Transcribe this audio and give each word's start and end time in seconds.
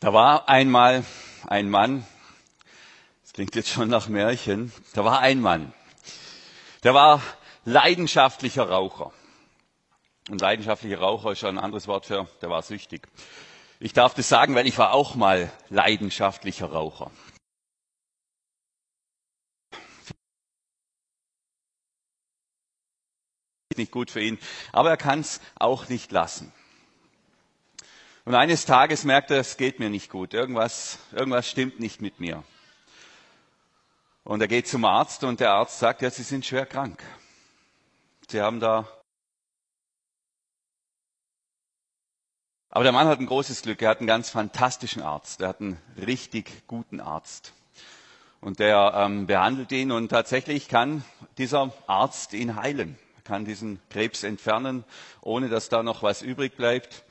Da 0.00 0.12
war 0.12 0.48
einmal 0.48 1.04
ein 1.48 1.70
Mann, 1.70 2.06
das 3.22 3.32
klingt 3.32 3.56
jetzt 3.56 3.68
schon 3.68 3.88
nach 3.88 4.06
Märchen, 4.06 4.72
da 4.94 5.04
war 5.04 5.18
ein 5.18 5.40
Mann, 5.40 5.72
der 6.84 6.94
war 6.94 7.20
leidenschaftlicher 7.64 8.68
Raucher. 8.68 9.12
Und 10.30 10.40
leidenschaftlicher 10.40 11.00
Raucher 11.00 11.32
ist 11.32 11.40
schon 11.40 11.58
ein 11.58 11.64
anderes 11.64 11.88
Wort 11.88 12.06
für, 12.06 12.28
der 12.42 12.48
war 12.48 12.62
süchtig. 12.62 13.08
Ich 13.80 13.92
darf 13.92 14.14
das 14.14 14.28
sagen, 14.28 14.54
weil 14.54 14.68
ich 14.68 14.78
war 14.78 14.92
auch 14.92 15.16
mal 15.16 15.50
leidenschaftlicher 15.68 16.66
Raucher. 16.70 17.10
Nicht 23.76 23.90
gut 23.92 24.10
für 24.12 24.20
ihn, 24.20 24.38
aber 24.72 24.90
er 24.90 24.96
kann 24.96 25.20
es 25.20 25.40
auch 25.56 25.88
nicht 25.88 26.12
lassen. 26.12 26.52
Und 28.28 28.34
eines 28.34 28.66
Tages 28.66 29.04
merkt 29.04 29.30
er, 29.30 29.38
es 29.38 29.56
geht 29.56 29.78
mir 29.78 29.88
nicht 29.88 30.10
gut. 30.10 30.34
Irgendwas, 30.34 30.98
irgendwas 31.12 31.48
stimmt 31.48 31.80
nicht 31.80 32.02
mit 32.02 32.20
mir. 32.20 32.44
Und 34.22 34.42
er 34.42 34.48
geht 34.48 34.68
zum 34.68 34.84
Arzt 34.84 35.24
und 35.24 35.40
der 35.40 35.52
Arzt 35.52 35.78
sagt, 35.78 36.02
ja, 36.02 36.10
Sie 36.10 36.22
sind 36.24 36.44
schwer 36.44 36.66
krank. 36.66 37.02
Sie 38.28 38.42
haben 38.42 38.60
da. 38.60 38.86
Aber 42.68 42.84
der 42.84 42.92
Mann 42.92 43.08
hat 43.08 43.18
ein 43.18 43.24
großes 43.24 43.62
Glück. 43.62 43.80
Er 43.80 43.88
hat 43.88 44.00
einen 44.00 44.06
ganz 44.06 44.28
fantastischen 44.28 45.00
Arzt. 45.00 45.40
Er 45.40 45.48
hat 45.48 45.62
einen 45.62 45.80
richtig 45.96 46.66
guten 46.66 47.00
Arzt. 47.00 47.54
Und 48.42 48.58
der 48.58 48.92
ähm, 48.94 49.26
behandelt 49.26 49.72
ihn 49.72 49.90
und 49.90 50.10
tatsächlich 50.10 50.68
kann 50.68 51.02
dieser 51.38 51.72
Arzt 51.86 52.34
ihn 52.34 52.56
heilen, 52.56 52.98
kann 53.24 53.46
diesen 53.46 53.80
Krebs 53.88 54.22
entfernen, 54.22 54.84
ohne 55.22 55.48
dass 55.48 55.70
da 55.70 55.82
noch 55.82 56.02
was 56.02 56.20
übrig 56.20 56.58
bleibt. 56.58 57.06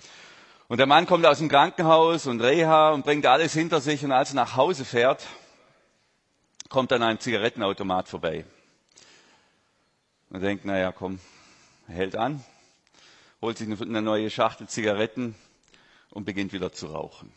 Und 0.70 0.80
der 0.80 0.86
Mann 0.86 1.06
kommt 1.06 1.26
aus 1.26 1.38
dem 1.38 1.48
Krankenhaus 1.48 2.28
und 2.28 2.42
Reha 2.42 2.90
und 2.92 3.06
bringt 3.06 3.26
alles 3.26 3.54
hinter 3.54 3.80
sich 3.80 4.04
und 4.04 4.12
als 4.12 4.32
er 4.32 4.36
nach 4.36 4.58
Hause 4.58 4.84
fährt, 4.84 5.26
kommt 6.68 6.92
an 6.92 7.04
einem 7.04 7.20
Zigarettenautomat 7.22 8.10
vorbei. 8.10 8.44
Und 10.30 10.42
denkt, 10.42 10.66
naja, 10.66 10.92
komm, 10.92 11.20
hält 11.88 12.18
an, 12.18 12.44
holt 13.42 13.58
sich 13.58 13.70
eine 13.70 14.02
neue 14.02 14.30
Schachtel 14.30 14.68
Zigaretten 14.68 15.36
und 16.10 16.26
beginnt 16.26 16.52
wieder 16.52 16.74
zu 16.74 16.88
rauchen. 16.88 17.32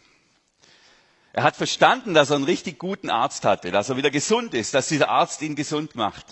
Er 1.33 1.44
hat 1.44 1.55
verstanden, 1.55 2.15
dass 2.15 2.31
er 2.31 2.37
einen 2.37 2.44
richtig 2.44 2.81
guten 2.81 3.11
Arzt 3.11 3.44
hatte, 3.44 3.70
dass 3.70 3.89
er 3.89 3.97
wieder 3.97 4.11
gesund 4.11 4.55
ist, 4.55 4.75
dass 4.75 4.89
dieser 4.89 5.09
Arzt 5.09 5.41
ihn 5.42 5.55
gesund 5.55 5.94
macht. 5.94 6.27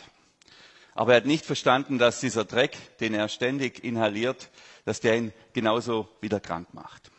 Aber 0.98 1.12
er 1.12 1.18
hat 1.18 1.26
nicht 1.26 1.46
verstanden, 1.46 1.98
dass 1.98 2.18
dieser 2.18 2.44
Dreck, 2.44 2.76
den 2.98 3.14
er 3.14 3.28
ständig 3.28 3.84
inhaliert, 3.84 4.50
dass 4.84 4.98
der 4.98 5.16
ihn 5.16 5.32
genauso 5.52 6.08
wieder 6.20 6.40
krank 6.40 6.74
macht. 6.74 7.12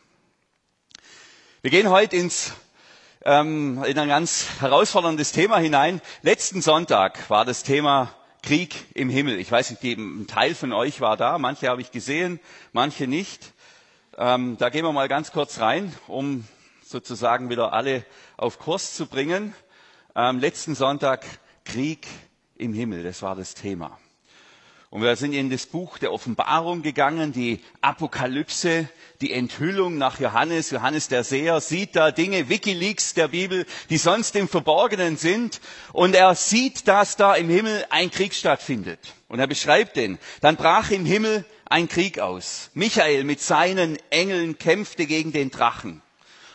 Wir 1.62 1.72
gehen 1.72 1.90
heute 1.90 2.18
ins, 2.18 2.52
ähm, 3.24 3.82
in 3.86 3.98
ein 3.98 4.10
ganz 4.10 4.48
herausforderndes 4.60 5.32
Thema 5.32 5.60
hinein. 5.60 6.02
Letzten 6.24 6.62
Sonntag 6.62 7.30
war 7.30 7.46
das 7.46 7.64
Thema 7.64 8.14
Krieg 8.44 8.76
im 8.96 9.10
Himmel. 9.10 9.40
Ich 9.40 9.50
weiß 9.50 9.70
nicht, 9.70 9.98
ein 9.98 10.28
Teil 10.28 10.56
von 10.56 10.74
euch 10.74 11.00
war 11.00 11.16
da, 11.16 11.38
manche 11.38 11.70
habe 11.70 11.80
ich 11.80 11.92
gesehen, 11.92 12.42
manche 12.74 13.08
nicht. 13.08 13.54
Ähm, 14.18 14.58
da 14.58 14.68
gehen 14.68 14.84
wir 14.84 14.92
mal 14.92 15.08
ganz 15.08 15.32
kurz 15.32 15.62
rein, 15.62 15.96
um 16.08 16.46
sozusagen 16.84 17.50
wieder 17.50 17.72
alle 17.72 18.06
auf 18.36 18.60
Kurs 18.60 18.94
zu 18.98 19.06
bringen. 19.06 19.56
Ähm, 20.18 20.40
letzten 20.40 20.76
Sonntag 20.76 21.24
Krieg 21.64 22.08
im 22.60 22.74
Himmel, 22.74 23.04
das 23.04 23.22
war 23.22 23.36
das 23.36 23.56
Thema. 23.56 23.98
Und 24.92 25.04
wir 25.04 25.16
sind 25.16 25.34
in 25.34 25.52
das 25.52 25.68
Buch 25.68 26.00
der 26.00 26.12
Offenbarung 26.12 26.82
gegangen, 26.82 27.32
die 27.32 27.60
Apokalypse, 27.80 28.90
die 29.22 29.32
Enthüllung 29.34 30.00
nach 30.00 30.20
Johannes. 30.20 30.72
Johannes 30.72 31.08
der 31.10 31.24
Seher 31.24 31.62
sieht 31.62 31.96
da 31.96 32.10
Dinge, 32.10 32.50
Wikileaks 32.50 33.14
der 33.14 33.28
Bibel, 33.28 33.68
die 33.92 33.98
sonst 34.00 34.36
im 34.36 34.48
Verborgenen 34.48 35.16
sind. 35.16 35.62
Und 35.94 36.16
er 36.16 36.34
sieht, 36.34 36.88
dass 36.88 37.16
da 37.18 37.36
im 37.36 37.50
Himmel 37.50 37.86
ein 37.92 38.10
Krieg 38.10 38.34
stattfindet. 38.34 39.00
Und 39.28 39.40
er 39.40 39.46
beschreibt 39.46 39.96
den. 39.96 40.18
Dann 40.42 40.56
brach 40.56 40.90
im 40.90 41.06
Himmel 41.06 41.46
ein 41.66 41.88
Krieg 41.88 42.18
aus. 42.18 42.72
Michael 42.74 43.26
mit 43.26 43.42
seinen 43.42 44.00
Engeln 44.10 44.58
kämpfte 44.58 45.06
gegen 45.06 45.32
den 45.32 45.52
Drachen. 45.52 46.02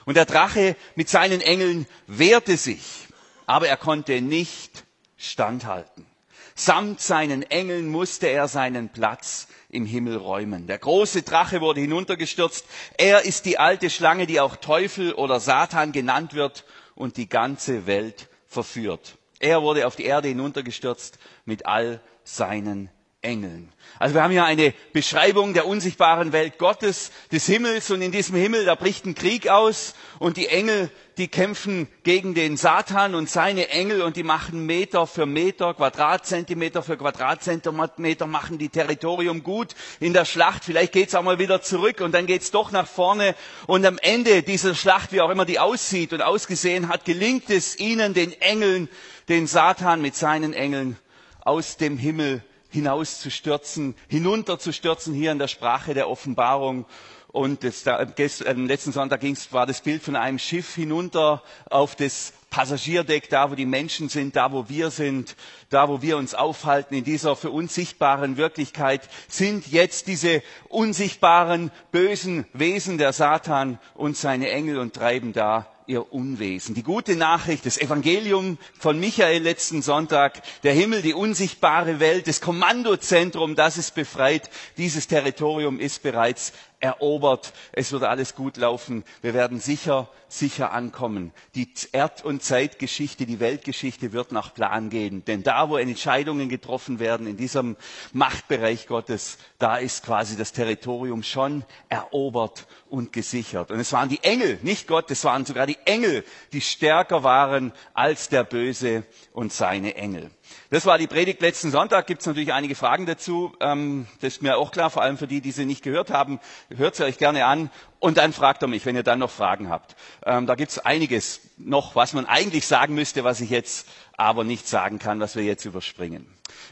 Und 0.07 0.17
der 0.17 0.27
Drache 0.27 0.77
mit 0.97 1.09
seinen 1.09 1.41
Engeln 1.41 1.87
wehrte 2.09 2.57
sich, 2.57 3.07
aber 3.47 3.69
er 3.69 3.77
konnte 3.77 4.21
nicht 4.21 4.84
standhalten. 5.17 6.07
Samt 6.55 7.01
seinen 7.01 7.43
Engeln 7.43 7.89
musste 7.89 8.29
er 8.29 8.47
seinen 8.47 8.89
Platz 8.89 9.49
im 9.71 9.87
Himmel 9.87 10.17
räumen. 10.17 10.67
Der 10.69 10.79
große 10.79 11.23
Drache 11.23 11.61
wurde 11.61 11.81
hinuntergestürzt. 11.81 12.65
Er 12.97 13.25
ist 13.25 13.45
die 13.45 13.59
alte 13.59 13.91
Schlange, 13.91 14.27
die 14.27 14.41
auch 14.41 14.57
Teufel 14.57 15.13
oder 15.15 15.41
Satan 15.41 15.91
genannt 15.91 16.35
wird 16.35 16.65
und 16.95 17.17
die 17.17 17.29
ganze 17.29 17.87
Welt 17.87 18.29
verführt. 18.47 19.17
Er 19.41 19.63
wurde 19.63 19.87
auf 19.87 19.97
die 19.97 20.05
Erde 20.05 20.29
hinuntergestürzt 20.29 21.19
mit 21.45 21.67
all 21.67 22.01
seinen 22.23 22.89
Engeln. 23.25 23.73
Also 23.99 24.17
wir 24.17 24.23
haben 24.23 24.33
hier 24.33 24.45
eine 24.45 24.75
Beschreibung 24.93 25.55
der 25.55 25.67
unsichtbaren 25.67 26.33
Welt 26.33 26.59
Gottes, 26.59 27.11
des 27.33 27.47
Himmels. 27.47 27.91
Und 27.91 28.03
in 28.03 28.13
diesem 28.13 28.37
Himmel, 28.37 28.65
da 28.65 28.75
bricht 28.75 29.07
ein 29.07 29.15
Krieg 29.15 29.49
aus. 29.49 29.95
Und 30.19 30.37
die 30.37 30.49
Engel, 30.49 30.91
die 31.17 31.29
kämpfen 31.29 31.89
gegen 32.03 32.35
den 32.35 32.57
Satan. 32.57 33.15
Und 33.15 33.31
seine 33.31 33.69
Engel 33.69 34.03
und 34.03 34.17
die 34.17 34.25
machen 34.25 34.67
Meter 34.67 35.07
für 35.07 35.27
Meter, 35.27 35.75
Quadratzentimeter 35.75 36.83
für 36.83 36.97
Quadratzentimeter, 36.97 38.27
machen 38.27 38.59
die 38.59 38.69
Territorium 38.69 39.43
gut 39.43 39.75
in 40.01 40.13
der 40.13 40.25
Schlacht. 40.25 40.65
Vielleicht 40.65 40.93
geht's 40.93 41.15
auch 41.15 41.23
mal 41.23 41.39
wieder 41.39 41.63
zurück. 41.63 42.01
Und 42.01 42.13
dann 42.13 42.27
geht's 42.27 42.51
doch 42.51 42.73
nach 42.73 42.89
vorne. 42.89 43.37
Und 43.67 43.87
am 43.87 43.99
Ende 43.99 44.43
dieser 44.43 44.75
Schlacht, 44.75 45.13
wie 45.13 45.21
auch 45.21 45.31
immer 45.31 45.45
die 45.45 45.61
aussieht 45.61 46.13
und 46.13 46.21
ausgesehen 46.21 46.89
hat, 46.89 47.05
gelingt 47.05 47.49
es 47.49 47.79
ihnen, 47.79 48.13
den 48.13 48.33
Engeln, 48.41 48.89
den 49.29 49.47
Satan 49.47 50.03
mit 50.03 50.17
seinen 50.17 50.53
Engeln 50.53 50.99
aus 51.45 51.77
dem 51.77 51.97
Himmel 51.97 52.43
hinauszustürzen, 52.75 53.95
hinunterzustürzen 54.09 55.15
hier 55.15 55.33
in 55.33 55.39
der 55.39 55.49
Sprache 55.49 55.95
der 55.95 56.11
Offenbarung. 56.11 56.85
Und 57.29 57.65
das, 57.65 57.83
da, 57.83 58.05
gestern, 58.05 58.67
letzten 58.67 58.93
Sonntag 58.93 59.21
ging's, 59.21 59.53
war 59.53 59.67
das 59.67 59.81
Bild 59.81 60.03
von 60.03 60.15
einem 60.17 60.39
Schiff 60.39 60.75
hinunter 60.75 61.43
auf 61.71 61.97
das 61.97 62.33
Passagierdeck, 62.51 63.29
da 63.31 63.51
wo 63.51 63.55
die 63.57 63.67
Menschen 63.67 64.09
sind, 64.09 64.37
da 64.37 64.53
wo 64.53 64.69
wir 64.69 64.91
sind, 64.91 65.35
da 65.71 65.89
wo 65.89 66.03
wir 66.03 66.17
uns 66.17 66.35
aufhalten, 66.35 66.95
in 66.95 67.03
dieser 67.03 67.35
für 67.35 67.51
uns 67.51 67.75
sichtbaren 67.75 68.37
Wirklichkeit, 68.37 69.09
sind 69.29 69.67
jetzt 69.69 70.07
diese 70.07 70.43
unsichtbaren, 70.69 71.73
bösen 71.91 72.45
Wesen 72.53 72.99
der 72.99 73.13
Satan 73.13 73.81
und 73.95 74.17
seine 74.17 74.51
Engel 74.51 74.79
und 74.79 74.95
treiben 74.95 75.33
da 75.33 75.67
ihr 75.87 76.13
Unwesen. 76.13 76.75
Die 76.75 76.83
gute 76.83 77.17
Nachricht, 77.17 77.67
das 77.67 77.79
Evangelium 77.79 78.59
von 78.79 78.99
Michael 78.99 79.43
letzten 79.43 79.83
Sonntag, 79.83 80.43
der 80.63 80.73
Himmel, 80.73 81.03
die 81.03 81.15
unsichtbare 81.15 82.01
Welt, 82.01 82.27
das 82.27 82.41
Kommandozentrum, 82.41 83.55
das 83.55 83.77
ist 83.79 83.95
befreit. 83.95 84.51
Dieses 84.77 85.07
Territorium 85.09 85.81
ist 85.81 86.03
bereits 86.03 86.53
erobert. 86.81 87.53
Es 87.73 87.93
wird 87.93 88.03
alles 88.05 88.35
gut 88.35 88.57
laufen. 88.57 89.05
Wir 89.23 89.35
werden 89.35 89.61
sicher, 89.61 90.09
sicher 90.39 90.73
ankommen. 90.73 91.33
Die 91.55 91.69
Erd- 91.93 92.25
und 92.25 92.43
Zeitgeschichte, 92.43 93.27
die 93.27 93.41
Weltgeschichte 93.41 94.13
wird 94.13 94.33
nach 94.33 94.53
Plan 94.55 94.91
gehen. 94.91 95.25
Denn 95.25 95.43
da, 95.43 95.69
wo 95.69 95.77
Entscheidungen 95.77 96.49
getroffen 96.49 96.99
werden, 96.99 97.27
in 97.27 97.37
diesem 97.37 97.77
Machtbereich 98.13 98.87
Gottes, 98.87 99.39
da 99.59 99.77
ist 99.77 100.05
quasi 100.05 100.37
das 100.37 100.53
Territorium 100.53 101.23
schon 101.23 101.65
erobert 101.89 102.67
und 102.89 103.13
gesichert. 103.13 103.71
Und 103.71 103.81
es 103.81 103.93
waren 103.93 104.09
die 104.09 104.23
Engel, 104.23 104.59
nicht 104.63 104.87
Gott, 104.89 105.11
es 105.11 105.25
waren 105.25 105.45
sogar 105.45 105.67
die 105.67 105.79
Engel, 105.85 106.25
die 106.53 106.61
stärker 106.61 107.23
waren 107.23 107.73
als 107.93 108.29
der 108.29 108.45
Böse 108.45 109.05
und 109.33 109.53
seine 109.53 109.95
Engel. 109.97 110.31
Das 110.71 110.87
war 110.87 110.99
die 110.99 111.07
Predigt 111.07 111.41
letzten 111.41 111.71
Sonntag. 111.71 112.07
Gibt 112.07 112.21
es 112.21 112.27
natürlich 112.27 112.53
einige 112.53 112.75
Fragen 112.75 113.07
dazu. 113.07 113.53
Ähm, 113.61 114.07
das 114.21 114.35
ist 114.35 114.43
mir 114.43 114.57
auch 114.57 114.71
klar, 114.71 114.91
vor 114.91 115.03
allem 115.03 115.19
für 115.19 115.27
die, 115.27 115.41
die 115.41 115.53
sie 115.53 115.65
nicht 115.67 115.83
gehört 115.83 116.11
haben. 116.11 116.41
Hört 116.75 116.97
sie 116.97 117.05
euch 117.05 117.19
gerne 117.19 117.45
an 117.47 117.71
und 118.01 118.17
dann 118.19 118.33
fragt 118.33 118.63
er 118.63 118.69
mich, 118.69 118.85
wenn 118.87 118.97
ihr 118.97 119.03
dann 119.03 119.19
noch 119.19 119.31
Fragen 119.31 119.69
habt. 119.69 119.97
Ähm, 120.25 120.47
da 120.47 120.55
gibt 120.55 120.71
es 120.73 120.79
einiges 120.79 121.41
noch, 121.57 121.95
was 121.97 122.13
man 122.13 122.27
eigentlich 122.27 122.67
sagen 122.67 122.95
müsste, 122.95 123.25
was 123.25 123.41
ich 123.41 123.51
jetzt 123.51 123.89
aber 124.17 124.45
nicht 124.45 124.69
sagen 124.69 124.99
kann, 124.99 125.21
was 125.21 125.37
wir 125.37 125.45
jetzt 125.45 125.65
überspringen. 125.65 126.27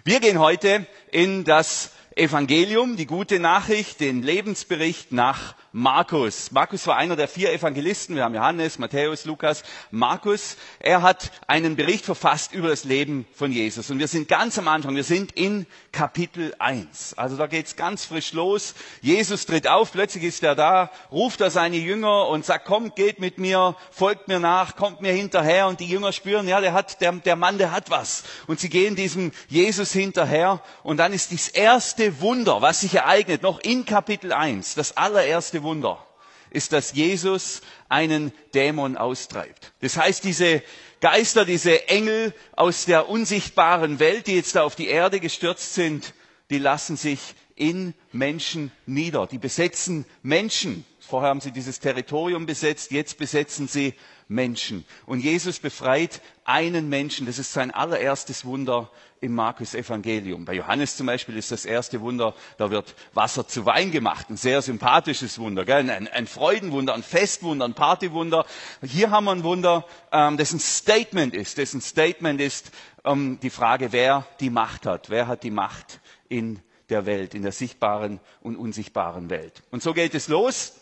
Wir 0.04 0.20
gehen 0.20 0.38
heute 0.38 0.86
in 1.10 1.44
das 1.44 1.92
Evangelium, 2.16 2.96
die 2.96 3.06
gute 3.06 3.38
Nachricht, 3.40 4.00
den 4.00 4.22
Lebensbericht 4.22 5.12
nach 5.12 5.54
Markus. 5.74 6.50
Markus 6.50 6.86
war 6.86 6.98
einer 6.98 7.16
der 7.16 7.28
vier 7.28 7.50
Evangelisten. 7.50 8.14
Wir 8.14 8.24
haben 8.24 8.34
Johannes, 8.34 8.78
Matthäus, 8.78 9.24
Lukas, 9.24 9.62
Markus. 9.90 10.58
Er 10.80 11.00
hat 11.00 11.32
einen 11.46 11.76
Bericht 11.76 12.04
verfasst 12.04 12.52
über 12.52 12.68
das 12.68 12.84
Leben 12.84 13.26
von 13.32 13.52
Jesus. 13.52 13.90
Und 13.90 13.98
wir 13.98 14.08
sind 14.08 14.28
ganz 14.28 14.58
am 14.58 14.68
Anfang. 14.68 14.94
Wir 14.94 15.04
sind 15.04 15.32
in 15.32 15.64
Kapitel 15.90 16.54
1. 16.58 17.14
Also 17.16 17.38
da 17.38 17.46
geht's 17.46 17.74
ganz 17.74 18.04
frisch 18.04 18.34
los. 18.34 18.74
Jesus 19.00 19.46
tritt 19.46 19.66
auf. 19.66 19.92
Plötzlich 19.92 20.24
ist 20.24 20.42
er 20.42 20.54
da, 20.54 20.90
ruft 21.10 21.40
er 21.40 21.50
seine 21.50 21.78
Jünger 21.78 22.28
und 22.28 22.44
sagt, 22.44 22.66
kommt, 22.66 22.94
geht 22.94 23.18
mit 23.18 23.38
mir, 23.38 23.74
folgt 23.90 24.28
mir 24.28 24.40
nach, 24.40 24.76
kommt 24.76 25.00
mir 25.00 25.12
hinterher. 25.12 25.68
Und 25.68 25.80
die 25.80 25.88
Jünger 25.88 26.12
spüren, 26.12 26.48
ja, 26.48 26.60
der 26.60 26.74
hat, 26.74 27.00
der, 27.00 27.12
der 27.12 27.36
Mann, 27.36 27.56
der 27.56 27.72
hat 27.72 27.88
was. 27.88 28.24
Und 28.46 28.60
sie 28.60 28.68
gehen 28.68 28.94
diesem 28.94 29.32
Jesus 29.48 29.90
hinterher. 29.92 30.60
Und 30.82 30.98
dann 30.98 31.14
ist 31.14 31.32
das 31.32 31.48
erste 31.48 32.20
Wunder, 32.20 32.60
was 32.60 32.80
sich 32.80 32.94
ereignet, 32.94 33.42
noch 33.42 33.58
in 33.60 33.86
Kapitel 33.86 34.34
1, 34.34 34.74
das 34.74 34.98
allererste 34.98 35.61
Wunder 35.62 36.04
ist, 36.50 36.72
dass 36.72 36.92
Jesus 36.92 37.62
einen 37.88 38.32
Dämon 38.54 38.96
austreibt. 38.96 39.72
Das 39.80 39.96
heißt, 39.96 40.24
diese 40.24 40.62
Geister, 41.00 41.44
diese 41.44 41.88
Engel 41.88 42.34
aus 42.54 42.84
der 42.84 43.08
unsichtbaren 43.08 43.98
Welt, 43.98 44.26
die 44.26 44.36
jetzt 44.36 44.54
da 44.54 44.62
auf 44.62 44.76
die 44.76 44.88
Erde 44.88 45.18
gestürzt 45.18 45.74
sind, 45.74 46.14
die 46.50 46.58
lassen 46.58 46.96
sich 46.96 47.20
in 47.56 47.94
Menschen 48.12 48.70
nieder. 48.86 49.26
Die 49.26 49.38
besetzen 49.38 50.04
Menschen. 50.22 50.84
Vorher 51.00 51.30
haben 51.30 51.40
sie 51.40 51.52
dieses 51.52 51.80
Territorium 51.80 52.46
besetzt, 52.46 52.90
jetzt 52.92 53.18
besetzen 53.18 53.68
sie 53.68 53.94
Menschen. 54.32 54.84
Und 55.06 55.20
Jesus 55.20 55.58
befreit 55.58 56.20
einen 56.44 56.88
Menschen. 56.88 57.26
Das 57.26 57.38
ist 57.38 57.52
sein 57.52 57.70
allererstes 57.70 58.44
Wunder 58.44 58.90
im 59.20 59.34
Markus 59.34 59.74
Evangelium. 59.74 60.44
Bei 60.44 60.54
Johannes 60.54 60.96
zum 60.96 61.06
Beispiel 61.06 61.36
ist 61.36 61.52
das 61.52 61.64
erste 61.64 62.00
Wunder, 62.00 62.34
da 62.58 62.70
wird 62.70 62.94
Wasser 63.14 63.46
zu 63.46 63.64
Wein 63.64 63.92
gemacht. 63.92 64.28
Ein 64.30 64.36
sehr 64.36 64.60
sympathisches 64.62 65.38
Wunder, 65.38 65.64
gell? 65.64 65.88
Ein, 65.88 66.08
ein 66.08 66.26
Freudenwunder, 66.26 66.94
ein 66.94 67.04
Festwunder, 67.04 67.64
ein 67.64 67.74
Partywunder. 67.74 68.44
Hier 68.82 69.10
haben 69.10 69.24
wir 69.24 69.32
ein 69.32 69.44
Wunder, 69.44 69.86
ähm, 70.10 70.36
das 70.36 70.50
Statement 70.50 71.34
ist. 71.34 71.58
Das 71.58 71.72
ein 71.72 71.80
Statement 71.80 72.40
ist 72.40 72.72
ähm, 73.04 73.38
die 73.40 73.50
Frage, 73.50 73.92
wer 73.92 74.26
die 74.40 74.50
Macht 74.50 74.86
hat. 74.86 75.08
Wer 75.08 75.28
hat 75.28 75.44
die 75.44 75.52
Macht 75.52 76.00
in 76.28 76.60
der 76.88 77.06
Welt, 77.06 77.34
in 77.34 77.42
der 77.42 77.52
sichtbaren 77.52 78.20
und 78.42 78.56
unsichtbaren 78.56 79.30
Welt. 79.30 79.62
Und 79.70 79.82
so 79.82 79.94
geht 79.94 80.14
es 80.14 80.28
los. 80.28 80.74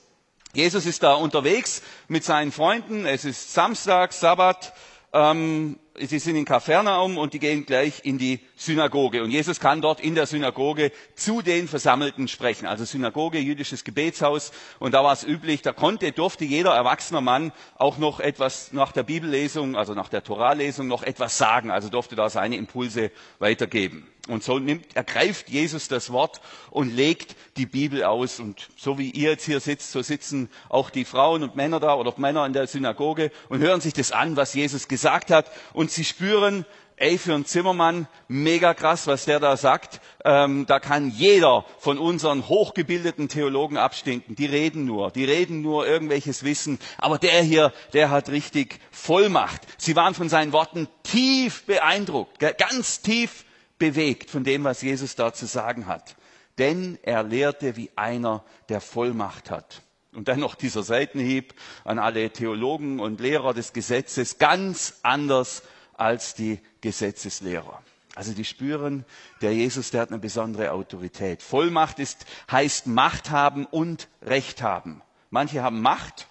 Jesus 0.53 0.87
ist 0.87 1.03
da 1.03 1.15
unterwegs 1.15 1.83
mit 2.09 2.25
seinen 2.25 2.51
Freunden. 2.51 3.07
Es 3.07 3.25
ist 3.25 3.53
Samstag, 3.53 4.13
Sabbat. 4.13 4.73
Ähm, 5.13 5.79
sie 5.97 6.19
sind 6.19 6.37
in 6.37 6.45
Kapernaum 6.45 7.19
und 7.19 7.35
die 7.35 7.39
gehen 7.39 7.67
gleich 7.67 8.01
in 8.05 8.19
die 8.19 8.41
Synagoge. 8.57 9.23
Und 9.23 9.31
Jesus 9.31 9.61
kann 9.61 9.83
dort 9.83 10.01
in 10.01 10.15
der 10.15 10.27
Synagoge 10.27 10.93
zu 11.15 11.43
den 11.43 11.69
Versammelten 11.69 12.29
sprechen. 12.29 12.67
Also 12.67 12.85
Synagoge, 12.85 13.39
jüdisches 13.39 13.85
Gebetshaus. 13.85 14.53
Und 14.79 14.95
da 14.95 15.03
war 15.03 15.13
es 15.13 15.25
üblich, 15.25 15.63
da 15.63 15.73
konnte, 15.73 16.13
durfte 16.13 16.45
jeder 16.45 16.75
erwachsene 16.75 17.21
Mann 17.21 17.53
auch 17.77 17.99
noch 17.99 18.21
etwas 18.21 18.73
nach 18.73 18.93
der 18.93 19.03
Bibellesung, 19.03 19.77
also 19.77 19.95
nach 19.95 20.09
der 20.09 20.23
Toralesung 20.23 20.87
noch 20.87 21.03
etwas 21.03 21.39
sagen. 21.39 21.71
Also 21.71 21.89
durfte 21.89 22.17
da 22.17 22.31
seine 22.31 22.57
Impulse 22.57 23.11
weitergeben. 23.39 24.07
Und 24.29 24.45
so 24.45 24.59
nimmt, 24.59 24.95
ergreift 24.95 25.49
Jesus 25.49 25.89
das 25.89 26.13
Wort 26.13 26.41
und 26.71 26.95
legt 26.95 27.35
die 27.57 27.67
Bibel 27.67 28.05
aus. 28.05 28.39
Und 28.39 28.69
so 28.77 28.99
wie 28.99 29.11
ihr 29.11 29.31
jetzt 29.31 29.45
hier 29.45 29.61
sitzt, 29.61 29.91
so 29.91 30.03
sitzen 30.03 30.49
auch 30.69 30.91
die 30.91 31.05
Frauen 31.05 31.43
und 31.43 31.57
Männer 31.57 31.81
da 31.81 31.95
oder 31.95 32.15
Männer 32.17 32.47
in 32.47 32.53
der 32.53 32.67
Synagoge 32.67 33.33
und 33.49 33.61
hören 33.61 33.81
sich 33.81 33.93
das 33.93 34.13
an, 34.13 34.37
was 34.37 34.55
Jesus 34.55 34.89
gesagt 34.89 35.31
hat. 35.31 35.51
Sie 35.89 36.05
spüren, 36.05 36.65
ey, 36.97 37.17
für 37.17 37.35
einen 37.35 37.47
Zimmermann, 37.47 38.07
mega 38.29 38.75
krass, 38.75 39.07
was 39.07 39.25
der 39.25 39.41
da 39.41 39.57
sagt. 39.57 40.01
Ähm, 40.25 40.67
da 40.67 40.79
kann 40.81 41.11
jeder 41.11 41.65
von 41.79 41.99
unseren 41.99 42.49
hochgebildeten 42.49 43.29
Theologen 43.29 43.79
abstinken. 43.79 44.37
Die 44.37 44.47
reden 44.47 44.85
nur, 44.85 45.11
die 45.11 45.25
reden 45.25 45.63
nur 45.63 45.87
irgendwelches 45.87 46.45
Wissen. 46.45 46.79
Aber 46.99 47.19
der 47.19 47.43
hier, 47.43 47.73
der 47.95 48.11
hat 48.11 48.29
richtig 48.29 48.79
Vollmacht. 48.91 49.63
Sie 49.79 49.97
waren 49.97 50.15
von 50.15 50.29
seinen 50.29 50.53
Worten 50.53 50.89
tief 51.03 51.65
beeindruckt, 51.65 52.39
ganz 52.59 53.01
tief 53.01 53.45
bewegt 53.79 54.31
von 54.31 54.45
dem, 54.45 54.65
was 54.65 54.83
Jesus 54.83 55.17
da 55.17 55.33
zu 55.33 55.47
sagen 55.47 55.87
hat. 55.87 56.17
Denn 56.59 56.99
er 57.03 57.23
lehrte 57.23 57.77
wie 57.77 57.91
einer, 57.97 58.45
der 58.69 58.83
Vollmacht 58.83 59.51
hat. 59.51 59.83
Und 60.13 60.29
dann 60.29 60.41
noch 60.41 60.55
dieser 60.55 60.83
Seitenhieb 60.83 61.55
an 61.85 61.99
alle 61.99 62.31
Theologen 62.31 62.99
und 62.99 63.21
Lehrer 63.21 63.55
des 63.55 63.73
Gesetzes, 63.73 64.39
ganz 64.39 64.99
anders 65.03 65.63
als 65.97 66.35
die 66.35 66.59
Gesetzeslehrer. 66.81 67.83
Also 68.17 68.33
die 68.33 68.45
spüren, 68.45 69.05
der 69.41 69.55
Jesus, 69.55 69.93
der 69.93 70.01
hat 70.03 70.11
eine 70.11 70.19
besondere 70.19 70.73
Autorität. 70.73 71.43
Vollmacht 71.43 71.99
ist, 72.01 72.27
heißt 72.51 72.87
Macht 72.89 73.31
haben 73.31 73.67
und 73.67 74.09
Recht 74.23 74.63
haben. 74.63 75.01
Manche 75.31 75.63
haben 75.63 75.81
Macht 75.81 76.27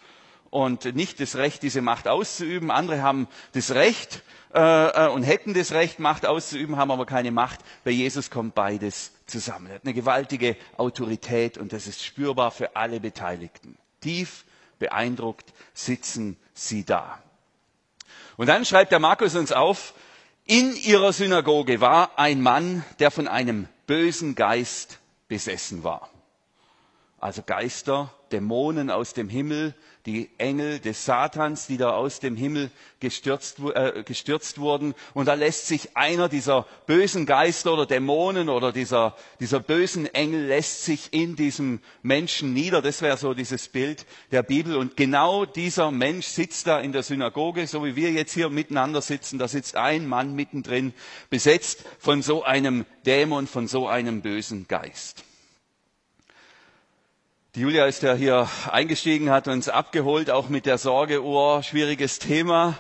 und 0.50 0.94
nicht 0.96 1.22
das 1.22 1.36
Recht, 1.36 1.64
diese 1.64 1.82
Macht 1.82 2.08
auszuüben. 2.08 2.70
Andere 2.70 3.02
haben 3.02 3.28
das 3.54 3.72
Recht 3.72 4.24
äh, 4.54 5.06
äh, 5.06 5.10
und 5.10 5.24
hätten 5.24 5.54
das 5.54 5.72
Recht, 5.72 6.00
Macht 6.00 6.26
auszuüben, 6.26 6.76
haben 6.76 6.92
aber 6.92 7.06
keine 7.06 7.32
Macht. 7.32 7.60
Bei 7.86 7.92
Jesus 7.92 8.30
kommt 8.30 8.56
beides 8.56 9.12
zusammen. 9.30 9.68
Er 9.68 9.76
hat 9.76 9.84
eine 9.86 9.94
gewaltige 9.94 10.56
Autorität 10.78 11.58
und 11.58 11.72
das 11.74 11.88
ist 11.88 12.04
spürbar 12.04 12.52
für 12.52 12.76
alle 12.76 13.00
Beteiligten. 13.00 13.78
Tief 14.02 14.46
beeindruckt 14.80 15.54
sitzen 15.74 16.38
sie 16.54 16.84
da. 16.86 17.22
Und 18.38 18.48
dann 18.48 18.66
schreibt 18.66 18.92
der 18.92 19.00
Markus 19.00 19.36
uns 19.36 19.52
auf, 19.52 19.94
in 20.46 20.76
ihrer 20.76 21.14
Synagoge 21.14 21.80
war 21.82 22.18
ein 22.18 22.42
Mann, 22.42 22.84
der 23.00 23.12
von 23.12 23.28
einem 23.28 23.68
bösen 23.86 24.36
Geist 24.36 25.00
besessen 25.28 25.84
war. 25.84 26.10
Also 27.20 27.44
Geister, 27.44 28.12
Dämonen 28.32 28.90
aus 28.90 29.14
dem 29.14 29.30
Himmel, 29.30 29.76
die 30.10 30.30
Engel 30.40 30.80
des 30.80 31.06
Satans, 31.06 31.68
die 31.68 31.78
da 31.78 31.92
aus 31.92 32.20
dem 32.20 32.36
Himmel 32.36 32.72
gestürzt, 33.00 33.60
äh, 33.76 34.04
gestürzt 34.04 34.58
wurden. 34.60 34.96
Und 35.14 35.28
da 35.28 35.36
lässt 35.36 35.68
sich 35.68 35.96
einer 35.96 36.30
dieser 36.30 36.66
bösen 36.88 37.28
Geister 37.28 37.74
oder 37.74 37.86
Dämonen 37.86 38.50
oder 38.50 38.72
dieser, 38.72 39.16
dieser 39.40 39.60
bösen 39.60 40.08
Engel 40.08 40.48
lässt 40.48 40.84
sich 40.84 41.10
in 41.14 41.36
diesem 41.36 41.80
Menschen 42.02 42.54
nieder. 42.54 42.82
Das 42.82 43.04
wäre 43.04 43.18
so 43.18 43.36
dieses 43.36 43.68
Bild 43.68 44.08
der 44.32 44.42
Bibel. 44.42 44.76
Und 44.78 44.98
genau 44.98 45.46
dieser 45.46 45.92
Mensch 45.92 46.26
sitzt 46.26 46.66
da 46.66 46.80
in 46.80 46.92
der 46.92 47.04
Synagoge, 47.04 47.68
so 47.68 47.86
wie 47.86 47.96
wir 47.96 48.12
jetzt 48.12 48.34
hier 48.34 48.50
miteinander 48.50 49.02
sitzen. 49.02 49.38
Da 49.38 49.48
sitzt 49.48 49.76
ein 49.76 50.08
Mann 50.08 50.34
mittendrin, 50.36 50.94
besetzt 51.30 51.84
von 52.00 52.24
so 52.24 52.44
einem 52.44 52.86
Dämon, 53.06 53.46
von 53.46 53.68
so 53.68 53.88
einem 53.88 54.22
bösen 54.22 54.68
Geist. 54.68 55.24
Die 57.56 57.62
Julia 57.62 57.88
ist 57.88 58.04
ja 58.04 58.14
hier 58.14 58.48
eingestiegen, 58.70 59.32
hat 59.32 59.48
uns 59.48 59.70
abgeholt, 59.70 60.30
auch 60.30 60.50
mit 60.50 60.68
der 60.68 60.78
Sorge, 60.78 61.24
oh, 61.24 61.64
schwieriges 61.64 62.20
Thema. 62.20 62.78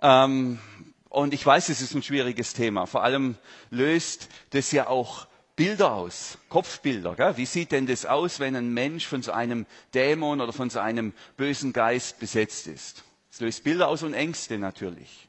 Ähm, 0.00 0.60
und 1.08 1.34
ich 1.34 1.44
weiß, 1.44 1.68
es 1.70 1.80
ist 1.80 1.92
ein 1.94 2.04
schwieriges 2.04 2.52
Thema. 2.54 2.86
Vor 2.86 3.02
allem 3.02 3.34
löst 3.70 4.28
das 4.50 4.70
ja 4.70 4.86
auch 4.86 5.26
Bilder 5.56 5.94
aus, 5.94 6.38
Kopfbilder. 6.50 7.16
Gell? 7.16 7.36
Wie 7.36 7.46
sieht 7.46 7.72
denn 7.72 7.88
das 7.88 8.06
aus, 8.06 8.38
wenn 8.38 8.54
ein 8.54 8.72
Mensch 8.72 9.08
von 9.08 9.22
so 9.22 9.32
einem 9.32 9.66
Dämon 9.92 10.40
oder 10.40 10.52
von 10.52 10.70
so 10.70 10.78
einem 10.78 11.14
bösen 11.36 11.72
Geist 11.72 12.20
besetzt 12.20 12.68
ist? 12.68 13.02
Es 13.32 13.40
löst 13.40 13.64
Bilder 13.64 13.88
aus 13.88 14.04
und 14.04 14.14
Ängste 14.14 14.56
natürlich. 14.56 15.26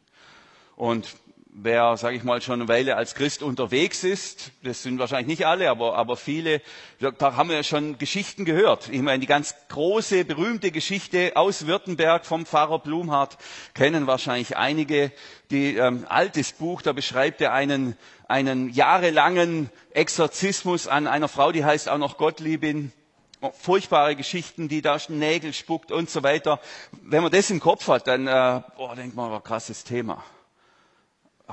Und 0.75 1.15
wer, 1.55 1.95
sage 1.97 2.15
ich 2.17 2.23
mal, 2.23 2.41
schon 2.41 2.61
eine 2.61 2.67
Weile 2.67 2.95
als 2.97 3.13
Christ 3.15 3.43
unterwegs 3.43 4.03
ist, 4.03 4.51
das 4.63 4.81
sind 4.83 4.97
wahrscheinlich 4.97 5.27
nicht 5.27 5.45
alle, 5.45 5.69
aber, 5.69 5.95
aber 5.95 6.17
viele, 6.17 6.61
da 6.99 7.35
haben 7.35 7.49
wir 7.49 7.61
schon 7.63 7.97
Geschichten 7.97 8.43
gehört. 8.45 8.89
Ich 8.89 9.01
meine, 9.01 9.19
die 9.19 9.27
ganz 9.27 9.55
große, 9.69 10.25
berühmte 10.25 10.71
Geschichte 10.71 11.33
aus 11.35 11.67
Württemberg 11.67 12.25
vom 12.25 12.45
Pfarrer 12.45 12.79
Blumhardt 12.79 13.37
kennen 13.73 14.07
wahrscheinlich 14.07 14.57
einige. 14.57 15.11
Die 15.51 15.75
ähm, 15.75 16.05
altes 16.09 16.53
Buch, 16.53 16.81
da 16.81 16.93
beschreibt 16.93 17.39
er 17.41 17.53
einen, 17.53 17.95
einen 18.27 18.69
jahrelangen 18.69 19.69
Exorzismus 19.91 20.87
an 20.87 21.05
einer 21.05 21.27
Frau, 21.27 21.51
die 21.51 21.63
heißt 21.63 21.87
auch 21.89 21.99
noch 21.99 22.17
Gottliebin 22.17 22.91
furchtbare 23.51 24.15
Geschichten, 24.15 24.69
die 24.69 24.81
da 24.81 24.97
Nägel 25.09 25.51
spuckt 25.53 25.91
und 25.91 26.09
so 26.09 26.23
weiter. 26.23 26.59
Wenn 27.01 27.21
man 27.23 27.31
das 27.31 27.49
im 27.49 27.59
Kopf 27.59 27.89
hat, 27.89 28.07
dann 28.07 28.25
äh, 28.25 28.61
boah, 28.77 28.95
denkt 28.95 29.15
man, 29.15 29.29
war 29.31 29.43
krasses 29.43 29.83
Thema. 29.83 30.23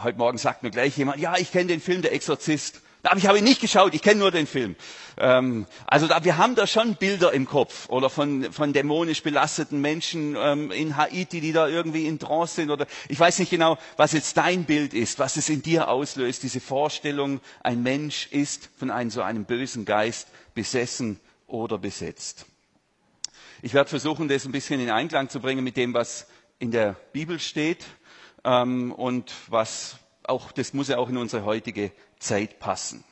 Heute 0.03 0.17
Morgen 0.17 0.39
sagt 0.39 0.63
mir 0.63 0.71
gleich 0.71 0.97
jemand, 0.97 1.19
ja, 1.21 1.37
ich 1.37 1.53
kenne 1.53 1.67
den 1.67 1.81
Film 1.81 2.01
Der 2.01 2.13
Exorzist. 2.15 2.81
Aber 3.03 3.17
ich 3.19 3.27
habe 3.27 3.37
ihn 3.39 3.45
nicht 3.45 3.61
geschaut, 3.61 3.93
ich 3.95 4.01
kenne 4.03 4.21
nur 4.21 4.31
den 4.31 4.47
Film. 4.47 4.77
Ähm, 5.19 5.67
also 5.87 6.07
da, 6.07 6.25
wir 6.25 6.39
haben 6.39 6.55
da 6.55 6.67
schon 6.67 6.95
Bilder 6.97 7.33
im 7.35 7.45
Kopf 7.47 7.89
oder 7.91 8.09
von, 8.09 8.51
von 8.53 8.73
dämonisch 8.73 9.23
belasteten 9.23 9.81
Menschen 9.81 10.37
ähm, 10.39 10.71
in 10.71 10.97
Haiti, 10.97 11.41
die 11.43 11.53
da 11.53 11.67
irgendwie 11.69 12.07
in 12.07 12.19
Trance 12.19 12.55
sind. 12.57 12.71
Oder 12.71 12.87
ich 13.09 13.21
weiß 13.21 13.39
nicht 13.41 13.51
genau, 13.51 13.77
was 13.99 14.13
jetzt 14.13 14.37
dein 14.39 14.65
Bild 14.65 14.95
ist, 14.95 15.19
was 15.19 15.37
es 15.37 15.49
in 15.51 15.61
dir 15.63 15.89
auslöst, 15.89 16.43
diese 16.43 16.61
Vorstellung, 16.61 17.41
ein 17.63 17.83
Mensch 17.83 18.29
ist 18.31 18.71
von 18.79 18.91
einem 18.91 19.11
so 19.11 19.21
einem 19.23 19.45
bösen 19.45 19.85
Geist 19.85 20.29
besessen 20.55 21.21
oder 21.47 21.77
besetzt. 21.79 22.47
Ich 23.61 23.75
werde 23.75 23.91
versuchen, 23.91 24.29
das 24.29 24.47
ein 24.47 24.53
bisschen 24.53 24.81
in 24.81 24.91
Einklang 24.91 25.29
zu 25.29 25.41
bringen 25.41 25.63
mit 25.65 25.77
dem, 25.77 25.93
was 25.93 26.27
in 26.59 26.71
der 26.71 26.97
Bibel 27.13 27.39
steht 27.39 27.85
ähm, 28.45 28.93
und 28.93 29.33
was 29.49 29.97
auch, 30.25 30.53
das 30.53 30.73
muss 30.73 30.89
ja 30.89 30.99
auch 30.99 31.09
in 31.09 31.17
unsere 31.17 31.45
heutige 31.45 31.93
Zeit 32.19 32.59
passen. 32.59 33.05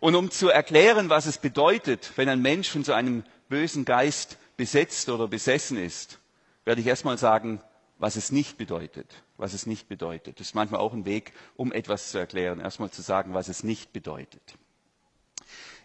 Und 0.00 0.14
um 0.14 0.30
zu 0.30 0.48
erklären, 0.48 1.08
was 1.10 1.26
es 1.26 1.38
bedeutet, 1.38 2.12
wenn 2.16 2.28
ein 2.28 2.42
Mensch 2.42 2.68
von 2.68 2.82
so 2.84 2.92
einem 2.92 3.24
bösen 3.48 3.84
Geist 3.84 4.36
besetzt 4.56 5.08
oder 5.08 5.28
besessen 5.28 5.76
ist, 5.76 6.18
werde 6.64 6.80
ich 6.80 6.86
erstmal 6.86 7.18
sagen, 7.18 7.60
was 7.98 8.16
es 8.16 8.32
nicht 8.32 8.58
bedeutet. 8.58 9.22
Was 9.36 9.52
es 9.54 9.66
nicht 9.66 9.88
bedeutet. 9.88 10.40
Das 10.40 10.48
ist 10.48 10.54
manchmal 10.54 10.80
auch 10.80 10.92
ein 10.92 11.04
Weg, 11.04 11.32
um 11.56 11.72
etwas 11.72 12.10
zu 12.10 12.18
erklären. 12.18 12.60
Erstmal 12.60 12.90
zu 12.90 13.02
sagen, 13.02 13.34
was 13.34 13.48
es 13.48 13.62
nicht 13.62 13.92
bedeutet. 13.92 14.42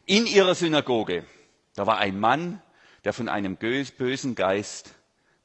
In 0.05 0.25
ihrer 0.25 0.55
Synagoge, 0.55 1.25
da 1.75 1.85
war 1.85 1.97
ein 1.97 2.19
Mann, 2.19 2.61
der 3.03 3.13
von 3.13 3.29
einem 3.29 3.55
bösen 3.55 4.35
Geist 4.35 4.93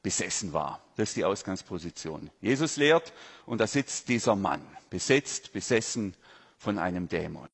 besessen 0.03 0.53
war. 0.53 0.83
Das 0.95 1.09
ist 1.09 1.15
die 1.15 1.25
Ausgangsposition. 1.25 2.29
Jesus 2.41 2.77
lehrt 2.77 3.13
und 3.47 3.57
da 3.59 3.65
sitzt 3.65 4.09
dieser 4.09 4.35
Mann, 4.35 4.61
besetzt, 4.91 5.53
besessen 5.53 6.15
von 6.57 6.77
einem 6.77 7.07
Dämon. 7.07 7.47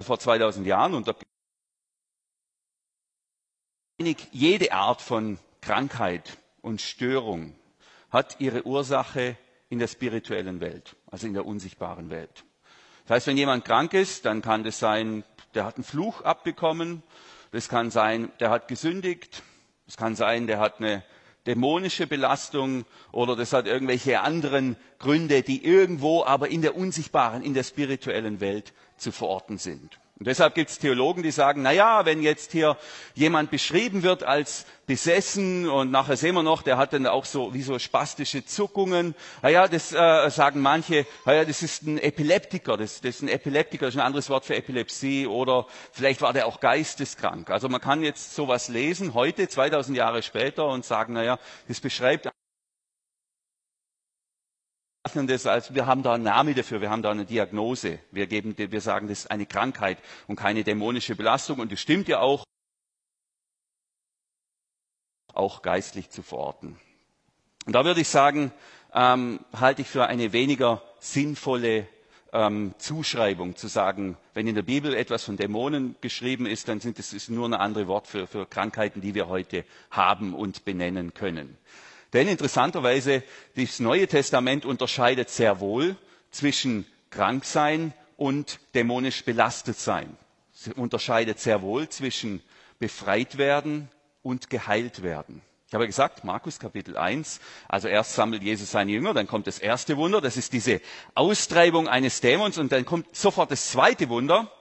Vor 0.00 0.18
2000 0.18 0.66
Jahren 0.66 0.94
unter 0.94 1.14
jede 4.32 4.72
Art 4.72 5.00
von 5.00 5.38
Krankheit 5.60 6.36
und 6.60 6.80
Störung 6.80 7.54
hat 8.10 8.40
ihre 8.40 8.66
Ursache 8.66 9.36
in 9.68 9.78
der 9.78 9.86
spirituellen 9.86 10.60
Welt, 10.60 10.96
also 11.06 11.28
in 11.28 11.34
der 11.34 11.46
unsichtbaren 11.46 12.10
Welt. 12.10 12.44
Das 13.04 13.16
heißt, 13.16 13.26
wenn 13.28 13.36
jemand 13.36 13.64
krank 13.64 13.94
ist, 13.94 14.24
dann 14.24 14.42
kann 14.42 14.64
das 14.64 14.78
sein, 14.80 15.22
der 15.54 15.64
hat 15.64 15.76
einen 15.76 15.84
Fluch 15.84 16.22
abbekommen, 16.22 17.02
das 17.52 17.68
kann 17.68 17.90
sein, 17.90 18.32
der 18.40 18.50
hat 18.50 18.66
gesündigt, 18.66 19.42
es 19.86 19.96
kann 19.96 20.16
sein, 20.16 20.46
der 20.46 20.58
hat 20.58 20.80
eine 20.80 21.04
dämonische 21.46 22.06
Belastung 22.06 22.84
oder 23.10 23.36
das 23.36 23.52
hat 23.52 23.66
irgendwelche 23.66 24.20
anderen 24.20 24.76
Gründe, 24.98 25.42
die 25.42 25.64
irgendwo 25.64 26.24
aber 26.24 26.48
in 26.48 26.62
der 26.62 26.76
unsichtbaren, 26.76 27.42
in 27.42 27.54
der 27.54 27.62
spirituellen 27.64 28.40
Welt 28.40 28.72
zu 28.96 29.12
verorten 29.12 29.58
sind. 29.58 29.98
Und 30.22 30.26
deshalb 30.28 30.54
gibt 30.54 30.70
es 30.70 30.78
Theologen, 30.78 31.24
die 31.24 31.32
sagen, 31.32 31.62
na 31.62 31.72
ja, 31.72 32.04
wenn 32.04 32.22
jetzt 32.22 32.52
hier 32.52 32.76
jemand 33.14 33.50
beschrieben 33.50 34.04
wird 34.04 34.22
als 34.22 34.66
besessen 34.86 35.68
und 35.68 35.90
nachher 35.90 36.16
sehen 36.16 36.36
wir 36.36 36.44
noch, 36.44 36.62
der 36.62 36.76
hat 36.76 36.92
dann 36.92 37.08
auch 37.08 37.24
so 37.24 37.54
wie 37.54 37.62
so 37.62 37.76
spastische 37.80 38.44
Zuckungen. 38.46 39.16
Na 39.42 39.48
ja, 39.48 39.66
das 39.66 39.92
äh, 39.92 40.30
sagen 40.30 40.60
manche, 40.60 41.06
na 41.26 41.34
ja, 41.34 41.44
das 41.44 41.64
ist 41.64 41.82
ein 41.82 41.98
Epileptiker, 41.98 42.76
das, 42.76 43.00
das 43.00 43.16
ist 43.16 43.22
ein 43.22 43.28
Epileptiker, 43.30 43.86
das 43.86 43.96
ist 43.96 44.00
ein 44.00 44.06
anderes 44.06 44.30
Wort 44.30 44.44
für 44.44 44.54
Epilepsie 44.54 45.26
oder 45.26 45.66
vielleicht 45.90 46.22
war 46.22 46.32
der 46.32 46.46
auch 46.46 46.60
geisteskrank. 46.60 47.50
Also 47.50 47.68
man 47.68 47.80
kann 47.80 48.04
jetzt 48.04 48.36
sowas 48.36 48.68
lesen 48.68 49.14
heute, 49.14 49.48
2000 49.48 49.96
Jahre 49.98 50.22
später 50.22 50.68
und 50.68 50.84
sagen, 50.84 51.14
na 51.14 51.24
ja, 51.24 51.38
das 51.66 51.80
beschreibt 51.80 52.28
das 55.04 55.46
als, 55.46 55.74
wir 55.74 55.86
haben 55.86 56.02
da 56.02 56.14
einen 56.14 56.24
Namen 56.24 56.54
dafür, 56.54 56.80
wir 56.80 56.90
haben 56.90 57.02
da 57.02 57.10
eine 57.10 57.24
Diagnose. 57.24 57.98
Wir, 58.12 58.26
geben, 58.26 58.54
wir 58.56 58.80
sagen, 58.80 59.08
das 59.08 59.20
ist 59.20 59.30
eine 59.30 59.46
Krankheit 59.46 59.98
und 60.28 60.36
keine 60.36 60.62
dämonische 60.62 61.16
Belastung. 61.16 61.58
Und 61.58 61.72
das 61.72 61.80
stimmt 61.80 62.08
ja 62.08 62.20
auch, 62.20 62.44
auch 65.34 65.62
geistlich 65.62 66.10
zu 66.10 66.22
verorten. 66.22 66.78
Und 67.66 67.72
da 67.74 67.84
würde 67.84 68.00
ich 68.00 68.08
sagen, 68.08 68.52
ähm, 68.94 69.40
halte 69.58 69.82
ich 69.82 69.88
für 69.88 70.06
eine 70.06 70.32
weniger 70.32 70.82
sinnvolle 71.00 71.88
ähm, 72.32 72.74
Zuschreibung, 72.78 73.56
zu 73.56 73.66
sagen, 73.66 74.16
wenn 74.34 74.46
in 74.46 74.54
der 74.54 74.62
Bibel 74.62 74.94
etwas 74.94 75.24
von 75.24 75.36
Dämonen 75.36 75.96
geschrieben 76.00 76.46
ist, 76.46 76.68
dann 76.68 76.80
sind 76.80 76.98
es 76.98 77.28
nur 77.28 77.48
ein 77.48 77.54
anderes 77.54 77.88
Wort 77.88 78.06
für, 78.06 78.26
für 78.26 78.46
Krankheiten, 78.46 79.00
die 79.00 79.14
wir 79.14 79.28
heute 79.28 79.64
haben 79.90 80.32
und 80.34 80.64
benennen 80.64 81.12
können. 81.12 81.58
Denn 82.12 82.28
interessanterweise, 82.28 83.22
das 83.56 83.80
Neue 83.80 84.06
Testament 84.06 84.64
unterscheidet 84.64 85.30
sehr 85.30 85.60
wohl 85.60 85.96
zwischen 86.30 86.86
Kranksein 87.10 87.94
und 88.16 88.60
dämonisch 88.74 89.24
belastet 89.24 89.78
sein. 89.78 90.16
Es 90.54 90.68
unterscheidet 90.68 91.38
sehr 91.40 91.62
wohl 91.62 91.88
zwischen 91.88 92.42
befreit 92.78 93.38
werden 93.38 93.88
und 94.22 94.50
geheilt 94.50 95.02
werden. 95.02 95.40
Ich 95.68 95.74
habe 95.74 95.86
gesagt, 95.86 96.22
Markus 96.22 96.58
Kapitel 96.58 96.98
1, 96.98 97.40
also 97.66 97.88
erst 97.88 98.14
sammelt 98.14 98.42
Jesus 98.42 98.70
seine 98.72 98.92
Jünger, 98.92 99.14
dann 99.14 99.26
kommt 99.26 99.46
das 99.46 99.58
erste 99.58 99.96
Wunder, 99.96 100.20
das 100.20 100.36
ist 100.36 100.52
diese 100.52 100.82
Austreibung 101.14 101.88
eines 101.88 102.20
Dämons 102.20 102.58
und 102.58 102.72
dann 102.72 102.84
kommt 102.84 103.16
sofort 103.16 103.50
das 103.50 103.70
zweite 103.70 104.10
Wunder 104.10 104.52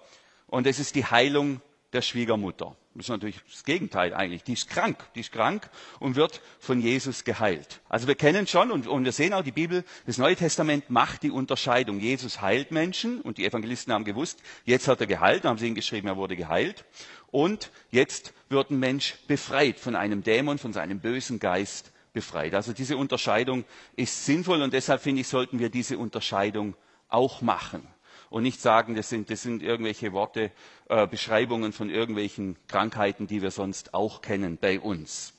und 0.48 0.66
das 0.66 0.80
ist 0.80 0.96
die 0.96 1.04
Heilung 1.04 1.60
der 1.92 2.02
Schwiegermutter. 2.02 2.78
Das 2.94 3.06
ist 3.06 3.10
natürlich 3.10 3.40
das 3.50 3.64
Gegenteil 3.64 4.14
eigentlich. 4.14 4.44
Die 4.44 4.54
ist 4.54 4.70
krank, 4.70 4.98
die 5.16 5.22
ist 5.22 5.32
krank 5.32 5.70
und 6.00 6.18
wird 6.18 6.42
von 6.60 6.82
Jesus 6.82 7.24
geheilt. 7.24 7.80
Also 7.88 8.08
wir 8.08 8.16
kennen 8.16 8.48
schon 8.48 8.70
und, 8.70 8.86
und, 8.86 9.06
wir 9.06 9.14
sehen 9.14 9.34
auch 9.34 9.44
die 9.44 9.54
Bibel, 9.54 9.86
das 10.06 10.18
Neue 10.18 10.36
Testament 10.36 10.90
macht 10.90 11.24
die 11.24 11.32
Unterscheidung. 11.32 12.02
Jesus 12.02 12.42
heilt 12.42 12.72
Menschen 12.72 13.22
und 13.22 13.38
die 13.38 13.46
Evangelisten 13.46 13.94
haben 13.94 14.04
gewusst, 14.04 14.40
jetzt 14.66 14.90
hat 14.90 15.00
er 15.00 15.08
geheilt, 15.08 15.46
haben 15.46 15.58
sie 15.58 15.68
ihn 15.68 15.76
geschrieben, 15.76 16.08
er 16.08 16.18
wurde 16.18 16.36
geheilt. 16.36 16.84
Und 17.28 17.72
jetzt 17.92 18.34
wird 18.50 18.72
ein 18.72 18.80
Mensch 18.80 19.16
befreit 19.26 19.80
von 19.80 19.96
einem 19.96 20.22
Dämon, 20.22 20.58
von 20.58 20.74
seinem 20.74 21.00
bösen 21.00 21.40
Geist 21.40 21.94
befreit. 22.12 22.54
Also 22.54 22.74
diese 22.74 22.98
Unterscheidung 22.98 23.64
ist 23.96 24.26
sinnvoll 24.26 24.62
und 24.62 24.74
deshalb 24.74 25.02
finde 25.02 25.22
ich, 25.22 25.30
sollten 25.30 25.60
wir 25.60 25.70
diese 25.70 25.98
Unterscheidung 25.98 26.76
auch 27.08 27.42
machen 27.42 27.88
und 28.32 28.44
nicht 28.44 28.62
sagen, 28.62 28.96
das 28.96 29.10
sind, 29.10 29.30
das 29.30 29.44
sind 29.44 29.62
irgendwelche 29.62 30.14
Worte, 30.14 30.52
äh, 30.90 31.06
Beschreibungen 31.06 31.74
von 31.74 31.90
irgendwelchen 31.90 32.56
Krankheiten, 32.68 33.28
die 33.28 33.44
wir 33.44 33.52
sonst 33.52 33.94
auch 33.94 34.22
kennen 34.22 34.58
bei 34.60 34.80
uns. 34.80 35.34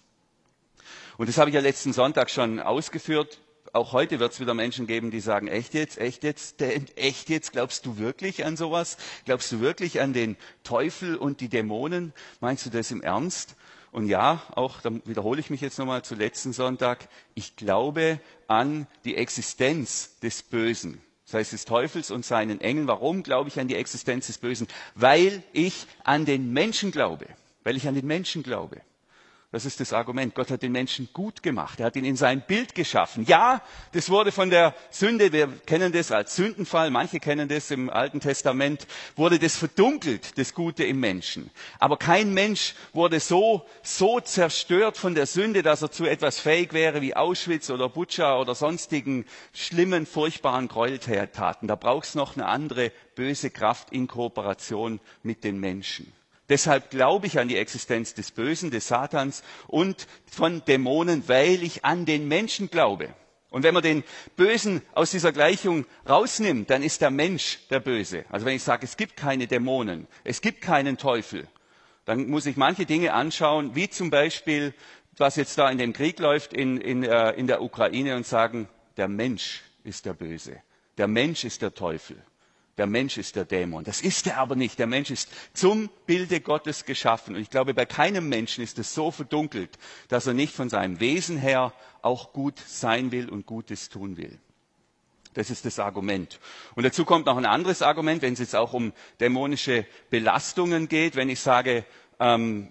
Und 1.17 1.29
das 1.29 1.39
habe 1.39 1.51
ich 1.51 1.55
ja 1.55 1.63
letzten 1.63 1.93
Sonntag 1.93 2.31
schon 2.31 2.61
ausgeführt. 2.61 3.41
Auch 3.73 3.93
heute 3.95 4.21
wird 4.21 4.33
es 4.33 4.41
wieder 4.41 4.53
Menschen 4.53 4.87
geben, 4.87 5.11
die 5.11 5.21
sagen, 5.21 5.49
echt 5.49 5.73
jetzt, 5.73 5.97
echt 5.99 6.23
jetzt, 6.23 6.61
echt 6.61 7.31
jetzt, 7.31 7.53
glaubst 7.53 7.87
du 7.87 7.97
wirklich 7.97 8.45
an 8.45 8.59
sowas? 8.59 8.99
Glaubst 9.25 9.51
du 9.51 9.61
wirklich 9.61 10.03
an 10.03 10.13
den 10.13 10.37
Teufel 10.63 11.17
und 11.17 11.41
die 11.41 11.49
Dämonen? 11.49 12.13
Meinst 12.41 12.67
du 12.67 12.71
das 12.71 12.91
im 12.91 13.01
Ernst? 13.01 13.57
Und 13.91 14.09
ja, 14.09 14.43
auch, 14.55 14.83
da 14.83 14.91
wiederhole 15.07 15.41
ich 15.41 15.49
mich 15.49 15.63
jetzt 15.63 15.79
nochmal 15.79 16.03
zu 16.03 16.15
letzten 16.15 16.53
Sonntag, 16.53 17.09
ich 17.35 17.57
glaube 17.57 18.21
an 18.49 18.87
die 19.05 19.17
Existenz 19.17 20.19
des 20.21 20.43
Bösen 20.43 21.01
das 21.33 21.39
heißt 21.39 21.53
des 21.55 21.65
Teufels 21.65 22.11
und 22.11 22.27
seinen 22.27 22.61
Engeln. 22.61 22.87
Warum 22.87 23.23
glaube 23.23 23.49
ich 23.49 23.59
an 23.59 23.67
die 23.67 23.77
Existenz 23.77 24.27
des 24.27 24.37
Bösen? 24.37 24.69
Weil 24.95 25.43
ich 25.55 25.87
an 26.05 26.27
den 26.27 26.53
Menschen 26.53 26.91
glaube. 26.91 27.27
Weil 27.65 27.77
ich 27.77 27.89
an 27.89 27.95
den 27.95 28.07
Menschen 28.07 28.43
glaube. 28.43 28.83
Das 29.53 29.67
ist 29.67 29.81
das 29.81 29.93
Argument. 29.93 30.35
Gott 30.35 30.51
hat 30.51 30.63
den 30.63 30.73
Menschen 30.73 31.11
gut 31.13 31.43
gemacht. 31.43 31.79
Er 31.79 31.87
hat 31.87 31.97
ihn 31.97 32.07
in 32.07 32.17
sein 32.17 32.41
Bild 32.41 32.75
geschaffen. 32.75 33.27
Ja, 33.27 33.61
das 33.93 34.09
wurde 34.09 34.33
von 34.33 34.49
der 34.49 34.75
Sünde, 34.91 35.31
wir 35.31 35.47
kennen 35.67 35.93
das 35.93 36.11
als 36.11 36.35
Sündenfall, 36.37 36.91
manche 36.91 37.21
kennen 37.21 37.49
das 37.49 37.71
im 37.71 37.91
Alten 37.91 38.21
Testament, 38.21 38.87
wurde 39.15 39.39
das 39.39 39.55
verdunkelt, 39.57 40.39
das 40.39 40.55
Gute 40.55 40.85
im 40.85 41.01
Menschen. 41.01 41.51
Aber 41.79 41.99
kein 41.99 42.33
Mensch 42.33 42.75
wurde 42.95 43.21
so, 43.21 43.67
so 43.83 44.21
zerstört 44.21 44.97
von 44.97 45.15
der 45.15 45.27
Sünde, 45.27 45.63
dass 45.63 45.83
er 45.83 45.91
zu 45.91 46.07
etwas 46.07 46.41
fähig 46.41 46.73
wäre 46.73 47.03
wie 47.03 47.15
Auschwitz 47.15 47.69
oder 47.69 47.91
Butscha 47.91 48.39
oder 48.39 48.55
sonstigen 48.55 49.27
schlimmen, 49.53 50.07
furchtbaren 50.07 50.67
Gräueltaten. 50.69 51.69
Da 51.69 51.75
braucht 51.75 52.07
es 52.07 52.15
noch 52.15 52.37
eine 52.37 52.47
andere 52.47 52.91
böse 53.15 53.51
Kraft 53.51 53.93
in 53.93 54.09
Kooperation 54.09 54.99
mit 55.23 55.45
den 55.45 55.61
Menschen. 55.61 56.11
Deshalb 56.53 56.91
glaube 56.91 57.27
ich 57.27 57.39
an 57.39 57.49
die 57.49 57.57
Existenz 57.57 58.13
des 58.13 58.31
Bösen, 58.31 58.71
des 58.71 58.87
Satans 58.87 59.43
und 59.69 60.07
von 60.31 60.63
Dämonen, 60.67 61.27
weil 61.27 61.63
ich 61.63 61.83
an 61.87 62.05
den 62.05 62.29
Menschen 62.29 62.69
glaube. 62.69 63.09
Und 63.49 63.63
wenn 63.63 63.73
man 63.73 63.83
den 63.83 64.05
Bösen 64.37 64.83
aus 64.93 65.13
dieser 65.13 65.33
Gleichung 65.33 65.87
rausnimmt, 66.07 66.69
dann 66.69 66.83
ist 66.83 67.01
der 67.01 67.11
Mensch 67.11 67.61
der 67.71 67.81
Böse. 67.81 68.27
Also 68.29 68.45
wenn 68.45 68.55
ich 68.55 68.63
sage, 68.63 68.85
es 68.85 68.99
gibt 68.99 69.17
keine 69.17 69.47
Dämonen, 69.47 70.07
es 70.25 70.43
gibt 70.43 70.61
keinen 70.61 70.99
Teufel, 70.99 71.49
dann 72.05 72.29
muss 72.29 72.45
ich 72.45 72.59
manche 72.59 72.85
Dinge 72.85 73.15
anschauen, 73.15 73.75
wie 73.75 73.89
zum 73.89 74.11
Beispiel, 74.11 74.75
was 75.17 75.37
jetzt 75.37 75.57
da 75.57 75.71
in 75.71 75.79
dem 75.79 75.95
Krieg 75.95 76.19
läuft 76.19 76.53
in, 76.53 76.77
in, 76.83 77.03
äh, 77.03 77.31
in 77.31 77.47
der 77.47 77.63
Ukraine 77.63 78.15
und 78.15 78.27
sagen, 78.27 78.69
der 78.99 79.09
Mensch 79.09 79.63
ist 79.85 80.05
der 80.05 80.13
Böse, 80.13 80.61
der 80.99 81.09
Mensch 81.09 81.45
ist 81.45 81.63
der 81.63 81.73
Teufel. 81.73 82.23
Der 82.79 82.87
Mensch 82.87 83.19
ist 83.19 83.37
der 83.37 83.45
Dämon. 83.45 83.85
Das 83.85 84.01
ist 84.01 84.27
er 84.27 84.39
aber 84.39 84.57
nicht. 84.57 84.79
Der 84.79 84.87
Mensch 84.87 85.11
ist 85.11 85.29
zum 85.53 85.91
Bilde 86.07 86.41
Gottes 86.41 86.87
geschaffen. 86.87 87.35
Und 87.37 87.43
ich 87.43 87.51
glaube, 87.51 87.75
bei 87.75 87.85
keinem 87.85 88.29
Menschen 88.29 88.65
ist 88.65 88.79
es 88.79 88.95
so 88.95 89.11
verdunkelt, 89.11 89.79
dass 90.09 90.27
er 90.27 90.33
nicht 90.33 90.55
von 90.55 90.71
seinem 90.71 90.99
Wesen 90.99 91.37
her 91.37 91.75
auch 92.01 92.33
gut 92.33 92.59
sein 92.67 93.13
will 93.13 93.29
und 93.29 93.45
Gutes 93.45 93.91
tun 93.91 94.17
will. 94.17 94.39
Das 95.35 95.51
ist 95.51 95.65
das 95.65 95.79
Argument. 95.79 96.39
Und 96.75 96.85
dazu 96.85 97.05
kommt 97.05 97.27
noch 97.27 97.37
ein 97.37 97.47
anderes 97.47 97.83
Argument, 97.83 98.23
wenn 98.23 98.35
es 98.35 98.39
jetzt 98.39 98.57
auch 98.57 98.73
um 98.73 98.93
dämonische 99.21 99.87
Belastungen 100.11 100.89
geht. 100.89 101.15
Wenn 101.15 101.29
ich 101.29 101.41
sage, 101.41 101.85
ähm, 102.21 102.69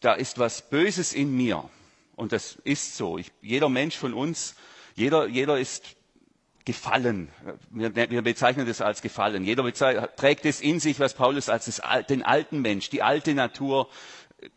da 0.00 0.14
ist 0.14 0.38
was 0.38 0.68
Böses 0.70 1.12
in 1.12 1.36
mir. 1.36 1.68
Und 2.16 2.32
das 2.32 2.56
ist 2.64 2.96
so. 2.96 3.18
Ich, 3.18 3.32
jeder 3.42 3.68
Mensch 3.68 3.96
von 3.96 4.12
uns, 4.14 4.54
jeder, 4.94 5.26
jeder 5.26 5.58
ist 5.58 5.96
gefallen. 6.64 7.28
Wir, 7.70 7.94
wir 7.94 8.22
bezeichnen 8.22 8.66
das 8.66 8.80
als 8.80 9.02
gefallen. 9.02 9.44
Jeder 9.44 9.70
trägt 10.16 10.46
es 10.46 10.60
in 10.60 10.80
sich, 10.80 10.98
was 11.00 11.14
Paulus 11.14 11.48
als 11.48 11.66
das, 11.66 11.82
den 12.08 12.22
alten 12.22 12.62
Mensch, 12.62 12.90
die 12.90 13.02
alte 13.02 13.34
Natur, 13.34 13.88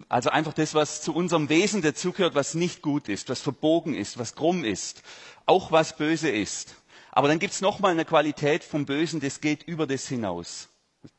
also 0.09 0.29
einfach 0.29 0.53
das, 0.53 0.73
was 0.73 1.01
zu 1.01 1.13
unserem 1.13 1.49
Wesen 1.49 1.81
dazugehört, 1.81 2.35
was 2.35 2.53
nicht 2.55 2.81
gut 2.81 3.09
ist, 3.09 3.29
was 3.29 3.41
verbogen 3.41 3.93
ist, 3.93 4.17
was 4.17 4.35
krumm 4.35 4.63
ist, 4.63 5.01
auch 5.45 5.71
was 5.71 5.97
böse 5.97 6.29
ist. 6.29 6.75
Aber 7.11 7.27
dann 7.27 7.39
gibt 7.39 7.53
es 7.53 7.61
nochmal 7.61 7.91
eine 7.91 8.05
Qualität 8.05 8.63
vom 8.63 8.85
Bösen, 8.85 9.19
das 9.19 9.41
geht 9.41 9.63
über 9.63 9.87
das 9.87 10.07
hinaus. 10.07 10.69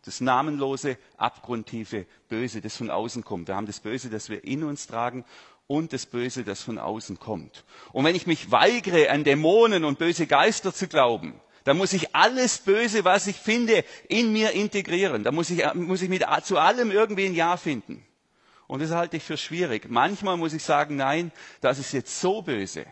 Das 0.05 0.21
namenlose, 0.21 0.99
abgrundtiefe 1.17 2.07
Böse, 2.29 2.61
das 2.61 2.77
von 2.77 2.91
außen 2.91 3.25
kommt. 3.25 3.49
Wir 3.49 3.57
haben 3.57 3.67
das 3.67 3.81
Böse, 3.81 4.11
das 4.11 4.29
wir 4.29 4.45
in 4.45 4.65
uns 4.65 4.87
tragen 4.87 5.25
und 5.69 5.93
das 5.93 6.07
Böse, 6.07 6.43
das 6.43 6.63
von 6.63 6.79
außen 6.79 7.21
kommt. 7.21 7.65
Und 7.93 8.05
wenn 8.05 8.17
ich 8.17 8.27
mich 8.27 8.51
weigere, 8.51 9.11
an 9.11 9.23
Dämonen 9.23 9.85
und 9.85 9.99
böse 10.01 10.27
Geister 10.27 10.75
zu 10.75 10.89
glauben, 10.89 11.41
dann 11.63 11.77
muss 11.77 11.93
ich 11.93 12.17
alles 12.17 12.59
Böse, 12.59 13.05
was 13.05 13.27
ich 13.29 13.37
finde, 13.37 13.85
in 14.09 14.33
mir 14.33 14.53
integrieren. 14.53 15.23
Da 15.23 15.31
muss 15.31 15.51
ich, 15.51 15.63
muss 15.75 16.03
ich 16.03 16.09
mit, 16.09 16.25
zu 16.43 16.59
allem 16.59 16.91
irgendwie 16.91 17.27
ein 17.27 17.35
Ja 17.35 17.57
finden. 17.57 18.05
Und 18.67 18.83
das 18.83 18.91
halte 18.91 19.19
ich 19.19 19.23
für 19.23 19.37
schwierig. 19.37 19.89
Manchmal 19.89 20.37
muss 20.37 20.55
ich 20.55 20.65
sagen, 20.65 20.97
nein, 20.97 21.31
das 21.61 21.79
ist 21.79 21.93
jetzt 21.93 22.21
so 22.21 22.43
böse. 22.43 22.87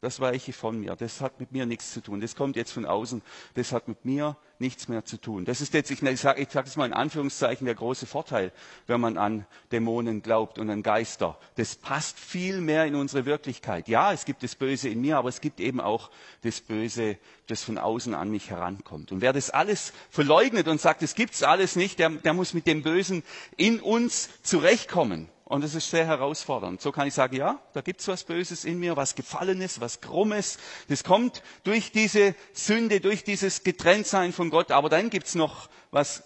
das 0.00 0.20
weiche 0.20 0.52
von 0.52 0.78
mir. 0.78 0.94
Das 0.96 1.20
hat 1.20 1.40
mit 1.40 1.52
mir 1.52 1.66
nichts 1.66 1.92
zu 1.92 2.00
tun. 2.00 2.20
Das 2.20 2.36
kommt 2.36 2.56
jetzt 2.56 2.72
von 2.72 2.84
außen. 2.86 3.22
Das 3.54 3.72
hat 3.72 3.88
mit 3.88 4.04
mir 4.04 4.36
nichts 4.60 4.88
mehr 4.88 5.04
zu 5.04 5.16
tun. 5.16 5.44
Das 5.44 5.60
ist 5.60 5.74
jetzt, 5.74 5.90
ich 5.90 6.00
sage 6.20 6.40
ich 6.42 6.48
sag 6.50 6.66
es 6.66 6.76
mal 6.76 6.86
in 6.86 6.92
Anführungszeichen, 6.92 7.64
der 7.64 7.74
große 7.74 8.06
Vorteil, 8.06 8.52
wenn 8.86 9.00
man 9.00 9.16
an 9.16 9.46
Dämonen 9.72 10.22
glaubt 10.22 10.58
und 10.58 10.70
an 10.70 10.82
Geister. 10.82 11.38
Das 11.56 11.76
passt 11.76 12.18
viel 12.18 12.60
mehr 12.60 12.84
in 12.86 12.94
unsere 12.94 13.26
Wirklichkeit. 13.26 13.88
Ja, 13.88 14.12
es 14.12 14.24
gibt 14.24 14.42
das 14.42 14.54
Böse 14.56 14.88
in 14.88 15.00
mir, 15.00 15.18
aber 15.18 15.28
es 15.28 15.40
gibt 15.40 15.60
eben 15.60 15.80
auch 15.80 16.10
das 16.42 16.60
Böse, 16.60 17.18
das 17.46 17.62
von 17.62 17.78
außen 17.78 18.14
an 18.14 18.30
mich 18.30 18.50
herankommt. 18.50 19.12
Und 19.12 19.20
wer 19.20 19.32
das 19.32 19.50
alles 19.50 19.92
verleugnet 20.10 20.68
und 20.68 20.80
sagt, 20.80 21.02
es 21.02 21.14
gibt's 21.14 21.42
alles 21.42 21.76
nicht, 21.76 21.98
der, 21.98 22.10
der 22.10 22.34
muss 22.34 22.54
mit 22.54 22.66
dem 22.66 22.82
Bösen 22.82 23.22
in 23.56 23.80
uns 23.80 24.28
zurechtkommen. 24.42 25.28
Und 25.48 25.64
es 25.64 25.74
ist 25.74 25.88
sehr 25.88 26.04
herausfordernd. 26.06 26.82
So 26.82 26.92
kann 26.92 27.08
ich 27.08 27.14
sagen, 27.14 27.34
ja, 27.34 27.58
da 27.72 27.80
gibt's 27.80 28.06
was 28.06 28.24
Böses 28.24 28.66
in 28.66 28.78
mir, 28.78 28.98
was 28.98 29.14
Gefallenes, 29.14 29.80
was 29.80 30.02
Krummes. 30.02 30.58
Das 30.88 31.04
kommt 31.04 31.42
durch 31.64 31.90
diese 31.90 32.34
Sünde, 32.52 33.00
durch 33.00 33.24
dieses 33.24 33.64
Getrenntsein 33.64 34.34
von 34.34 34.50
Gott. 34.50 34.70
Aber 34.70 34.90
dann 34.90 35.08
gibt's 35.08 35.34
noch 35.34 35.70
was 35.90 36.22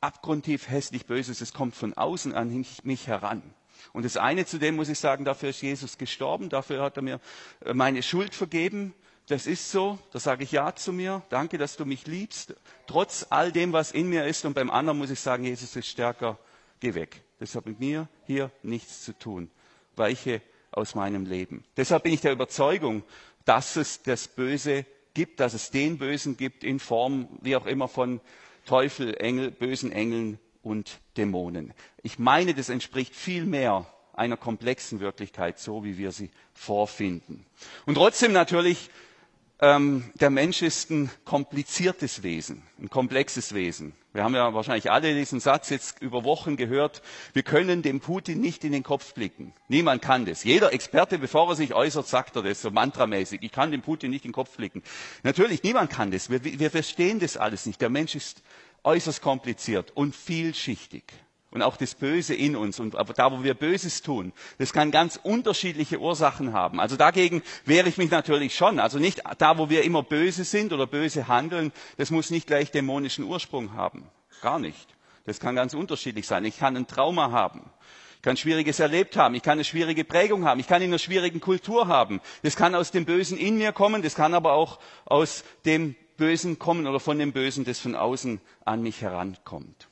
abgrundtief 0.00 0.68
hässlich 0.68 1.06
Böses. 1.06 1.40
Es 1.40 1.52
kommt 1.52 1.74
von 1.74 1.94
außen 1.94 2.32
an 2.32 2.64
mich 2.84 3.08
heran. 3.08 3.42
Und 3.92 4.04
das 4.04 4.16
eine 4.16 4.46
zu 4.46 4.58
dem 4.58 4.76
muss 4.76 4.88
ich 4.88 5.00
sagen, 5.00 5.24
dafür 5.24 5.48
ist 5.48 5.62
Jesus 5.62 5.98
gestorben, 5.98 6.48
dafür 6.48 6.80
hat 6.80 6.96
er 6.96 7.02
mir 7.02 7.20
äh, 7.64 7.74
meine 7.74 8.04
Schuld 8.04 8.36
vergeben. 8.36 8.94
Das 9.26 9.48
ist 9.48 9.72
so, 9.72 9.98
da 10.12 10.20
sage 10.20 10.44
ich 10.44 10.52
Ja 10.52 10.76
zu 10.76 10.92
mir. 10.92 11.22
Danke, 11.28 11.58
dass 11.58 11.76
du 11.76 11.84
mich 11.86 12.06
liebst, 12.06 12.54
trotz 12.86 13.26
all 13.30 13.50
dem, 13.50 13.72
was 13.72 13.90
in 13.90 14.08
mir 14.08 14.26
ist. 14.26 14.44
Und 14.44 14.54
beim 14.54 14.70
anderen 14.70 14.98
muss 14.98 15.10
ich 15.10 15.18
sagen, 15.18 15.42
Jesus 15.42 15.74
ist 15.74 15.88
stärker, 15.88 16.38
geh 16.78 16.94
weg. 16.94 17.24
Das 17.40 17.54
hat 17.54 17.66
mit 17.66 17.80
mir 17.80 18.08
hier 18.26 18.50
nichts 18.62 19.04
zu 19.04 19.18
tun. 19.18 19.50
Weiche 19.96 20.40
aus 20.70 20.94
meinem 20.94 21.24
Leben. 21.26 21.64
Deshalb 21.76 22.04
bin 22.04 22.12
ich 22.12 22.20
der 22.20 22.32
Überzeugung, 22.32 23.02
dass 23.44 23.76
es 23.76 24.02
das 24.02 24.28
Böse 24.28 24.86
gibt, 25.14 25.40
dass 25.40 25.54
es 25.54 25.70
den 25.70 25.98
Bösen 25.98 26.36
gibt 26.36 26.62
in 26.62 26.78
Form, 26.78 27.28
wie 27.40 27.56
auch 27.56 27.66
immer, 27.66 27.88
von 27.88 28.20
Teufel, 28.66 29.16
Engel, 29.16 29.50
bösen 29.50 29.90
Engeln 29.90 30.38
und 30.62 31.00
Dämonen. 31.16 31.72
Ich 32.02 32.18
meine, 32.18 32.54
das 32.54 32.68
entspricht 32.68 33.14
viel 33.16 33.46
mehr 33.46 33.86
einer 34.12 34.36
komplexen 34.36 35.00
Wirklichkeit, 35.00 35.58
so 35.58 35.82
wie 35.82 35.96
wir 35.96 36.12
sie 36.12 36.30
vorfinden. 36.52 37.46
Und 37.86 37.94
trotzdem 37.94 38.32
natürlich 38.32 38.90
ähm, 39.60 40.10
der 40.14 40.30
Mensch 40.30 40.62
ist 40.62 40.90
ein 40.90 41.10
kompliziertes 41.24 42.22
Wesen, 42.22 42.62
ein 42.80 42.88
komplexes 42.88 43.54
Wesen. 43.54 43.92
Wir 44.12 44.24
haben 44.24 44.34
ja 44.34 44.52
wahrscheinlich 44.54 44.90
alle 44.90 45.14
diesen 45.14 45.38
Satz 45.38 45.70
jetzt 45.70 46.02
über 46.02 46.24
Wochen 46.24 46.56
gehört. 46.56 47.00
Wir 47.32 47.44
können 47.44 47.82
dem 47.82 48.00
Putin 48.00 48.40
nicht 48.40 48.64
in 48.64 48.72
den 48.72 48.82
Kopf 48.82 49.14
blicken. 49.14 49.52
Niemand 49.68 50.02
kann 50.02 50.24
das. 50.24 50.42
Jeder 50.42 50.72
Experte, 50.72 51.18
bevor 51.18 51.48
er 51.50 51.54
sich 51.54 51.74
äußert, 51.74 52.08
sagt 52.08 52.34
er 52.34 52.42
das 52.42 52.60
so 52.60 52.70
mantramäßig. 52.70 53.42
Ich 53.42 53.52
kann 53.52 53.70
dem 53.70 53.82
Putin 53.82 54.10
nicht 54.10 54.24
in 54.24 54.30
den 54.30 54.34
Kopf 54.34 54.56
blicken. 54.56 54.82
Natürlich, 55.22 55.62
niemand 55.62 55.90
kann 55.90 56.10
das. 56.10 56.28
Wir, 56.28 56.42
wir 56.42 56.70
verstehen 56.70 57.20
das 57.20 57.36
alles 57.36 57.66
nicht. 57.66 57.80
Der 57.80 57.90
Mensch 57.90 58.16
ist 58.16 58.42
äußerst 58.82 59.22
kompliziert 59.22 59.92
und 59.94 60.16
vielschichtig 60.16 61.04
und 61.50 61.62
auch 61.62 61.76
das 61.76 61.94
Böse 61.94 62.34
in 62.34 62.56
uns 62.56 62.78
und 62.78 62.94
da, 62.94 63.32
wo 63.32 63.42
wir 63.42 63.54
Böses 63.54 64.02
tun, 64.02 64.32
das 64.58 64.72
kann 64.72 64.90
ganz 64.90 65.18
unterschiedliche 65.22 66.00
Ursachen 66.00 66.52
haben. 66.52 66.80
Also 66.80 66.96
dagegen 66.96 67.42
wehre 67.64 67.88
ich 67.88 67.98
mich 67.98 68.10
natürlich 68.10 68.54
schon. 68.54 68.78
Also 68.78 68.98
nicht 68.98 69.22
da, 69.38 69.58
wo 69.58 69.68
wir 69.68 69.82
immer 69.82 70.02
böse 70.02 70.44
sind 70.44 70.72
oder 70.72 70.86
böse 70.86 71.28
handeln, 71.28 71.72
das 71.96 72.10
muss 72.10 72.30
nicht 72.30 72.46
gleich 72.46 72.70
dämonischen 72.70 73.24
Ursprung 73.24 73.74
haben. 73.74 74.04
Gar 74.42 74.58
nicht. 74.58 74.88
Das 75.26 75.40
kann 75.40 75.54
ganz 75.56 75.74
unterschiedlich 75.74 76.26
sein. 76.26 76.44
Ich 76.44 76.58
kann 76.58 76.76
ein 76.76 76.86
Trauma 76.86 77.30
haben. 77.30 77.70
Ich 78.16 78.22
kann 78.22 78.36
Schwieriges 78.36 78.80
erlebt 78.80 79.16
haben. 79.16 79.34
Ich 79.34 79.42
kann 79.42 79.52
eine 79.54 79.64
schwierige 79.64 80.04
Prägung 80.04 80.44
haben. 80.44 80.60
Ich 80.60 80.66
kann 80.68 80.82
in 80.82 80.90
einer 80.90 80.98
schwierigen 80.98 81.40
Kultur 81.40 81.88
haben. 81.88 82.20
Das 82.42 82.54
kann 82.56 82.74
aus 82.74 82.90
dem 82.90 83.04
Bösen 83.06 83.38
in 83.38 83.56
mir 83.56 83.72
kommen. 83.72 84.02
Das 84.02 84.14
kann 84.14 84.34
aber 84.34 84.52
auch 84.52 84.78
aus 85.06 85.42
dem 85.64 85.94
Bösen 86.16 86.58
kommen 86.58 86.86
oder 86.86 87.00
von 87.00 87.18
dem 87.18 87.32
Bösen, 87.32 87.64
das 87.64 87.78
von 87.80 87.96
außen 87.96 88.40
an 88.64 88.82
mich 88.82 89.00
herankommt. 89.00 89.89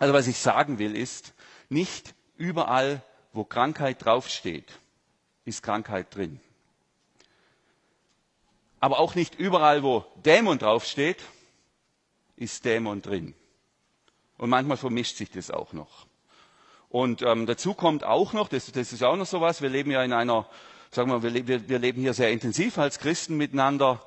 Also 0.00 0.14
was 0.14 0.26
ich 0.26 0.38
sagen 0.38 0.78
will 0.78 0.96
ist, 0.96 1.34
nicht 1.68 2.14
überall, 2.36 3.02
wo 3.34 3.44
Krankheit 3.44 4.02
draufsteht, 4.04 4.72
ist 5.44 5.62
Krankheit 5.62 6.12
drin. 6.14 6.40
Aber 8.80 8.98
auch 8.98 9.14
nicht 9.14 9.38
überall, 9.38 9.82
wo 9.82 10.06
Dämon 10.24 10.58
draufsteht, 10.58 11.18
ist 12.36 12.64
Dämon 12.64 13.02
drin. 13.02 13.34
Und 14.38 14.48
manchmal 14.48 14.78
vermischt 14.78 15.16
sich 15.18 15.30
das 15.30 15.50
auch 15.50 15.74
noch. 15.74 16.06
Und 16.88 17.20
ähm, 17.20 17.44
dazu 17.44 17.74
kommt 17.74 18.02
auch 18.02 18.32
noch, 18.32 18.48
das, 18.48 18.72
das 18.72 18.94
ist 18.94 19.02
auch 19.02 19.16
noch 19.16 19.26
so 19.26 19.42
was, 19.42 19.60
wir 19.60 19.68
leben 19.68 19.90
ja 19.90 20.02
in 20.02 20.14
einer, 20.14 20.48
sagen 20.90 21.10
wir, 21.10 21.46
wir, 21.46 21.68
wir 21.68 21.78
leben 21.78 22.00
hier 22.00 22.14
sehr 22.14 22.30
intensiv 22.32 22.78
als 22.78 22.98
Christen 22.98 23.36
miteinander. 23.36 24.02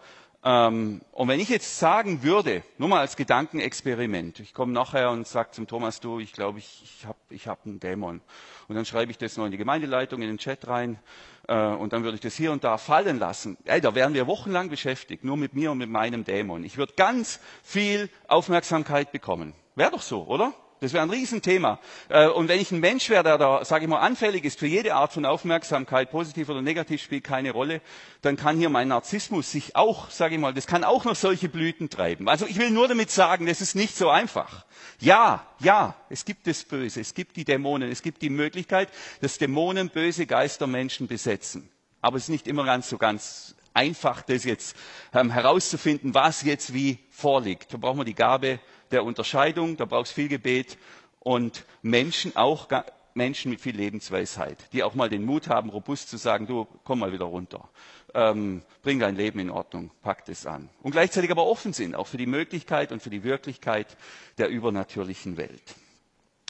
Ähm, 0.46 1.02
und 1.14 1.28
wenn 1.30 1.40
ich 1.40 1.48
jetzt 1.48 1.80
sagen 1.80 2.22
würde, 2.22 2.64
nur 2.78 2.90
mal 2.90 3.00
als 3.00 3.16
Gedankenexperiment, 3.16 4.42
ich 4.42 4.54
komme 4.54 4.74
nachher 4.74 5.10
und 5.12 5.26
sage 5.26 5.52
zum 5.52 5.68
Thomas, 5.68 6.02
du, 6.02 6.20
ich 6.20 6.34
glaube, 6.34 6.60
ich, 6.60 6.82
ich 6.84 7.06
habe 7.06 7.18
ich 7.30 7.48
hab 7.48 7.66
einen 7.66 7.80
Dämon. 7.80 8.20
Und 8.68 8.76
dann 8.76 8.86
schreibe 8.86 9.12
ich 9.12 9.18
das 9.18 9.38
noch 9.38 9.46
in 9.46 9.52
die 9.52 9.58
Gemeindeleitung, 9.58 10.22
in 10.22 10.28
den 10.28 10.38
Chat 10.38 10.68
rein. 10.68 11.00
Äh, 11.48 11.56
und 11.56 11.94
dann 11.94 12.04
würde 12.04 12.16
ich 12.16 12.22
das 12.22 12.36
hier 12.36 12.52
und 12.52 12.64
da 12.66 12.78
fallen 12.78 13.20
lassen. 13.20 13.58
Ey, 13.64 13.80
da 13.80 13.96
wären 13.96 14.14
wir 14.14 14.28
wochenlang 14.28 14.70
beschäftigt, 14.70 15.24
nur 15.24 15.38
mit 15.38 15.54
mir 15.54 15.72
und 15.72 15.78
mit 15.78 15.90
meinem 15.90 16.26
Dämon. 16.26 16.66
Ich 16.66 16.78
würde 16.78 16.94
ganz 16.96 17.40
viel 17.64 18.10
Aufmerksamkeit 18.28 19.14
bekommen. 19.14 19.54
Wäre 19.76 19.92
doch 19.92 20.02
so, 20.02 20.26
oder? 20.26 20.54
Das 20.84 20.92
wäre 20.92 21.02
ein 21.04 21.10
Riesenthema. 21.10 21.80
Äh, 22.10 22.28
und 22.28 22.50
wenn 22.50 22.60
ich 22.60 22.70
ein 22.74 22.82
Mensch 22.82 23.10
wäre, 23.10 23.24
der 23.24 23.38
da, 23.38 23.64
sage 23.64 23.86
ich 23.86 23.90
mal, 23.90 24.02
anfällig 24.02 24.44
ist 24.44 24.60
für 24.60 24.68
jede 24.68 24.96
Art 24.96 25.14
von 25.14 25.26
Aufmerksamkeit, 25.26 26.12
positiv 26.12 26.50
oder 26.50 26.62
negativ, 26.62 27.02
spielt 27.02 27.24
keine 27.24 27.52
Rolle, 27.52 27.80
dann 28.22 28.36
kann 28.36 28.58
hier 28.58 28.70
mein 28.70 28.90
Narzissmus 28.90 29.50
sich 29.50 29.78
auch, 29.78 30.10
sage 30.10 30.36
ich 30.36 30.42
mal, 30.42 30.54
das 30.54 30.68
kann 30.68 30.84
auch 30.84 31.06
noch 31.06 31.16
solche 31.16 31.48
Blüten 31.48 31.90
treiben. 31.90 32.28
Also 32.28 32.46
ich 32.46 32.58
will 32.58 32.70
nur 32.70 32.90
damit 32.90 33.10
sagen, 33.12 33.46
das 33.46 33.62
ist 33.62 33.76
nicht 33.76 33.96
so 33.96 34.10
einfach. 34.10 34.66
Ja, 35.00 35.48
ja, 35.60 35.96
es 36.10 36.26
gibt 36.26 36.48
das 36.48 36.66
Böse, 36.66 37.00
es 37.00 37.14
gibt 37.14 37.38
die 37.38 37.46
Dämonen, 37.46 37.90
es 37.90 38.02
gibt 38.02 38.22
die 38.22 38.30
Möglichkeit, 38.30 38.90
dass 39.22 39.38
Dämonen 39.38 39.90
böse 39.90 40.26
Geister 40.26 40.68
Menschen 40.68 41.08
besetzen. 41.08 41.70
Aber 42.02 42.18
es 42.18 42.24
ist 42.24 42.30
nicht 42.30 42.48
immer 42.48 42.66
ganz 42.66 42.90
so 42.90 42.98
ganz 42.98 43.56
einfach, 43.74 44.22
das 44.22 44.44
jetzt 44.44 44.76
ähm, 45.14 45.30
herauszufinden, 45.32 46.14
was 46.14 46.44
jetzt 46.44 46.74
wie 46.74 47.00
vorliegt. 47.10 47.74
Da 47.74 47.78
brauchen 47.78 48.00
wir 48.00 48.06
die 48.06 48.16
Gabe 48.16 48.60
der 48.92 49.04
Unterscheidung, 49.04 49.78
da 49.78 49.86
braucht 49.86 50.08
es 50.08 50.12
viel 50.12 50.28
Gebet 50.28 50.78
und 51.20 51.66
Menschen, 51.82 52.36
auch 52.36 52.68
Menschen 53.16 53.52
mit 53.52 53.62
viel 53.62 53.76
Lebensweisheit, 53.76 54.58
die 54.74 54.84
auch 54.84 54.96
mal 54.96 55.10
den 55.10 55.26
Mut 55.26 55.48
haben, 55.50 55.70
robust 55.70 56.10
zu 56.10 56.18
sagen, 56.18 56.48
du, 56.48 56.68
komm 56.84 57.00
mal 57.00 57.12
wieder 57.12 57.26
runter, 57.26 57.70
ähm, 58.14 58.62
bring 58.82 59.00
dein 59.00 59.16
Leben 59.16 59.40
in 59.40 59.50
Ordnung, 59.50 59.92
pack 60.02 60.26
das 60.26 60.46
an. 60.46 60.70
Und 60.82 60.92
gleichzeitig 60.92 61.32
aber 61.32 61.46
offen 61.46 61.74
sind, 61.74 61.96
auch 61.96 62.08
für 62.08 62.18
die 62.18 62.26
Möglichkeit 62.26 62.92
und 62.92 63.02
für 63.02 63.10
die 63.10 63.24
Wirklichkeit 63.24 63.98
der 64.38 64.50
übernatürlichen 64.50 65.38
Welt. 65.38 65.76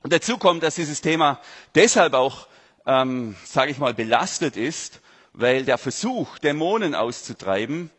Und 0.04 0.12
dazu 0.12 0.38
kommt, 0.38 0.64
dass 0.64 0.76
dieses 0.76 1.02
Thema 1.02 1.40
deshalb 1.76 2.14
auch, 2.14 2.48
ähm, 2.86 3.36
sage 3.46 3.72
ich 3.72 3.78
mal, 3.78 3.94
belastet 3.94 4.58
ist, 4.58 5.00
weil 5.34 5.66
der 5.66 5.78
Versuch, 5.78 6.38
Dämonen 6.40 6.96
auszutreiben, 6.96 7.90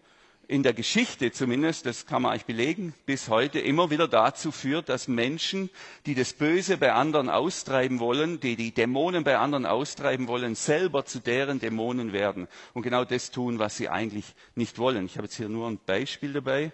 in 0.47 0.63
der 0.63 0.75
Geschichte 0.75 1.33
zumindest, 1.33 1.87
das 1.87 2.07
kann 2.07 2.23
man 2.23 2.33
eigentlich 2.33 2.45
belegen, 2.45 2.95
bis 3.07 3.29
heute 3.29 3.59
immer 3.61 3.91
wieder 3.91 4.09
dazu 4.09 4.53
führt, 4.53 4.89
dass 4.89 5.09
Menschen, 5.09 5.71
die 6.07 6.15
das 6.15 6.33
Böse 6.35 6.77
bei 6.77 6.93
anderen 6.93 7.31
austreiben 7.31 7.99
wollen, 7.99 8.41
die 8.41 8.57
die 8.57 8.73
Dämonen 8.73 9.25
bei 9.25 9.39
anderen 9.39 9.67
austreiben 9.67 10.29
wollen, 10.29 10.55
selber 10.55 11.07
zu 11.07 11.19
deren 11.21 11.61
Dämonen 11.61 12.13
werden 12.13 12.47
und 12.75 12.83
genau 12.83 13.05
das 13.05 13.31
tun, 13.31 13.59
was 13.59 13.77
sie 13.77 13.89
eigentlich 13.89 14.35
nicht 14.55 14.79
wollen. 14.79 15.07
Ich 15.07 15.17
habe 15.17 15.27
jetzt 15.27 15.37
hier 15.37 15.49
nur 15.49 15.69
ein 15.69 15.79
Beispiel 15.85 16.33
dabei. 16.33 16.73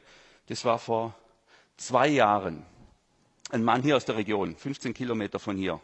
Das 0.48 0.64
war 0.64 0.78
vor 0.78 1.14
zwei 1.76 2.08
Jahren. 2.08 2.64
Ein 3.50 3.62
Mann 3.64 3.82
hier 3.82 3.96
aus 3.96 4.04
der 4.04 4.16
Region, 4.16 4.56
15 4.56 4.94
Kilometer 4.94 5.38
von 5.38 5.56
hier, 5.56 5.80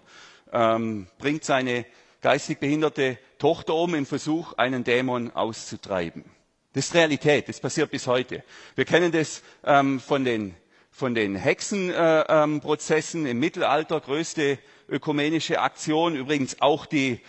ähm, 0.53 1.07
bringt 1.19 1.45
seine 1.45 1.85
geistig 2.21 2.59
behinderte 2.59 3.19
Tochter 3.39 3.75
um 3.75 3.95
im 3.95 4.07
Versuch, 4.07 4.55
einen 4.55 4.85
Dämon 4.85 5.31
auszutreiben. 5.35 6.25
Das 6.73 6.87
ist 6.87 6.95
Realität, 6.95 7.49
das 7.49 7.61
passiert 7.61 7.91
bis 7.91 8.07
heute. 8.07 8.43
Wir 8.75 8.85
kennen 8.85 9.11
das 9.13 9.43
ähm, 9.65 9.99
von 10.01 10.25
den, 10.25 10.55
von 10.91 11.15
den 11.15 11.35
Hexenprozessen 11.35 13.21
äh, 13.25 13.29
ähm, 13.31 13.33
im 13.33 13.39
Mittelalter, 13.41 14.01
größte 14.01 14.59
ökumenische 14.89 15.61
Aktion. 15.61 16.17
Übrigens 16.17 16.61
auch 16.61 16.87
die 16.87 17.21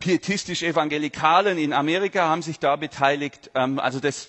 pietistisch-evangelikalen 0.00 1.58
in 1.58 1.72
Amerika 1.72 2.28
haben 2.28 2.42
sich 2.42 2.58
da 2.58 2.76
beteiligt. 2.76 3.50
Ähm, 3.54 3.78
also 3.78 4.00
das, 4.00 4.28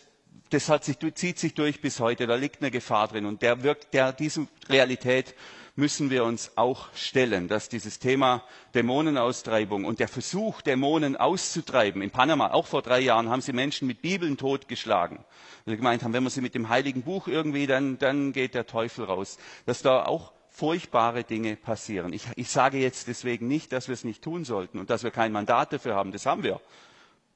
das 0.49 0.69
hat 0.69 0.83
sich, 0.85 0.97
zieht 1.15 1.39
sich 1.39 1.53
durch 1.55 1.81
bis 1.81 1.99
heute. 1.99 2.27
Da 2.27 2.35
liegt 2.35 2.61
eine 2.61 2.71
Gefahr 2.71 3.07
drin. 3.07 3.25
Und 3.25 3.41
der 3.41 3.63
wirkt, 3.63 3.93
der 3.93 4.13
diese 4.13 4.47
Realität 4.69 5.35
müssen 5.77 6.09
wir 6.09 6.23
uns 6.25 6.51
auch 6.57 6.87
stellen, 6.95 7.47
dass 7.47 7.69
dieses 7.69 7.99
Thema 7.99 8.43
Dämonenaustreibung 8.73 9.85
und 9.85 9.99
der 9.99 10.07
Versuch, 10.07 10.61
Dämonen 10.61 11.15
auszutreiben, 11.15 12.01
in 12.01 12.09
Panama, 12.09 12.51
auch 12.51 12.65
vor 12.65 12.81
drei 12.81 12.99
Jahren, 12.99 13.29
haben 13.29 13.41
sie 13.41 13.53
Menschen 13.53 13.87
mit 13.87 14.01
Bibeln 14.01 14.37
totgeschlagen. 14.37 15.19
Weil 15.65 15.73
sie 15.73 15.77
gemeint 15.77 16.03
haben, 16.03 16.13
wenn 16.13 16.23
man 16.23 16.31
sie 16.31 16.41
mit 16.41 16.55
dem 16.55 16.69
Heiligen 16.69 17.03
Buch 17.03 17.27
irgendwie, 17.27 17.67
dann, 17.67 17.99
dann 17.99 18.33
geht 18.33 18.55
der 18.55 18.65
Teufel 18.65 19.05
raus. 19.05 19.37
Dass 19.67 19.83
da 19.83 20.03
auch 20.03 20.33
furchtbare 20.49 21.23
Dinge 21.23 21.55
passieren. 21.55 22.11
Ich, 22.11 22.25
ich 22.35 22.49
sage 22.49 22.79
jetzt 22.79 23.07
deswegen 23.07 23.47
nicht, 23.47 23.71
dass 23.71 23.87
wir 23.87 23.93
es 23.93 24.03
nicht 24.03 24.23
tun 24.23 24.45
sollten 24.45 24.79
und 24.79 24.89
dass 24.89 25.03
wir 25.03 25.11
kein 25.11 25.31
Mandat 25.31 25.71
dafür 25.73 25.93
haben. 25.93 26.11
Das 26.11 26.25
haben 26.25 26.41
wir. 26.41 26.59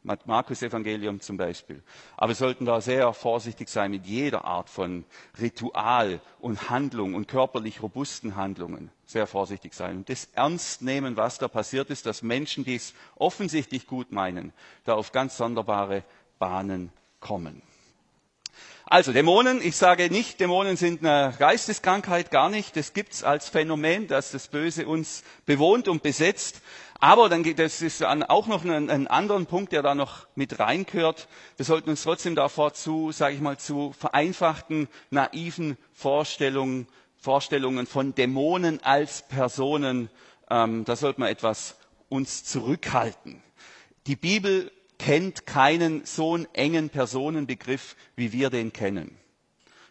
Markus 0.03 0.61
Evangelium 0.63 1.21
zum 1.21 1.37
Beispiel. 1.37 1.83
Aber 2.17 2.29
wir 2.29 2.35
sollten 2.35 2.65
da 2.65 2.81
sehr 2.81 3.13
vorsichtig 3.13 3.69
sein 3.69 3.91
mit 3.91 4.05
jeder 4.05 4.45
Art 4.45 4.69
von 4.69 5.05
Ritual 5.39 6.19
und 6.39 6.69
Handlung 6.69 7.13
und 7.13 7.27
körperlich 7.27 7.83
robusten 7.83 8.35
Handlungen. 8.35 8.89
Sehr 9.05 9.27
vorsichtig 9.27 9.73
sein 9.73 9.97
und 9.97 10.09
das 10.09 10.29
ernst 10.33 10.81
nehmen, 10.81 11.17
was 11.17 11.37
da 11.37 11.47
passiert 11.47 11.89
ist, 11.89 12.05
dass 12.05 12.23
Menschen, 12.23 12.63
die 12.63 12.75
es 12.75 12.93
offensichtlich 13.15 13.85
gut 13.85 14.11
meinen, 14.11 14.53
da 14.85 14.93
auf 14.93 15.11
ganz 15.11 15.37
sonderbare 15.37 16.03
Bahnen 16.39 16.91
kommen. 17.19 17.61
Also 18.85 19.13
Dämonen, 19.13 19.61
ich 19.61 19.77
sage 19.77 20.09
nicht, 20.11 20.41
Dämonen 20.41 20.75
sind 20.75 21.05
eine 21.05 21.33
Geisteskrankheit, 21.39 22.29
gar 22.29 22.49
nicht. 22.49 22.75
Das 22.75 22.91
gibt's 22.91 23.23
als 23.23 23.47
Phänomen, 23.47 24.09
dass 24.09 24.31
das 24.31 24.49
Böse 24.49 24.85
uns 24.85 25.23
bewohnt 25.45 25.87
und 25.87 26.03
besetzt. 26.03 26.61
Aber 27.03 27.29
dann 27.29 27.41
geht 27.41 27.57
das 27.57 27.81
ist 27.81 28.03
auch 28.05 28.45
noch 28.45 28.63
ein, 28.63 28.91
ein 28.91 29.07
anderen 29.07 29.47
Punkt, 29.47 29.71
der 29.71 29.81
da 29.81 29.95
noch 29.95 30.27
mit 30.35 30.59
reinkört. 30.59 31.27
Wir 31.57 31.65
sollten 31.65 31.89
uns 31.89 32.03
trotzdem 32.03 32.35
davor 32.35 32.75
zu, 32.75 33.11
sage 33.11 33.33
ich 33.33 33.41
mal, 33.41 33.57
zu 33.57 33.91
vereinfachten, 33.97 34.87
naiven 35.09 35.77
Vorstellungen, 35.93 36.87
Vorstellungen 37.17 37.87
von 37.87 38.13
Dämonen 38.13 38.83
als 38.83 39.27
Personen, 39.27 40.11
ähm, 40.51 40.85
da 40.85 40.95
sollte 40.95 41.21
man 41.21 41.29
etwas 41.29 41.75
uns 42.07 42.43
zurückhalten. 42.43 43.41
Die 44.05 44.15
Bibel 44.15 44.71
kennt 44.99 45.47
keinen 45.47 46.05
so 46.05 46.35
einen 46.35 46.47
engen 46.53 46.89
Personenbegriff, 46.89 47.95
wie 48.15 48.31
wir 48.31 48.51
den 48.51 48.73
kennen. 48.73 49.17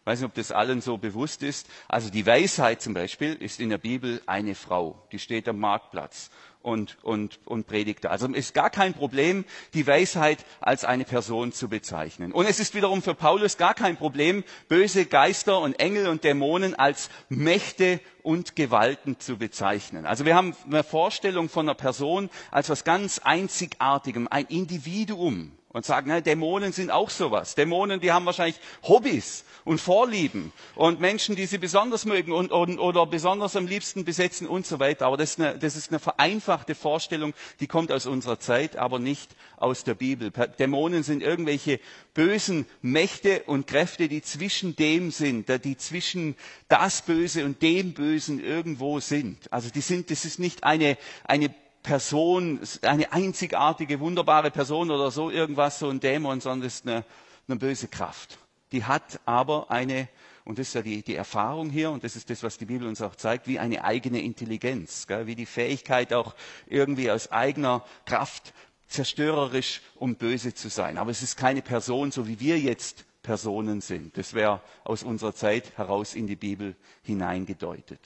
Ich 0.01 0.07
weiß 0.07 0.21
nicht, 0.21 0.29
ob 0.29 0.35
das 0.35 0.51
allen 0.51 0.81
so 0.81 0.97
bewusst 0.97 1.43
ist. 1.43 1.69
Also 1.87 2.09
die 2.09 2.25
Weisheit 2.25 2.81
zum 2.81 2.95
Beispiel 2.95 3.35
ist 3.35 3.61
in 3.61 3.69
der 3.69 3.79
Bibel 3.79 4.23
eine 4.27 4.55
Frau, 4.55 5.07
die 5.13 5.19
steht 5.19 5.49
am 5.49 5.59
Marktplatz 5.59 6.31
und, 6.63 6.99
und, 7.03 7.39
und 7.45 7.67
predigte. 7.67 8.11
Also 8.11 8.29
es 8.29 8.37
ist 8.37 8.55
gar 8.55 8.71
kein 8.71 8.95
Problem, 8.95 9.45
die 9.75 9.87
Weisheit 9.87 10.45
als 10.61 10.85
eine 10.85 11.05
Person 11.05 11.53
zu 11.53 11.69
bezeichnen. 11.69 12.33
Und 12.33 12.47
es 12.47 12.61
ist 12.61 12.75
wiederum 12.75 13.03
für 13.03 13.15
Paulus 13.15 13.57
gar 13.57 13.75
kein 13.75 13.97
Problem, 13.97 14.45
böse 14.69 15.07
Geister 15.07 15.61
und 15.61 15.79
Engel 15.81 16.09
und 16.09 16.25
Dämonen 16.25 16.75
als 16.75 17.11
Mächte 17.29 18.01
und 18.23 18.57
Gewalten 18.57 19.19
zu 19.19 19.39
bezeichnen. 19.39 20.05
Also 20.07 20.25
wir 20.25 20.35
haben 20.35 20.55
eine 20.67 20.85
Vorstellung 20.85 21.49
von 21.49 21.67
einer 21.67 21.75
Person 21.75 22.29
als 22.51 22.69
was 22.69 22.85
ganz 22.85 23.19
Einzigartigem, 23.21 24.29
ein 24.31 24.47
Individuum 24.47 25.53
und 25.73 25.85
sagen, 25.85 26.07
na, 26.09 26.21
Dämonen 26.21 26.73
sind 26.73 26.91
auch 26.91 27.11
sowas. 27.11 27.55
Dämonen, 27.55 28.01
die 28.01 28.11
haben 28.11 28.27
wahrscheinlich 28.27 28.59
Hobbys 28.83 29.45
und 29.65 29.81
Vorlieben 29.81 30.53
und 30.75 31.01
Menschen, 31.01 31.37
die 31.37 31.47
sie 31.47 31.59
besonders 31.59 32.05
mögen 32.05 32.33
und, 32.33 32.51
und, 32.51 32.79
oder 32.81 33.07
besonders 33.07 33.55
am 33.55 33.67
liebsten 33.69 34.05
besetzen 34.05 34.49
und 34.49 34.67
so 34.67 34.81
weiter. 34.81 35.07
Aber 35.07 35.17
das 35.17 35.31
ist, 35.31 35.41
eine, 35.41 35.59
das 35.59 35.77
ist 35.77 35.91
eine 35.91 36.01
vereinfachte 36.01 36.75
Vorstellung, 36.75 37.35
die 37.61 37.69
kommt 37.69 37.93
aus 37.93 38.07
unserer 38.07 38.41
Zeit, 38.41 38.77
aber 38.77 38.99
nicht 38.99 39.31
aus 39.59 39.85
der 39.85 39.95
Bibel. 39.95 40.33
Dämonen 40.59 41.05
sind 41.05 41.23
irgendwelche 41.23 41.79
bösen 42.15 42.67
Mächte 42.83 43.45
und 43.47 43.69
Kräfte, 43.69 44.09
die 44.09 44.23
zwischen 44.23 44.75
dem 44.75 45.13
sind, 45.13 45.49
die 45.65 45.77
zwischen 45.77 46.35
das 46.69 47.03
Böse 47.03 47.45
und 47.45 47.63
dem 47.63 47.95
Bösen 47.95 48.43
irgendwo 48.43 48.99
sind. 48.99 49.53
Also 49.53 49.71
die 49.71 49.83
sind, 49.83 50.11
das 50.11 50.25
ist 50.25 50.41
nicht 50.41 50.65
eine, 50.65 50.97
eine 51.25 51.55
Person, 51.83 52.61
eine 52.83 53.13
einzigartige, 53.13 54.01
wunderbare 54.01 54.51
Person 54.51 54.91
oder 54.91 55.11
so 55.11 55.31
irgendwas, 55.31 55.79
so 55.79 55.89
ein 55.89 56.01
Dämon, 56.01 56.41
sondern 56.41 56.67
es 56.67 56.77
ist 56.77 56.87
eine, 56.87 57.05
eine 57.49 57.59
böse 57.59 57.89
Kraft. 57.89 58.39
Die 58.73 58.85
hat 58.85 59.21
aber 59.25 59.71
eine, 59.71 60.09
und 60.45 60.59
das 60.59 60.69
ist 60.69 60.75
ja 60.75 60.83
die, 60.83 61.03
die 61.03 61.17
Erfahrung 61.17 61.71
hier, 61.71 61.91
und 61.91 62.05
das 62.05 62.17
ist 62.17 62.31
das, 62.31 62.43
was 62.43 62.59
die 62.59 62.67
Bibel 62.67 62.87
uns 62.87 63.03
auch 63.03 63.17
zeigt, 63.17 63.47
wie 63.47 63.59
eine 63.59 63.85
eigene 63.85 64.21
Intelligenz, 64.23 65.07
gell, 65.07 65.27
wie 65.27 65.35
die 65.35 65.47
Fähigkeit 65.47 66.13
auch 66.13 66.35
irgendwie 66.67 67.11
aus 67.11 67.33
eigener 67.33 67.85
Kraft 68.05 68.53
zerstörerisch 68.87 69.81
und 69.95 70.19
böse 70.19 70.55
zu 70.55 70.69
sein. 70.69 70.99
Aber 70.99 71.11
es 71.11 71.23
ist 71.23 71.37
keine 71.37 71.63
Person, 71.63 72.11
so 72.11 72.27
wie 72.29 72.41
wir 72.41 72.59
jetzt 72.59 73.05
Personen 73.23 73.81
sind. 73.81 74.17
Das 74.17 74.35
wäre 74.35 74.61
aus 74.85 75.03
unserer 75.03 75.35
Zeit 75.35 75.77
heraus 75.77 76.15
in 76.15 76.27
die 76.27 76.37
Bibel 76.37 76.75
hineingedeutet. 77.03 78.01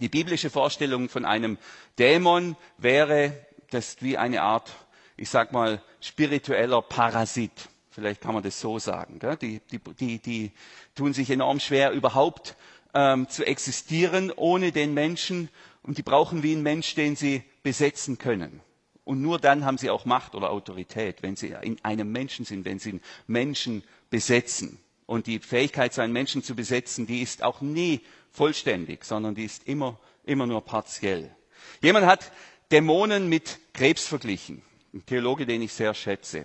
Die 0.00 0.08
biblische 0.08 0.50
Vorstellung 0.50 1.08
von 1.08 1.24
einem 1.24 1.58
Dämon 1.98 2.56
wäre, 2.76 3.32
das 3.70 3.96
wie 4.00 4.16
eine 4.16 4.42
Art, 4.42 4.70
ich 5.16 5.28
sag 5.28 5.52
mal, 5.52 5.82
spiritueller 6.00 6.82
Parasit. 6.82 7.68
Vielleicht 7.90 8.20
kann 8.20 8.34
man 8.34 8.44
das 8.44 8.60
so 8.60 8.78
sagen. 8.78 9.18
Die, 9.42 9.60
die, 9.72 9.78
die, 9.78 10.18
die 10.20 10.52
tun 10.94 11.12
sich 11.12 11.30
enorm 11.30 11.58
schwer, 11.58 11.90
überhaupt 11.90 12.54
ähm, 12.94 13.28
zu 13.28 13.44
existieren 13.44 14.30
ohne 14.30 14.70
den 14.70 14.94
Menschen. 14.94 15.48
Und 15.82 15.98
die 15.98 16.02
brauchen 16.02 16.42
wie 16.42 16.54
ein 16.54 16.62
Mensch, 16.62 16.94
den 16.94 17.16
sie 17.16 17.42
besetzen 17.62 18.18
können. 18.18 18.60
Und 19.04 19.20
nur 19.22 19.38
dann 19.38 19.64
haben 19.64 19.78
sie 19.78 19.90
auch 19.90 20.04
Macht 20.04 20.34
oder 20.34 20.50
Autorität, 20.50 21.22
wenn 21.22 21.34
sie 21.34 21.54
in 21.62 21.82
einem 21.82 22.12
Menschen 22.12 22.44
sind, 22.44 22.64
wenn 22.64 22.78
sie 22.78 22.90
einen 22.90 23.00
Menschen 23.26 23.82
besetzen. 24.10 24.78
Und 25.08 25.26
die 25.26 25.38
Fähigkeit, 25.38 25.94
so 25.94 26.02
einen 26.02 26.12
Menschen 26.12 26.42
zu 26.42 26.54
besetzen, 26.54 27.06
die 27.06 27.22
ist 27.22 27.42
auch 27.42 27.62
nie 27.62 28.02
vollständig, 28.30 29.06
sondern 29.06 29.34
die 29.34 29.46
ist 29.46 29.66
immer, 29.66 29.98
immer 30.24 30.46
nur 30.46 30.62
partiell. 30.62 31.34
Jemand 31.80 32.04
hat 32.04 32.30
Dämonen 32.70 33.26
mit 33.26 33.58
Krebs 33.72 34.06
verglichen. 34.06 34.60
Ein 34.92 35.06
Theologe, 35.06 35.46
den 35.46 35.62
ich 35.62 35.72
sehr 35.72 35.94
schätze. 35.94 36.44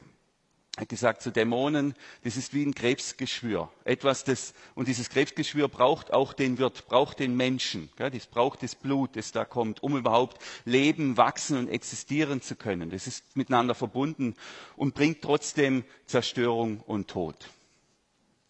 hat 0.77 0.87
gesagt, 0.87 1.21
zu 1.21 1.29
Dämonen, 1.29 1.93
das 2.23 2.37
ist 2.37 2.53
wie 2.53 2.65
ein 2.65 2.73
Krebsgeschwür. 2.73 3.69
Etwas, 3.83 4.23
das, 4.23 4.53
und 4.75 4.87
dieses 4.87 5.09
Krebsgeschwür 5.09 5.67
braucht 5.67 6.13
auch 6.13 6.31
den 6.31 6.57
Wirt, 6.57 6.87
braucht 6.87 7.19
den 7.19 7.35
Menschen. 7.35 7.89
Gell? 7.97 8.11
Das 8.11 8.27
braucht 8.27 8.63
das 8.63 8.75
Blut, 8.75 9.17
das 9.17 9.33
da 9.33 9.43
kommt, 9.43 9.83
um 9.83 9.97
überhaupt 9.97 10.41
leben, 10.63 11.17
wachsen 11.17 11.57
und 11.57 11.67
existieren 11.67 12.41
zu 12.41 12.55
können. 12.55 12.91
Das 12.91 13.07
ist 13.07 13.35
miteinander 13.35 13.75
verbunden 13.75 14.35
und 14.77 14.93
bringt 14.93 15.21
trotzdem 15.21 15.83
Zerstörung 16.05 16.79
und 16.87 17.09
Tod. 17.09 17.35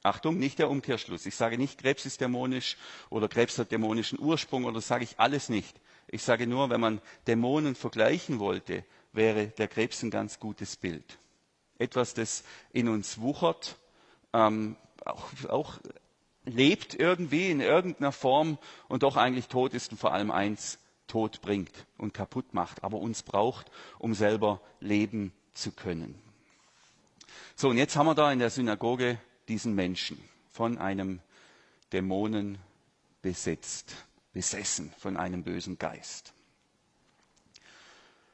Achtung, 0.03 0.37
nicht 0.37 0.59
der 0.59 0.69
Umkehrschluss. 0.69 1.25
Ich 1.25 1.35
sage 1.35 1.57
nicht, 1.57 1.79
Krebs 1.79 2.05
ist 2.05 2.19
dämonisch 2.19 2.77
oder 3.09 3.29
Krebs 3.29 3.57
hat 3.57 3.71
dämonischen 3.71 4.19
Ursprung 4.19 4.65
oder 4.65 4.81
sage 4.81 5.05
ich 5.05 5.17
alles 5.17 5.47
nicht. 5.47 5.79
Ich 6.07 6.23
sage 6.23 6.45
nur, 6.45 6.69
wenn 6.69 6.81
man 6.81 7.01
Dämonen 7.25 7.73
vergleichen 7.73 8.39
wollte, 8.39 8.83
wäre 9.13 9.47
der 9.47 9.69
Krebs 9.69 10.03
ein 10.03 10.11
ganz 10.11 10.39
gutes 10.39 10.75
Bild. 10.75 11.19
Etwas, 11.79 12.13
das 12.13 12.43
in 12.73 12.89
uns 12.89 13.19
wuchert, 13.21 13.77
ähm, 14.33 14.75
auch, 15.05 15.29
auch 15.47 15.79
lebt 16.43 16.95
irgendwie 16.95 17.49
in 17.49 17.61
irgendeiner 17.61 18.11
Form 18.11 18.57
und 18.89 19.03
doch 19.03 19.15
eigentlich 19.15 19.47
tot 19.47 19.73
ist 19.73 19.91
und 19.91 19.97
vor 19.97 20.13
allem 20.13 20.31
eins 20.31 20.79
tot 21.07 21.41
bringt 21.41 21.85
und 21.97 22.13
kaputt 22.13 22.53
macht, 22.53 22.83
aber 22.83 22.97
uns 22.97 23.23
braucht, 23.23 23.71
um 23.99 24.13
selber 24.13 24.61
leben 24.81 25.31
zu 25.53 25.71
können. 25.71 26.21
So, 27.55 27.69
und 27.69 27.77
jetzt 27.77 27.95
haben 27.95 28.07
wir 28.07 28.15
da 28.15 28.31
in 28.31 28.39
der 28.39 28.49
Synagoge 28.49 29.17
diesen 29.47 29.75
Menschen 29.75 30.17
von 30.51 30.77
einem 30.77 31.19
Dämonen 31.91 32.57
besetzt, 33.21 33.95
besessen 34.33 34.93
von 34.99 35.17
einem 35.17 35.43
bösen 35.43 35.77
Geist. 35.77 36.33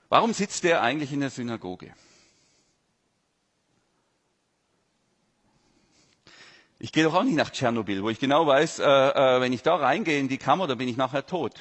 Warum 0.10 0.34
sitzt 0.34 0.65
er 0.65 0.82
eigentlich 0.82 1.13
in 1.13 1.19
der 1.19 1.30
Synagoge? 1.30 1.93
Ich 6.82 6.93
gehe 6.93 7.04
doch 7.04 7.13
auch 7.13 7.24
nicht 7.24 7.36
nach 7.36 7.50
Tschernobyl, 7.52 8.02
wo 8.04 8.10
ich 8.10 8.19
genau 8.19 8.48
weiß, 8.48 8.80
äh, 8.80 8.84
äh, 8.86 9.41
wenn 9.41 9.52
ich 9.52 9.63
da 9.63 9.76
reingehe 9.76 10.17
in 10.19 10.30
die 10.30 10.38
Kammer, 10.38 10.65
dann 10.65 10.78
bin 10.78 10.88
ich 10.88 10.95
nachher 10.95 11.26
tot. 11.26 11.54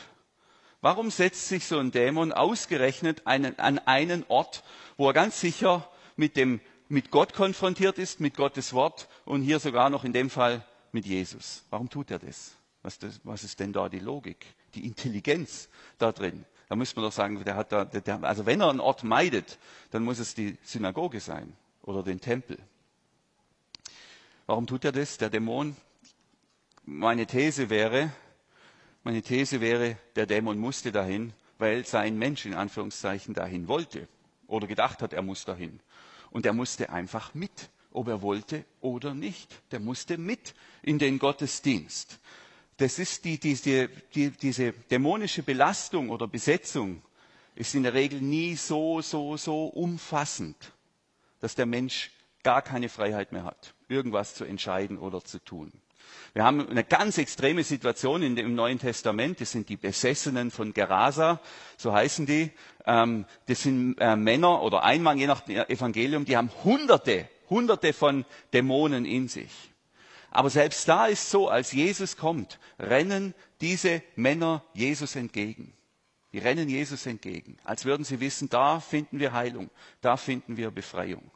Warum 0.81 1.11
setzt 1.11 1.49
sich 1.49 1.67
so 1.67 1.79
ein 1.81 1.91
Dämon 1.91 2.33
ausgerechnet 2.33 3.27
einen, 3.27 3.59
an 3.59 3.81
einen 3.81 4.25
Ort, 4.29 4.63
wo 4.97 5.09
er 5.09 5.13
ganz 5.13 5.41
sicher 5.41 5.91
mit 6.15 6.37
dem 6.37 6.61
mit 6.89 7.11
Gott 7.11 7.35
konfrontiert 7.35 7.99
ist, 7.99 8.21
mit 8.21 8.37
Gottes 8.37 8.73
Wort 8.73 9.09
und 9.25 9.43
hier 9.43 9.61
sogar 9.61 9.91
noch 9.91 10.05
in 10.05 10.13
dem 10.13 10.31
Fall 10.31 10.65
mit 10.93 11.07
Jesus. 11.07 11.65
Warum 11.71 11.91
tut 11.91 12.11
er 12.11 12.19
das? 12.19 12.53
Was, 12.83 12.99
das, 12.99 13.21
was 13.25 13.45
ist 13.45 13.61
denn 13.61 13.73
da 13.73 13.89
die 13.89 13.99
Logik, 13.99 14.47
die 14.75 14.87
Intelligenz 14.87 15.69
da 15.99 16.13
drin? 16.13 16.45
Da 16.69 16.77
muss 16.77 16.95
man 16.95 17.05
doch 17.05 17.13
sagen, 17.13 17.43
der 17.45 17.57
hat 17.57 17.73
da, 17.73 17.85
der, 17.85 18.23
also 18.23 18.47
wenn 18.47 18.61
er 18.61 18.71
einen 18.71 18.81
Ort 18.81 19.03
meidet, 19.03 19.59
dann 19.91 20.05
muss 20.05 20.19
es 20.19 20.35
die 20.35 20.57
Synagoge 20.63 21.21
sein 21.21 21.55
oder 21.83 22.03
den 22.03 22.21
Tempel. 22.21 22.59
Warum 24.47 24.67
tut 24.67 24.85
er 24.85 24.93
das? 24.93 25.19
Der 25.19 25.31
Dämon, 25.31 25.77
meine 26.85 27.27
These 27.27 27.71
wäre, 27.71 28.13
meine 29.03 29.23
These 29.23 29.61
wäre, 29.61 29.97
der 30.17 30.27
Dämon 30.27 30.59
musste 30.59 30.93
dahin, 30.93 31.33
weil 31.59 31.85
sein 31.85 32.19
Mensch 32.19 32.47
in 32.47 32.55
Anführungszeichen 32.55 33.35
dahin 33.35 33.69
wollte 33.69 34.09
oder 34.47 34.67
gedacht 34.67 35.03
hat, 35.03 35.13
er 35.13 35.23
muss 35.23 35.45
dahin. 35.45 35.81
Und 36.31 36.47
er 36.47 36.53
musste 36.53 36.91
einfach 36.91 37.35
mit, 37.35 37.71
ob 37.93 38.09
er 38.09 38.23
wollte 38.23 38.65
oder 38.81 39.15
nicht. 39.15 39.63
Der 39.73 39.81
musste 39.81 40.19
mit 40.19 40.55
in 40.83 40.99
den 40.99 41.19
Gottesdienst. 41.19 42.19
Das 42.77 42.99
ist 42.99 43.25
die, 43.25 43.39
diese, 43.39 43.89
die, 44.15 44.31
diese 44.31 44.73
dämonische 44.73 45.43
Belastung 45.43 46.11
oder 46.11 46.29
Besetzung 46.29 47.03
ist 47.57 47.75
in 47.75 47.83
der 47.83 47.95
Regel 47.95 48.21
nie 48.21 48.55
so, 48.55 49.01
so, 49.01 49.37
so 49.37 49.67
umfassend, 49.67 50.73
dass 51.41 51.57
der 51.57 51.67
Mensch 51.67 52.13
gar 52.45 52.63
keine 52.63 52.89
Freiheit 52.89 53.33
mehr 53.33 53.43
hat, 53.45 53.75
irgendwas 53.89 54.35
zu 54.35 54.45
entscheiden 54.45 54.97
oder 54.97 55.25
zu 55.25 55.41
tun. 55.45 55.73
Wir 56.35 56.45
haben 56.45 56.69
eine 56.69 56.85
ganz 56.85 57.19
extreme 57.19 57.65
Situation 57.65 58.23
in 58.23 58.37
dem 58.37 58.55
Neuen 58.55 58.79
Testament. 58.79 59.41
Das 59.41 59.53
sind 59.53 59.69
die 59.69 59.77
Besessenen 59.77 60.51
von 60.51 60.73
Gerasa, 60.75 61.41
so 61.77 61.93
heißen 61.93 62.27
die. 62.27 62.51
Ähm, 62.87 63.25
das 63.47 63.63
sind 63.63 63.97
äh, 63.99 64.17
Männer 64.17 64.63
oder 64.63 64.83
ein 64.85 65.03
Mann, 65.03 65.19
je 65.19 65.27
nach 65.27 65.47
Evangelium, 65.49 66.25
die 66.25 66.37
haben 66.37 66.51
Hunderte, 66.65 67.29
Hunderte 67.51 67.93
von 67.93 68.25
Dämonen 68.53 69.05
in 69.05 69.29
sich. 69.29 69.51
Aber 70.31 70.51
selbst 70.51 70.87
da 70.89 71.07
ist 71.07 71.31
so, 71.31 71.49
als 71.49 71.73
Jesus 71.73 72.17
kommt, 72.17 72.59
rennen 72.79 73.35
diese 73.61 74.03
Männer 74.15 74.63
Jesus 74.75 75.17
entgegen. 75.17 75.73
Die 76.33 76.39
rennen 76.39 76.69
Jesus 76.69 77.07
entgegen, 77.07 77.57
als 77.65 77.87
würden 77.87 78.05
sie 78.05 78.21
wissen, 78.21 78.51
da 78.51 78.81
finden 78.81 79.19
wir 79.19 79.33
Heilung, 79.33 79.71
da 80.03 80.19
finden 80.19 80.59
wir 80.59 80.71
Befreiung. 80.71 81.31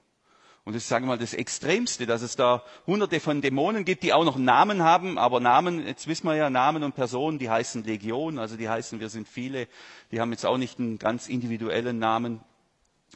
Und 0.65 0.75
das 0.75 0.85
ist, 0.85 0.89
sagen 0.89 1.07
wir 1.07 1.09
mal, 1.09 1.19
das 1.19 1.35
Extremste, 1.35 2.07
dass 2.07 2.23
es 2.23 2.37
da 2.37 2.63
hunderte 2.87 3.19
von 3.19 3.41
Dämonen 3.43 3.85
gibt, 3.85 4.05
die 4.05 4.13
auch 4.13 4.25
noch 4.25 4.39
Namen 4.39 4.83
haben, 4.83 5.19
aber 5.19 5.41
Namen, 5.41 5.85
jetzt 5.85 6.07
wissen 6.07 6.29
wir 6.29 6.37
ja, 6.37 6.51
Namen 6.51 6.85
und 6.85 6.95
Personen, 6.95 7.41
die 7.41 7.51
heißen 7.51 7.83
Legion, 7.83 8.39
also 8.39 8.57
die 8.57 8.69
heißen, 8.69 9.01
wir 9.01 9.09
sind 9.09 9.27
viele, 9.27 9.67
die 10.13 10.21
haben 10.21 10.31
jetzt 10.31 10.47
auch 10.47 10.59
nicht 10.59 10.79
einen 10.79 10.99
ganz 10.99 11.29
individuellen 11.29 11.99
Namen. 11.99 12.41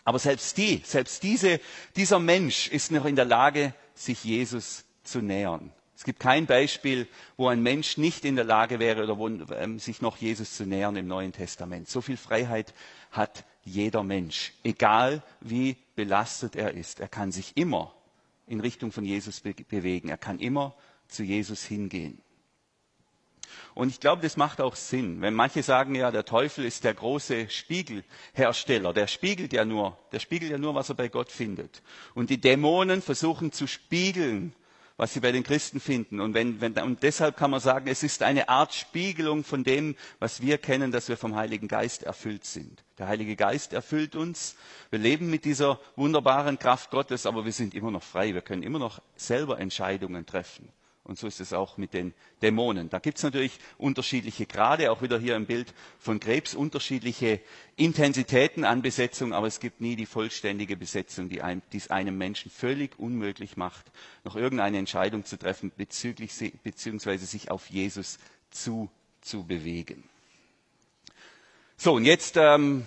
Aber 0.05 0.19
selbst 0.19 0.59
die, 0.59 0.83
selbst 0.85 1.23
diese, 1.23 1.61
dieser 1.95 2.19
Mensch 2.19 2.69
ist 2.69 2.91
noch 2.91 3.05
in 3.05 3.17
der 3.17 3.25
Lage, 3.25 3.75
sich 3.95 4.25
Jesus 4.25 4.85
zu 5.05 5.21
nähern. 5.21 5.73
Es 5.95 6.05
gibt 6.05 6.21
kein 6.21 6.47
Beispiel, 6.47 7.09
wo 7.37 7.49
ein 7.49 7.63
Mensch 7.63 7.97
nicht 7.97 8.25
in 8.25 8.37
der 8.37 8.45
Lage 8.45 8.81
wäre, 8.81 9.05
oder 9.05 9.19
wo, 9.19 9.29
ähm, 9.29 9.79
sich 9.79 10.03
noch 10.03 10.19
Jesus 10.19 10.55
zu 10.57 10.67
nähern 10.67 10.97
im 10.97 11.07
Neuen 11.07 11.33
Testament. 11.33 11.89
So 11.89 12.01
viel 12.03 12.19
Freiheit 12.19 12.75
hat 13.11 13.45
jeder 13.67 14.03
Mensch, 14.03 14.53
egal 14.63 15.23
wie 15.41 15.77
belastet 15.97 16.57
er 16.57 16.73
ist. 16.75 17.01
Er 17.01 17.09
kann 17.09 17.33
sich 17.33 17.57
immer 17.57 17.93
in 18.47 18.61
Richtung 18.61 18.93
von 18.93 19.05
Jesus 19.05 19.41
be 19.41 19.53
bewegen. 19.53 20.09
Er 20.09 20.17
kann 20.17 20.39
immer 20.39 20.75
zu 21.09 21.25
Jesus 21.25 21.65
hingehen. 21.65 22.23
Und 23.75 23.89
ich 23.89 24.01
glaube, 24.01 24.23
das 24.23 24.37
macht 24.37 24.61
auch 24.61 24.77
Sinn. 24.77 25.21
Wenn 25.21 25.35
manche 25.35 25.63
sagen, 25.63 25.95
ja, 25.95 26.11
der 26.11 26.25
Teufel 26.25 26.65
ist 26.65 26.85
der 26.85 26.95
große 26.95 27.51
Spiegelhersteller, 27.51 28.93
der 28.93 29.07
spiegelt 29.07 29.53
ja 29.53 29.65
nur, 29.65 29.99
der 30.13 30.21
spiegelt 30.21 30.51
ja 30.51 30.59
nur, 30.59 30.75
was 30.75 30.89
er 30.89 30.95
bei 30.95 31.09
Gott 31.09 31.31
findet. 31.31 31.83
Und 32.15 32.31
die 32.31 32.41
Dämonen 32.41 33.03
versuchen 33.03 33.53
zu 33.53 33.67
spiegeln, 33.67 34.55
was 34.97 35.13
sie 35.13 35.21
bei 35.21 35.33
den 35.33 35.43
Christen 35.43 35.81
finden. 35.81 36.21
Und, 36.21 36.35
wenn, 36.35 36.61
wenn, 36.61 36.73
und 36.79 37.03
deshalb 37.03 37.37
kann 37.37 37.51
man 37.51 37.61
sagen, 37.61 37.87
es 37.89 38.03
ist 38.03 38.23
eine 38.23 38.49
Art 38.49 38.73
Spiegelung 38.75 39.45
von 39.45 39.63
dem, 39.65 39.95
was 40.19 40.41
wir 40.41 40.59
kennen, 40.59 40.91
dass 40.93 41.09
wir 41.09 41.17
vom 41.17 41.37
Heiligen 41.37 41.69
Geist 41.69 42.03
erfüllt 42.03 42.45
sind. 42.45 42.83
Der 42.99 43.09
Heilige 43.09 43.37
Geist 43.37 43.73
erfüllt 43.73 44.17
uns. 44.17 44.57
Wir 44.91 44.99
leben 44.99 45.29
mit 45.31 45.45
dieser 45.45 45.79
wunderbaren 45.97 46.59
Kraft 46.59 46.91
Gottes, 46.91 47.27
aber 47.27 47.45
wir 47.45 47.53
sind 47.53 47.75
immer 47.75 47.91
noch 47.91 48.03
frei. 48.03 48.33
Wir 48.33 48.41
können 48.43 48.63
immer 48.63 48.79
noch 48.79 49.01
selber 49.17 49.59
Entscheidungen 49.59 50.25
treffen. 50.25 50.69
Und 51.07 51.17
so 51.19 51.29
ist 51.29 51.41
es 51.41 51.53
auch 51.53 51.77
mit 51.79 51.95
den 51.95 52.15
Dämonen. 52.43 52.91
Da 52.91 52.99
gibt 52.99 53.19
es 53.19 53.23
natürlich 53.23 53.61
unterschiedliche 53.79 54.45
Grade, 54.45 54.91
auch 54.91 55.03
wieder 55.03 55.21
hier 55.21 55.37
im 55.37 55.47
Bild 55.47 55.73
von 56.01 56.19
Krebs, 56.19 56.55
unterschiedliche 56.57 57.41
Intensitäten 57.77 58.65
an 58.65 58.83
Besetzung, 58.83 59.33
aber 59.33 59.47
es 59.47 59.61
gibt 59.61 59.81
nie 59.81 59.95
die 59.95 60.07
vollständige 60.07 60.77
Besetzung, 60.77 61.29
die 61.29 61.41
es 61.73 61.91
einem 61.91 62.19
Menschen 62.19 62.51
völlig 62.51 62.99
unmöglich 62.99 63.57
macht, 63.57 63.87
noch 64.25 64.35
irgendeine 64.35 64.79
Entscheidung 64.79 65.25
zu 65.25 65.39
treffen, 65.39 65.71
bezüglich, 65.77 66.33
beziehungsweise 66.65 67.25
sich 67.25 67.53
auf 67.53 67.71
Jesus 67.71 68.19
zu, 68.51 68.91
zu 69.21 69.45
bewegen. 69.45 70.03
So, 71.77 71.95
und 71.95 72.05
jetzt 72.05 72.37
ähm, 72.37 72.85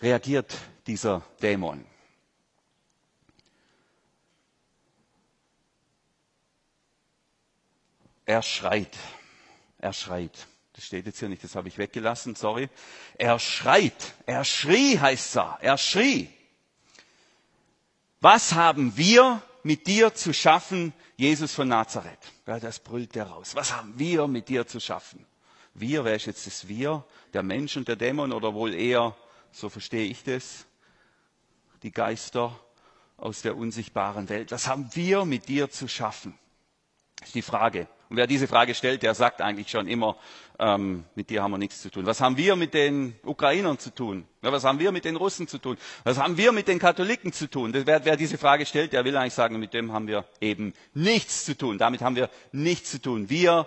reagiert 0.00 0.56
dieser 0.86 1.22
Dämon. 1.42 1.84
Er 8.32 8.40
schreit. 8.40 8.96
Er 9.76 9.92
schreit. 9.92 10.46
Das 10.72 10.86
steht 10.86 11.04
jetzt 11.04 11.18
hier 11.18 11.28
nicht, 11.28 11.44
das 11.44 11.54
habe 11.54 11.68
ich 11.68 11.76
weggelassen, 11.76 12.34
sorry. 12.34 12.70
Er 13.18 13.38
schreit. 13.38 14.14
Er 14.24 14.42
schrie, 14.46 14.98
heißt 14.98 15.26
es 15.26 15.32
da. 15.32 15.58
Er 15.60 15.76
schrie. 15.76 16.30
Was 18.22 18.54
haben 18.54 18.96
wir 18.96 19.42
mit 19.64 19.86
dir 19.86 20.14
zu 20.14 20.32
schaffen, 20.32 20.94
Jesus 21.18 21.52
von 21.52 21.68
Nazareth? 21.68 22.32
Ja, 22.46 22.58
das 22.58 22.78
brüllt 22.78 23.14
er 23.16 23.26
raus. 23.26 23.54
Was 23.54 23.76
haben 23.76 23.98
wir 23.98 24.26
mit 24.26 24.48
dir 24.48 24.66
zu 24.66 24.80
schaffen? 24.80 25.26
Wir, 25.74 26.06
wer 26.06 26.14
ist 26.14 26.24
jetzt 26.24 26.46
das 26.46 26.68
Wir? 26.68 27.04
Der 27.34 27.42
Mensch 27.42 27.76
und 27.76 27.86
der 27.86 27.96
Dämon 27.96 28.32
oder 28.32 28.54
wohl 28.54 28.72
eher, 28.72 29.14
so 29.50 29.68
verstehe 29.68 30.06
ich 30.06 30.24
das, 30.24 30.64
die 31.82 31.92
Geister 31.92 32.58
aus 33.18 33.42
der 33.42 33.58
unsichtbaren 33.58 34.30
Welt. 34.30 34.52
Was 34.52 34.68
haben 34.68 34.88
wir 34.94 35.26
mit 35.26 35.48
dir 35.48 35.70
zu 35.70 35.86
schaffen? 35.86 36.38
Das 37.18 37.28
ist 37.28 37.34
die 37.34 37.42
Frage. 37.42 37.88
Und 38.12 38.18
wer 38.18 38.26
diese 38.26 38.46
Frage 38.46 38.74
stellt, 38.74 39.02
der 39.02 39.14
sagt 39.14 39.40
eigentlich 39.40 39.70
schon 39.70 39.88
immer, 39.88 40.18
ähm, 40.58 41.04
mit 41.14 41.30
dir 41.30 41.42
haben 41.42 41.50
wir 41.50 41.56
nichts 41.56 41.80
zu 41.80 41.90
tun. 41.90 42.04
Was 42.04 42.20
haben 42.20 42.36
wir 42.36 42.56
mit 42.56 42.74
den 42.74 43.14
Ukrainern 43.24 43.78
zu 43.78 43.88
tun? 43.88 44.26
Ja, 44.42 44.52
was 44.52 44.64
haben 44.64 44.78
wir 44.78 44.92
mit 44.92 45.06
den 45.06 45.16
Russen 45.16 45.48
zu 45.48 45.56
tun? 45.56 45.78
Was 46.04 46.18
haben 46.18 46.36
wir 46.36 46.52
mit 46.52 46.68
den 46.68 46.78
Katholiken 46.78 47.32
zu 47.32 47.48
tun? 47.48 47.72
Wer, 47.72 48.04
wer 48.04 48.16
diese 48.18 48.36
Frage 48.36 48.66
stellt, 48.66 48.92
der 48.92 49.06
will 49.06 49.16
eigentlich 49.16 49.32
sagen, 49.32 49.58
mit 49.58 49.72
dem 49.72 49.94
haben 49.94 50.08
wir 50.08 50.26
eben 50.42 50.74
nichts 50.92 51.46
zu 51.46 51.56
tun. 51.56 51.78
Damit 51.78 52.02
haben 52.02 52.14
wir 52.14 52.28
nichts 52.52 52.90
zu 52.90 53.00
tun. 53.00 53.30
Wir, 53.30 53.66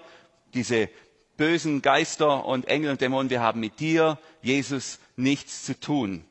diese 0.53 0.89
bösen 1.37 1.81
Geister 1.81 2.45
und 2.45 2.67
Engel 2.67 2.91
und 2.91 3.01
Dämonen, 3.01 3.31
wir 3.31 3.41
haben 3.41 3.59
mit 3.59 3.79
dir, 3.79 4.19
Jesus, 4.43 4.99
nichts 5.15 5.63
zu 5.65 5.79
tun. 5.79 6.23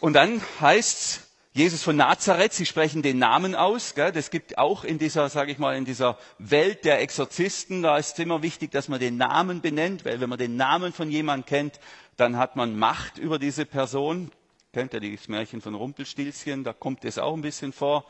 Und 0.00 0.14
dann 0.14 0.40
heißt's, 0.62 1.28
Jesus 1.54 1.82
von 1.82 1.96
Nazareth, 1.96 2.54
Sie 2.54 2.64
sprechen 2.64 3.02
den 3.02 3.18
Namen 3.18 3.54
aus. 3.54 3.94
Gell? 3.94 4.10
Das 4.10 4.30
gibt 4.30 4.56
auch 4.56 4.84
in 4.84 4.98
dieser, 4.98 5.28
sage 5.28 5.52
ich 5.52 5.58
mal, 5.58 5.76
in 5.76 5.84
dieser 5.84 6.16
Welt 6.38 6.86
der 6.86 7.02
Exorzisten, 7.02 7.82
da 7.82 7.98
ist 7.98 8.14
es 8.14 8.18
immer 8.20 8.42
wichtig, 8.42 8.70
dass 8.70 8.88
man 8.88 8.98
den 8.98 9.18
Namen 9.18 9.60
benennt, 9.60 10.06
weil 10.06 10.18
wenn 10.22 10.30
man 10.30 10.38
den 10.38 10.56
Namen 10.56 10.94
von 10.94 11.10
jemandem 11.10 11.44
kennt, 11.44 11.80
dann 12.16 12.38
hat 12.38 12.56
man 12.56 12.78
Macht 12.78 13.18
über 13.18 13.38
diese 13.38 13.66
Person. 13.66 14.30
Kennt 14.72 14.94
ihr 14.94 15.00
das 15.00 15.28
Märchen 15.28 15.60
von 15.60 15.74
Rumpelstilzchen? 15.74 16.64
Da 16.64 16.72
kommt 16.72 17.04
es 17.04 17.18
auch 17.18 17.34
ein 17.34 17.42
bisschen 17.42 17.74
vor. 17.74 18.06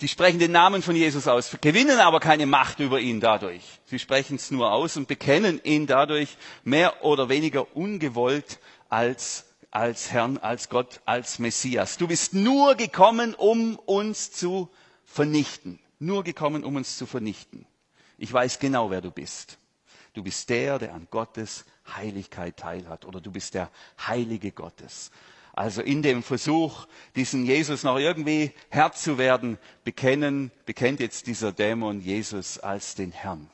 Die 0.00 0.06
sprechen 0.06 0.38
den 0.38 0.52
Namen 0.52 0.82
von 0.82 0.94
Jesus 0.94 1.26
aus, 1.26 1.56
gewinnen 1.60 1.98
aber 1.98 2.20
keine 2.20 2.46
Macht 2.46 2.78
über 2.78 3.00
ihn 3.00 3.20
dadurch. 3.20 3.62
Sie 3.86 3.98
sprechen 3.98 4.36
es 4.36 4.52
nur 4.52 4.70
aus 4.72 4.96
und 4.96 5.08
bekennen 5.08 5.60
ihn 5.64 5.88
dadurch 5.88 6.36
mehr 6.62 7.04
oder 7.04 7.28
weniger 7.28 7.76
ungewollt 7.76 8.60
als 8.88 9.51
als 9.72 10.12
Herrn, 10.12 10.38
als 10.38 10.68
Gott, 10.68 11.00
als 11.06 11.38
Messias. 11.38 11.96
Du 11.96 12.06
bist 12.06 12.34
nur 12.34 12.76
gekommen, 12.76 13.34
um 13.34 13.76
uns 13.76 14.30
zu 14.30 14.68
vernichten. 15.04 15.80
Nur 15.98 16.22
gekommen, 16.22 16.62
um 16.62 16.76
uns 16.76 16.98
zu 16.98 17.06
vernichten. 17.06 17.66
Ich 18.18 18.32
weiß 18.32 18.58
genau, 18.58 18.90
wer 18.90 19.00
du 19.00 19.10
bist. 19.10 19.58
Du 20.12 20.22
bist 20.22 20.50
der, 20.50 20.78
der 20.78 20.94
an 20.94 21.08
Gottes 21.10 21.64
Heiligkeit 21.96 22.58
teilhat. 22.58 23.06
Oder 23.06 23.20
du 23.20 23.32
bist 23.32 23.54
der 23.54 23.70
Heilige 24.06 24.52
Gottes. 24.52 25.10
Also 25.54 25.80
in 25.80 26.02
dem 26.02 26.22
Versuch, 26.22 26.86
diesen 27.16 27.46
Jesus 27.46 27.82
noch 27.82 27.98
irgendwie 27.98 28.52
Herr 28.68 28.92
zu 28.92 29.16
werden, 29.16 29.58
bekennen, 29.84 30.50
bekennt 30.66 31.00
jetzt 31.00 31.26
dieser 31.26 31.52
Dämon 31.52 32.00
Jesus 32.00 32.58
als 32.58 32.94
den 32.94 33.12
Herrn. 33.12 33.50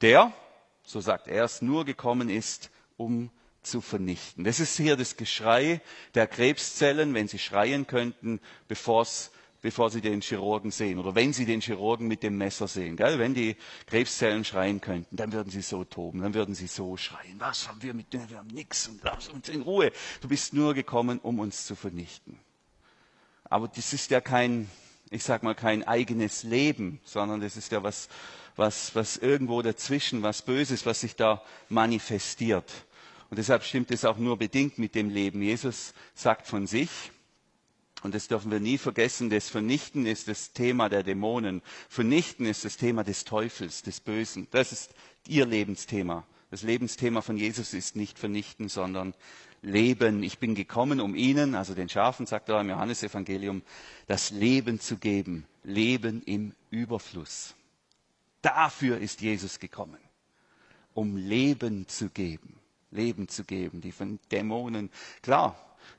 Der, 0.00 0.32
so 0.84 1.00
sagt 1.00 1.28
er 1.28 1.44
es, 1.44 1.60
nur 1.60 1.84
gekommen 1.84 2.28
ist, 2.28 2.70
um 2.96 3.30
zu 3.62 3.80
vernichten. 3.80 4.44
Das 4.44 4.60
ist 4.60 4.76
hier 4.76 4.96
das 4.96 5.16
Geschrei 5.16 5.80
der 6.14 6.26
Krebszellen, 6.26 7.14
wenn 7.14 7.28
sie 7.28 7.38
schreien 7.38 7.86
könnten, 7.86 8.40
bevor 8.68 9.04
sie 9.04 10.00
den 10.00 10.20
Chirurgen 10.22 10.70
sehen 10.70 10.98
oder 10.98 11.14
wenn 11.14 11.32
sie 11.32 11.44
den 11.44 11.60
Chirurgen 11.60 12.08
mit 12.08 12.22
dem 12.22 12.38
Messer 12.38 12.68
sehen. 12.68 12.96
Gell? 12.96 13.18
Wenn 13.18 13.34
die 13.34 13.56
Krebszellen 13.86 14.44
schreien 14.44 14.80
könnten, 14.80 15.16
dann 15.16 15.32
würden 15.32 15.50
sie 15.50 15.62
so 15.62 15.84
toben, 15.84 16.22
dann 16.22 16.34
würden 16.34 16.54
sie 16.54 16.66
so 16.66 16.96
schreien. 16.96 17.36
Was 17.38 17.68
haben 17.68 17.82
wir 17.82 17.94
mit 17.94 18.12
denen? 18.12 18.30
Wir 18.30 18.38
haben 18.38 18.48
nichts 18.48 18.88
und 18.88 19.02
lass 19.02 19.28
uns 19.28 19.48
in 19.48 19.62
Ruhe. 19.62 19.92
Du 20.20 20.28
bist 20.28 20.54
nur 20.54 20.74
gekommen, 20.74 21.18
um 21.18 21.38
uns 21.38 21.66
zu 21.66 21.74
vernichten. 21.74 22.38
Aber 23.44 23.68
das 23.68 23.92
ist 23.92 24.10
ja 24.10 24.20
kein, 24.20 24.70
ich 25.10 25.24
sag 25.24 25.42
mal, 25.42 25.54
kein 25.54 25.86
eigenes 25.86 26.44
Leben, 26.44 27.00
sondern 27.04 27.40
das 27.40 27.56
ist 27.56 27.72
ja 27.72 27.82
was, 27.82 28.08
was, 28.56 28.94
was 28.94 29.16
irgendwo 29.16 29.60
dazwischen, 29.60 30.22
was 30.22 30.42
Böses, 30.42 30.86
was 30.86 31.00
sich 31.00 31.16
da 31.16 31.42
manifestiert. 31.68 32.70
Und 33.30 33.38
deshalb 33.38 33.62
stimmt 33.62 33.90
es 33.92 34.04
auch 34.04 34.18
nur 34.18 34.36
bedingt 34.36 34.78
mit 34.78 34.94
dem 34.94 35.08
Leben. 35.08 35.40
Jesus 35.40 35.94
sagt 36.14 36.46
von 36.46 36.66
sich, 36.66 36.90
und 38.02 38.14
das 38.14 38.28
dürfen 38.28 38.50
wir 38.50 38.60
nie 38.60 38.78
vergessen, 38.78 39.30
das 39.30 39.48
Vernichten 39.48 40.06
ist 40.06 40.26
das 40.26 40.52
Thema 40.52 40.88
der 40.88 41.02
Dämonen. 41.02 41.62
Vernichten 41.88 42.46
ist 42.46 42.64
das 42.64 42.76
Thema 42.76 43.04
des 43.04 43.24
Teufels, 43.24 43.82
des 43.82 44.00
Bösen. 44.00 44.48
Das 44.50 44.72
ist 44.72 44.94
ihr 45.28 45.46
Lebensthema. 45.46 46.26
Das 46.50 46.62
Lebensthema 46.62 47.20
von 47.20 47.36
Jesus 47.36 47.74
ist 47.74 47.96
nicht 47.96 48.18
vernichten, 48.18 48.68
sondern 48.68 49.14
Leben. 49.62 50.22
Ich 50.22 50.38
bin 50.38 50.54
gekommen, 50.54 51.00
um 51.00 51.14
ihnen, 51.14 51.54
also 51.54 51.74
den 51.74 51.88
Schafen, 51.88 52.26
sagt 52.26 52.48
er 52.48 52.60
im 52.62 52.70
Johannesevangelium, 52.70 53.62
das 54.06 54.30
Leben 54.30 54.80
zu 54.80 54.96
geben. 54.96 55.46
Leben 55.62 56.22
im 56.22 56.54
Überfluss. 56.70 57.54
Dafür 58.42 58.98
ist 58.98 59.20
Jesus 59.20 59.60
gekommen, 59.60 59.98
um 60.94 61.16
Leben 61.16 61.86
zu 61.86 62.08
geben. 62.08 62.59
Leben 62.90 63.28
zu 63.28 63.44
geben, 63.44 63.80
die 63.80 63.92
von 63.92 64.18
Dämonen, 64.30 64.90
klar, 65.22 65.56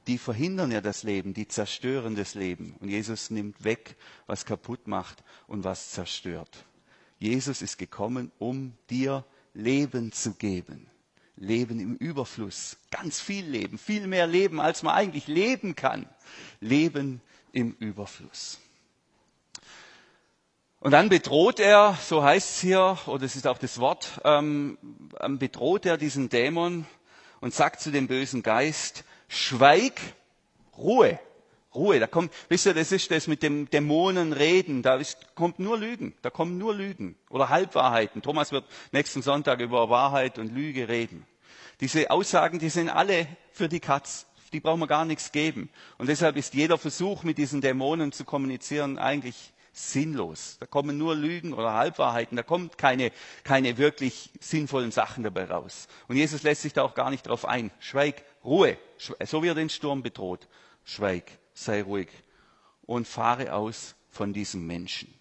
die 0.07 0.17
verhindern 0.17 0.71
ja 0.71 0.81
das 0.81 1.03
Leben, 1.03 1.33
die 1.33 1.47
zerstören 1.47 2.15
das 2.15 2.35
Leben. 2.35 2.75
Und 2.79 2.89
Jesus 2.89 3.29
nimmt 3.29 3.63
weg, 3.63 3.95
was 4.27 4.45
kaputt 4.45 4.87
macht 4.87 5.23
und 5.47 5.63
was 5.63 5.91
zerstört. 5.91 6.65
Jesus 7.19 7.61
ist 7.61 7.77
gekommen, 7.77 8.31
um 8.39 8.73
dir 8.89 9.25
Leben 9.53 10.11
zu 10.11 10.33
geben. 10.33 10.87
Leben 11.35 11.79
im 11.79 11.95
Überfluss. 11.95 12.77
Ganz 12.89 13.19
viel 13.19 13.45
Leben, 13.45 13.77
viel 13.77 14.07
mehr 14.07 14.27
Leben, 14.27 14.59
als 14.59 14.83
man 14.83 14.95
eigentlich 14.95 15.27
leben 15.27 15.75
kann. 15.75 16.07
Leben 16.59 17.21
im 17.51 17.75
Überfluss. 17.79 18.59
Und 20.81 20.91
dann 20.91 21.09
bedroht 21.09 21.59
er, 21.59 21.95
so 22.01 22.23
heißt 22.23 22.55
es 22.55 22.59
hier, 22.59 22.97
oder 23.05 23.23
es 23.23 23.35
ist 23.35 23.45
auch 23.45 23.59
das 23.59 23.79
Wort, 23.79 24.19
ähm, 24.25 24.79
ähm, 25.19 25.37
bedroht 25.37 25.85
er 25.85 25.95
diesen 25.95 26.27
Dämon 26.27 26.87
und 27.39 27.53
sagt 27.53 27.81
zu 27.81 27.91
dem 27.91 28.07
bösen 28.07 28.41
Geist, 28.41 29.03
schweig, 29.27 30.01
Ruhe. 30.75 31.19
Ruhe. 31.75 31.99
Da 31.99 32.07
kommt, 32.07 32.33
wisst 32.49 32.65
ihr, 32.65 32.73
das 32.73 32.91
ist 32.91 33.11
das 33.11 33.27
mit 33.27 33.43
dem 33.43 33.69
Dämonen 33.69 34.33
reden. 34.33 34.81
Da 34.81 34.95
ist, 34.95 35.35
kommt 35.35 35.59
nur 35.59 35.77
Lügen. 35.77 36.15
Da 36.23 36.31
kommen 36.31 36.57
nur 36.57 36.73
Lügen 36.73 37.15
oder 37.29 37.49
Halbwahrheiten. 37.49 38.23
Thomas 38.23 38.51
wird 38.51 38.65
nächsten 38.91 39.21
Sonntag 39.21 39.59
über 39.61 39.87
Wahrheit 39.91 40.39
und 40.39 40.51
Lüge 40.51 40.89
reden. 40.89 41.27
Diese 41.79 42.09
Aussagen, 42.09 42.57
die 42.57 42.69
sind 42.69 42.89
alle 42.89 43.27
für 43.51 43.69
die 43.69 43.79
Katz. 43.79 44.25
Die 44.51 44.59
brauchen 44.59 44.79
wir 44.79 44.87
gar 44.87 45.05
nichts 45.05 45.31
geben. 45.31 45.69
Und 45.99 46.09
deshalb 46.09 46.37
ist 46.37 46.55
jeder 46.55 46.79
Versuch, 46.79 47.21
mit 47.21 47.37
diesen 47.37 47.61
Dämonen 47.61 48.11
zu 48.11 48.25
kommunizieren, 48.25 48.97
eigentlich 48.97 49.53
sinnlos. 49.81 50.57
Da 50.59 50.65
kommen 50.65 50.97
nur 50.97 51.15
Lügen 51.15 51.53
oder 51.53 51.73
Halbwahrheiten. 51.73 52.35
Da 52.35 52.43
kommt 52.43 52.77
keine, 52.77 53.11
keine 53.43 53.77
wirklich 53.77 54.29
sinnvollen 54.39 54.91
Sachen 54.91 55.23
dabei 55.23 55.45
raus. 55.45 55.87
Und 56.07 56.17
Jesus 56.17 56.43
lässt 56.43 56.61
sich 56.61 56.73
da 56.73 56.83
auch 56.83 56.95
gar 56.95 57.09
nicht 57.09 57.27
drauf 57.27 57.45
ein. 57.45 57.71
Schweig, 57.79 58.23
Ruhe. 58.43 58.77
So 58.97 59.43
wie 59.43 59.47
er 59.47 59.55
den 59.55 59.69
Sturm 59.69 60.03
bedroht. 60.03 60.47
Schweig 60.83 61.31
sei 61.53 61.81
ruhig 61.81 62.09
und 62.85 63.07
fahre 63.07 63.53
aus 63.53 63.95
von 64.09 64.33
diesem 64.33 64.65
Menschen. 64.67 65.13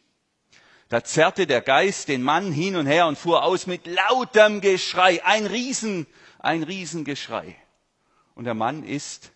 Da 0.89 1.05
zerrte 1.05 1.47
der 1.47 1.61
Geist 1.61 2.09
den 2.09 2.23
Mann 2.23 2.51
hin 2.51 2.75
und 2.75 2.87
her 2.87 3.07
und 3.07 3.17
fuhr 3.17 3.45
aus 3.45 3.67
mit 3.67 3.87
lautem 3.87 4.61
Geschrei, 4.61 5.25
ein 5.25 5.47
Riesen, 5.47 6.07
ein 6.41 6.65
Riesengeschrei. 6.65 7.55
Und 8.35 8.45
der 8.45 8.55
Mann 8.55 8.83
ist 8.83 9.31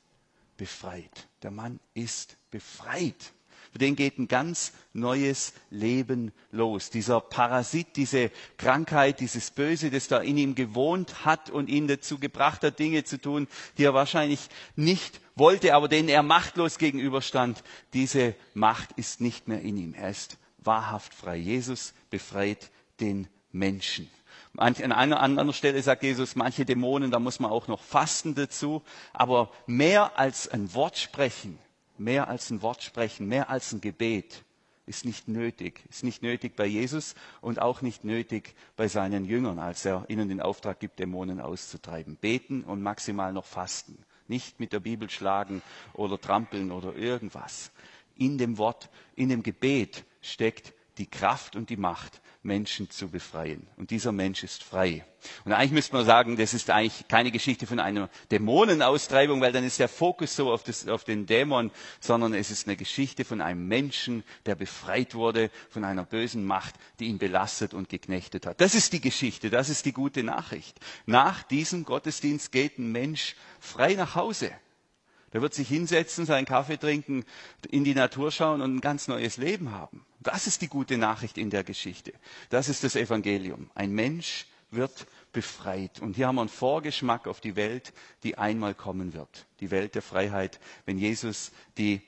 befreit. 0.57 1.29
Der 1.43 1.53
Mann 1.53 1.79
ist 1.95 2.37
befreit. 2.51 3.34
Für 3.75 3.79
den 3.79 3.97
geht 3.97 4.21
ein 4.21 4.29
ganz 4.29 4.73
neues 4.93 5.53
Leben 5.69 6.31
los. 6.53 6.91
Dieser 6.91 7.21
Parasit, 7.21 7.97
diese 7.97 8.31
Krankheit, 8.57 9.19
dieses 9.19 9.51
Böse, 9.51 9.91
das 9.91 10.07
da 10.07 10.21
in 10.21 10.37
ihm 10.37 10.55
gewohnt 10.55 11.25
hat 11.25 11.51
und 11.51 11.69
ihn 11.69 11.89
dazu 11.89 12.21
gebracht 12.21 12.63
hat, 12.63 12.79
Dinge 12.79 13.03
zu 13.03 13.21
tun, 13.21 13.49
die 13.77 13.83
er 13.83 13.93
wahrscheinlich 13.93 14.49
nicht 14.77 15.21
wollte, 15.35 15.75
aber 15.75 15.89
denen 15.89 16.09
er 16.09 16.23
machtlos 16.23 16.79
gegenüberstand, 16.79 17.65
diese 17.95 18.37
Macht 18.55 18.93
ist 18.93 19.21
nicht 19.21 19.49
mehr 19.49 19.61
in 19.61 19.77
ihm. 19.77 19.95
Er 19.95 20.11
ist 20.11 20.39
wahrhaft 20.59 21.13
frei. 21.13 21.35
Jesus 21.35 21.95
befreit 22.11 22.71
den 23.01 23.27
Menschen. 23.51 24.09
An 24.57 24.77
einer 24.93 25.19
anderen 25.19 25.53
Stelle 25.53 25.83
sagt 25.83 26.05
Jesus, 26.05 26.37
manche 26.37 26.65
Dämonen, 26.65 27.11
da 27.11 27.19
muss 27.19 27.41
man 27.41 27.51
auch 27.51 27.67
noch 27.67 27.83
fasten 27.83 28.37
dazu. 28.37 28.85
Aber 29.13 29.51
mehr 29.67 30.17
als 30.17 30.47
ein 30.47 30.73
Wort 30.75 30.97
sprechen, 30.97 31.59
mehr 31.99 32.29
als 32.29 32.51
ein 32.51 32.63
Wort 32.63 32.83
sprechen, 32.83 33.29
mehr 33.29 33.51
als 33.51 33.73
ein 33.73 33.81
Gebet 33.81 34.45
ist 34.87 35.05
nicht 35.05 35.29
nötig. 35.29 35.83
Ist 35.89 36.05
nicht 36.05 36.23
nötig 36.23 36.57
bei 36.57 36.67
Jesus 36.67 37.15
und 37.41 37.61
auch 37.61 37.83
nicht 37.83 38.05
nötig 38.05 38.55
bei 38.77 38.89
seinen 38.89 39.25
Jüngern, 39.25 39.59
als 39.59 39.85
er 39.85 40.05
ihnen 40.09 40.29
den 40.29 40.41
Auftrag 40.41 40.81
gibt, 40.81 40.99
Dämonen 40.99 41.41
auszutreiben. 41.41 42.17
Beten 42.17 42.65
und 42.65 42.83
maximal 42.83 43.33
noch 43.33 43.47
fasten. 43.47 43.99
Nicht 44.29 44.61
mit 44.61 44.73
der 44.73 44.81
Bibel 44.81 45.09
schlagen 45.11 45.63
oder 45.93 46.21
trampeln 46.21 46.71
oder 46.71 46.95
irgendwas. 46.95 47.71
In 48.17 48.39
dem 48.39 48.59
Wort, 48.59 48.91
in 49.17 49.29
dem 49.29 49.43
Gebet 49.43 50.05
steckt 50.21 50.73
die 50.99 51.07
Kraft 51.07 51.57
und 51.57 51.71
die 51.71 51.77
Macht, 51.77 52.21
Menschen 52.45 52.91
zu 52.91 53.09
befreien. 53.09 53.67
Und 53.77 53.91
dieser 53.91 54.13
Mensch 54.13 54.45
ist 54.45 54.63
frei. 54.63 55.05
Und 55.45 55.53
eigentlich 55.53 55.73
müsste 55.73 55.97
man 55.97 56.05
sagen, 56.05 56.37
das 56.37 56.53
ist 56.53 56.69
eigentlich 56.69 57.09
keine 57.09 57.31
Geschichte 57.31 57.67
von 57.67 57.81
einer 57.81 58.11
Dämonenaustreibung, 58.31 59.41
weil 59.41 59.53
dann 59.53 59.65
ist 59.65 59.81
der 59.81 59.89
Fokus 59.89 60.37
so 60.37 60.53
auf, 60.53 60.63
das, 60.63 60.87
auf 60.87 61.05
den 61.05 61.25
Dämon, 61.25 61.71
sondern 62.01 62.35
es 62.35 62.51
ist 62.51 62.67
eine 62.67 62.77
Geschichte 62.77 63.25
von 63.25 63.41
einem 63.41 63.67
Menschen, 63.67 64.25
der 64.45 64.55
befreit 64.55 65.15
wurde 65.15 65.51
von 65.71 65.85
einer 65.85 66.05
bösen 66.05 66.45
Macht, 66.45 66.75
die 67.01 67.07
ihn 67.07 67.19
belastet 67.19 67.73
und 67.73 67.89
geknechtet 67.89 68.47
hat. 68.47 68.61
Das 68.61 68.75
ist 68.75 68.93
die 68.93 69.01
Geschichte, 69.01 69.49
das 69.49 69.71
ist 69.71 69.87
die 69.87 69.93
gute 69.93 70.23
Nachricht. 70.23 70.79
Nach 71.07 71.43
diesem 71.43 71.85
Gottesdienst 71.85 72.53
geht 72.53 72.79
ein 72.79 72.93
Mensch 72.93 73.37
frei 73.59 73.95
nach 73.95 74.15
Hause. 74.15 74.53
Der 75.33 75.43
wird 75.43 75.55
sich 75.55 75.67
hinsetzen, 75.67 76.27
seinen 76.27 76.45
Kaffee 76.45 76.77
trinken, 76.77 77.25
in 77.69 77.83
die 77.83 77.95
Natur 77.95 78.31
schauen 78.31 78.61
und 78.61 78.77
ein 78.77 78.81
ganz 78.81 79.09
neues 79.09 79.37
Leben 79.37 79.73
haben. 79.73 80.07
Das 80.25 80.47
ist 80.47 80.63
die 80.63 80.69
gute 80.69 80.99
Nachricht 80.99 81.39
in 81.39 81.51
der 81.51 81.63
Geschichte. 81.65 82.13
Das 82.49 82.69
ist 82.69 82.83
das 82.83 82.97
Evangelium. 82.97 83.71
Ein 83.75 83.93
Mensch 83.93 84.47
wird 84.71 85.07
befreit. 85.33 86.01
Und 86.01 86.17
hier 86.17 86.27
haben 86.27 86.37
wir 86.37 86.41
einen 86.41 86.49
Vorgeschmack 86.49 87.29
auf 87.29 87.41
die 87.41 87.57
Welt, 87.57 87.93
die 88.23 88.37
einmal 88.37 88.75
kommen 88.75 89.13
wird. 89.13 89.47
Die 89.61 89.71
Welt 89.71 89.95
der 89.95 90.03
Freiheit, 90.03 90.59
wenn 90.87 90.99
Jesus 90.99 91.53
die 91.77 92.01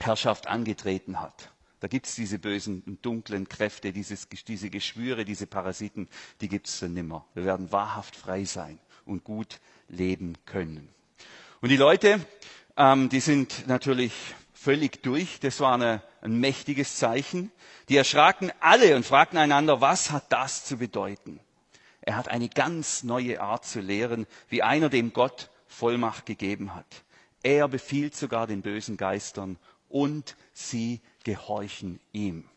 Herrschaft 0.00 0.46
angetreten 0.46 1.20
hat. 1.20 1.50
Da 1.80 1.88
gibt 1.88 2.06
es 2.06 2.14
diese 2.14 2.38
bösen, 2.38 2.98
dunklen 3.02 3.46
Kräfte, 3.46 3.92
dieses, 3.92 4.26
diese 4.48 4.70
Geschwüre, 4.70 5.26
diese 5.26 5.46
Parasiten, 5.46 6.08
die 6.40 6.48
gibt 6.48 6.66
es 6.66 6.80
dann 6.80 6.94
nimmer. 6.94 7.26
Wir 7.34 7.44
werden 7.44 7.70
wahrhaft 7.70 8.16
frei 8.16 8.46
sein 8.46 8.78
und 9.04 9.22
gut 9.22 9.60
leben 9.88 10.34
können. 10.46 10.88
Und 11.60 11.68
die 11.68 11.76
Leute, 11.76 12.24
ähm, 12.78 13.10
die 13.10 13.20
sind 13.20 13.66
natürlich 13.66 14.14
völlig 14.64 15.02
durch. 15.02 15.40
Das 15.40 15.60
war 15.60 15.74
eine, 15.74 16.02
ein 16.22 16.40
mächtiges 16.40 16.96
Zeichen. 16.96 17.52
Die 17.88 17.96
erschraken 17.96 18.50
alle 18.60 18.96
und 18.96 19.04
fragten 19.04 19.38
einander, 19.38 19.80
was 19.80 20.10
hat 20.10 20.32
das 20.32 20.64
zu 20.64 20.78
bedeuten? 20.78 21.38
Er 22.00 22.16
hat 22.16 22.28
eine 22.28 22.48
ganz 22.48 23.02
neue 23.02 23.40
Art 23.40 23.64
zu 23.64 23.80
lehren, 23.80 24.26
wie 24.48 24.62
einer, 24.62 24.88
dem 24.88 25.12
Gott 25.12 25.50
Vollmacht 25.68 26.26
gegeben 26.26 26.74
hat. 26.74 26.86
Er 27.42 27.68
befiehlt 27.68 28.16
sogar 28.16 28.46
den 28.46 28.62
bösen 28.62 28.96
Geistern 28.96 29.58
und 29.88 30.36
sie 30.52 31.00
gehorchen 31.24 32.00
ihm. 32.12 32.48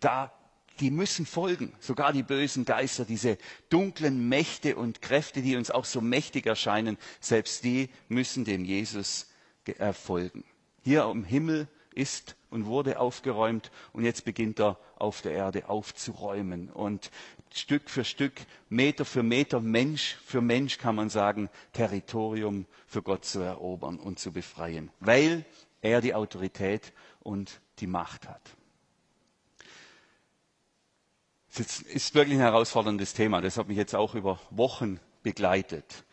Da 0.00 0.32
die 0.80 0.90
müssen 0.90 1.26
folgen, 1.26 1.72
sogar 1.78 2.12
die 2.12 2.22
bösen 2.22 2.64
Geister, 2.64 3.04
diese 3.04 3.38
dunklen 3.68 4.28
Mächte 4.28 4.74
und 4.76 5.02
Kräfte, 5.02 5.40
die 5.42 5.56
uns 5.56 5.70
auch 5.70 5.84
so 5.84 6.00
mächtig 6.00 6.46
erscheinen, 6.46 6.98
selbst 7.20 7.62
die 7.64 7.90
müssen 8.08 8.44
dem 8.44 8.64
Jesus 8.64 9.28
äh, 9.66 9.92
folgen. 9.92 10.44
Hier 10.84 11.04
im 11.04 11.24
Himmel 11.24 11.66
ist 11.94 12.36
und 12.50 12.66
wurde 12.66 13.00
aufgeräumt 13.00 13.70
und 13.94 14.04
jetzt 14.04 14.26
beginnt 14.26 14.60
er 14.60 14.78
auf 14.96 15.22
der 15.22 15.32
Erde 15.32 15.68
aufzuräumen 15.68 16.68
und 16.68 17.10
Stück 17.52 17.88
für 17.88 18.04
Stück, 18.04 18.34
Meter 18.68 19.06
für 19.06 19.22
Meter, 19.22 19.60
Mensch 19.60 20.18
für 20.26 20.42
Mensch 20.42 20.76
kann 20.76 20.94
man 20.94 21.08
sagen, 21.08 21.48
Territorium 21.72 22.66
für 22.86 23.00
Gott 23.00 23.24
zu 23.24 23.40
erobern 23.40 23.98
und 23.98 24.18
zu 24.18 24.30
befreien, 24.30 24.90
weil 25.00 25.46
er 25.80 26.02
die 26.02 26.14
Autorität 26.14 26.92
und 27.20 27.60
die 27.78 27.86
Macht 27.86 28.28
hat. 28.28 28.42
Das 31.56 31.80
ist 31.80 32.14
wirklich 32.14 32.36
ein 32.36 32.42
herausforderndes 32.42 33.14
Thema. 33.14 33.40
Das 33.40 33.56
hat 33.56 33.68
mich 33.68 33.76
jetzt 33.76 33.94
auch 33.94 34.14
über 34.14 34.38
Wochen 34.50 34.98
begleitet. 35.22 36.04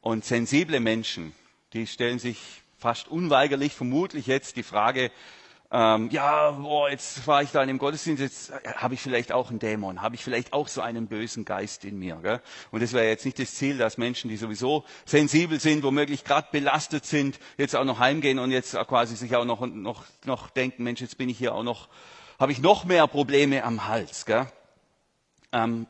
Und 0.00 0.24
sensible 0.24 0.80
Menschen, 0.80 1.32
die 1.72 1.86
stellen 1.86 2.18
sich 2.18 2.62
fast 2.80 3.08
unweigerlich 3.08 3.74
vermutlich 3.74 4.26
jetzt 4.26 4.56
die 4.56 4.62
Frage, 4.62 5.10
ähm, 5.72 6.10
ja, 6.10 6.50
boah, 6.50 6.90
jetzt 6.90 7.24
war 7.28 7.44
ich 7.44 7.52
da 7.52 7.62
in 7.62 7.68
dem 7.68 7.78
Gottesdienst, 7.78 8.20
jetzt 8.20 8.50
äh, 8.50 8.72
habe 8.74 8.94
ich 8.94 9.00
vielleicht 9.00 9.30
auch 9.30 9.50
einen 9.50 9.60
Dämon, 9.60 10.02
habe 10.02 10.16
ich 10.16 10.24
vielleicht 10.24 10.52
auch 10.52 10.66
so 10.66 10.80
einen 10.80 11.06
bösen 11.06 11.44
Geist 11.44 11.84
in 11.84 11.96
mir. 11.96 12.16
Gell? 12.22 12.40
Und 12.72 12.82
das 12.82 12.92
wäre 12.92 13.06
jetzt 13.06 13.24
nicht 13.24 13.38
das 13.38 13.54
Ziel, 13.54 13.78
dass 13.78 13.96
Menschen, 13.96 14.28
die 14.28 14.36
sowieso 14.36 14.84
sensibel 15.04 15.60
sind, 15.60 15.84
womöglich 15.84 16.24
gerade 16.24 16.48
belastet 16.50 17.06
sind, 17.06 17.38
jetzt 17.56 17.76
auch 17.76 17.84
noch 17.84 18.00
heimgehen 18.00 18.40
und 18.40 18.50
jetzt 18.50 18.74
quasi 18.88 19.14
sich 19.14 19.36
auch 19.36 19.44
noch, 19.44 19.64
noch, 19.64 20.06
noch 20.24 20.50
denken, 20.50 20.82
Mensch, 20.82 21.02
jetzt 21.02 21.18
bin 21.18 21.28
ich 21.28 21.38
hier 21.38 21.54
auch 21.54 21.62
noch, 21.62 21.88
habe 22.40 22.50
ich 22.50 22.58
noch 22.58 22.84
mehr 22.84 23.06
Probleme 23.06 23.62
am 23.62 23.86
Hals. 23.86 24.26
Gell? 24.26 24.46
Ähm, 25.52 25.86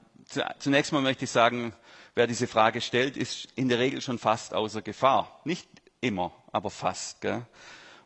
zunächst 0.59 0.93
mal 0.93 1.01
möchte 1.01 1.25
ich 1.25 1.31
sagen, 1.31 1.73
wer 2.15 2.27
diese 2.27 2.49
Frage 2.49 2.83
stellt, 2.83 3.17
ist 3.17 3.49
in 3.55 3.71
der 3.71 3.79
Regel 3.79 4.03
schon 4.03 4.19
fast 4.19 4.53
außer 4.53 4.83
Gefahr. 4.83 5.41
Nicht 5.45 5.69
immer, 6.03 6.33
aber 6.53 6.71
fast. 6.71 7.21
Gell? 7.21 7.47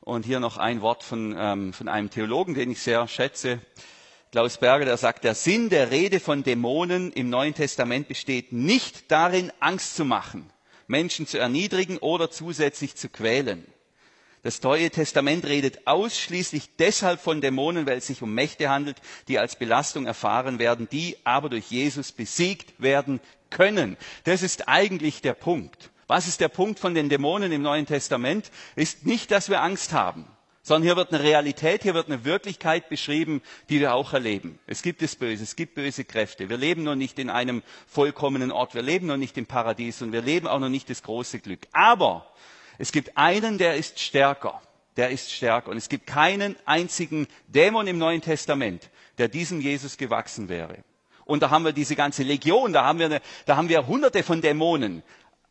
Und 0.00 0.24
hier 0.24 0.40
noch 0.40 0.59
ein 0.59 0.80
Wort 0.80 1.02
von, 1.02 1.35
ähm, 1.38 1.72
von 1.72 1.88
einem 1.88 2.11
Theologen, 2.11 2.54
den 2.54 2.70
ich 2.70 2.83
sehr 2.83 3.07
schätze, 3.09 3.61
Klaus 4.35 4.59
Berger, 4.59 4.85
der 4.85 4.96
sagt, 4.96 5.22
der 5.22 5.37
Sinn 5.37 5.68
der 5.70 5.92
Rede 5.92 6.18
von 6.18 6.42
Dämonen 6.42 7.12
im 7.12 7.30
Neuen 7.30 7.54
Testament 7.54 8.09
besteht 8.09 8.53
nicht 8.53 9.12
darin, 9.12 9.53
Angst 9.61 9.95
zu 9.95 10.05
machen, 10.05 10.51
Menschen 10.88 11.28
zu 11.28 11.38
erniedrigen 11.38 11.99
oder 11.99 12.32
zusätzlich 12.32 12.97
zu 12.97 13.09
quälen. 13.09 13.64
Das 14.42 14.61
Neue 14.61 14.90
Testament 14.90 15.47
redet 15.47 15.86
ausschließlich 15.86 16.76
deshalb 16.80 17.20
von 17.20 17.40
Dämonen, 17.40 17.86
weil 17.86 17.99
es 17.99 18.09
sich 18.09 18.22
um 18.22 18.34
Mächte 18.34 18.68
handelt, 18.68 18.97
die 19.28 19.38
als 19.38 19.57
Belastung 19.57 20.05
erfahren 20.05 20.59
werden, 20.59 20.88
die 20.90 21.16
aber 21.22 21.49
durch 21.49 21.70
Jesus 21.70 22.11
besiegt 22.11 22.74
werden 22.82 23.20
können. 23.51 23.97
Das 24.24 24.42
ist 24.42 24.68
eigentlich 24.68 25.22
der 25.22 25.34
Punkt. 25.34 25.90
Was 26.07 26.28
ist 26.28 26.40
der 26.40 26.48
Punkt 26.48 26.78
von 26.78 26.94
den 26.94 27.09
Dämonen 27.09 27.52
im 27.52 27.62
Neuen 27.62 27.86
Testament? 27.86 28.50
Ist 28.76 29.07
nicht, 29.07 29.30
dass 29.30 29.48
wir 29.48 29.62
Angst 29.62 29.92
haben, 29.92 30.26
sondern 30.62 30.84
hier 30.84 30.96
wird 30.96 31.12
eine 31.12 31.22
Realität, 31.22 31.82
hier 31.82 31.94
wird 31.94 32.07
eine 32.07 32.24
Wirklichkeit 32.24 32.88
beschrieben, 32.88 33.42
die 33.68 33.80
wir 33.80 33.94
auch 33.94 34.12
erleben. 34.12 34.59
Es 34.66 34.82
gibt 34.82 35.02
das 35.02 35.16
Böse, 35.16 35.42
es 35.42 35.57
gibt 35.57 35.74
böse 35.74 36.05
Kräfte. 36.05 36.48
Wir 36.48 36.57
leben 36.57 36.82
noch 36.82 36.94
nicht 36.94 37.18
in 37.18 37.30
einem 37.30 37.62
vollkommenen 37.86 38.50
Ort, 38.50 38.74
wir 38.74 38.82
leben 38.82 39.07
noch 39.07 39.16
nicht 39.16 39.38
im 39.38 39.46
Paradies 39.46 40.02
und 40.02 40.12
wir 40.12 40.22
leben 40.22 40.46
auch 40.46 40.59
noch 40.59 40.68
nicht 40.68 40.90
das 40.90 41.02
große 41.02 41.38
Glück. 41.40 41.61
Aber 41.72 42.26
es 42.78 42.92
gibt 42.92 43.16
einen, 43.16 43.59
der 43.59 43.76
ist 43.76 44.00
stärker, 44.00 44.61
der 44.96 45.11
ist 45.11 45.32
stärker. 45.32 45.70
Und 45.70 45.76
es 45.76 45.88
gibt 45.88 46.07
keinen 46.07 46.57
einzigen 46.66 47.26
Dämon 47.48 47.86
im 47.86 47.98
Neuen 47.98 48.20
Testament, 48.20 48.90
der 49.18 49.28
diesem 49.28 49.61
Jesus 49.61 49.96
gewachsen 49.96 50.48
wäre. 50.48 50.78
Und 51.24 51.42
da 51.42 51.50
haben 51.50 51.64
wir 51.64 51.72
diese 51.72 51.96
ganze 51.96 52.22
Legion, 52.22 52.72
da 52.72 52.84
haben 52.84 52.98
wir, 52.98 53.07
eine, 53.07 53.20
da 53.46 53.57
haben 53.57 53.68
wir 53.68 53.86
hunderte 53.86 54.22
von 54.22 54.42
Dämonen 54.42 55.02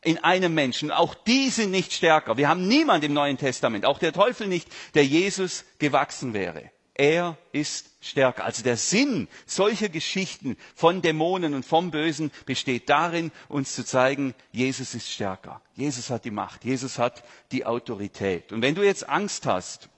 in 0.04 0.18
einem 0.24 0.54
Menschen. 0.54 0.92
Auch 0.92 1.16
die 1.16 1.50
sind 1.50 1.72
nicht 1.72 1.94
stärker. 1.94 2.38
Wir 2.38 2.50
haben 2.50 2.68
niemand 2.68 3.04
im 3.04 3.14
Neuen 3.14 3.38
Testament, 3.38 3.86
auch 3.86 4.00
der 4.00 4.14
Teufel 4.14 4.48
nicht, 4.48 4.68
der 4.94 5.06
Jesus 5.06 5.66
gewachsen 5.80 6.34
wäre. 6.34 6.72
Er 6.96 7.38
ist 7.52 7.90
stärker. 8.02 8.46
Also 8.46 8.62
der 8.62 8.78
Sinn 8.78 9.28
solcher 9.48 9.90
Geschichten 9.90 10.58
von 10.76 11.02
Dämonen 11.02 11.56
und 11.56 11.66
vom 11.66 11.90
Bösen 11.90 12.32
besteht 12.46 12.88
darin, 12.88 13.32
uns 13.50 13.74
zu 13.74 13.84
zeigen, 13.84 14.36
Jesus 14.52 14.94
ist 14.94 15.10
stärker. 15.10 15.62
Jesus 15.76 16.12
hat 16.12 16.24
die 16.24 16.32
Macht. 16.32 16.64
Jesus 16.64 17.00
hat 17.00 17.24
die 17.52 17.66
Autorität. 17.66 18.52
Und 18.52 18.62
wenn 18.62 18.76
du 18.76 18.84
jetzt 18.84 19.10
Angst 19.10 19.48
hast, 19.48 19.90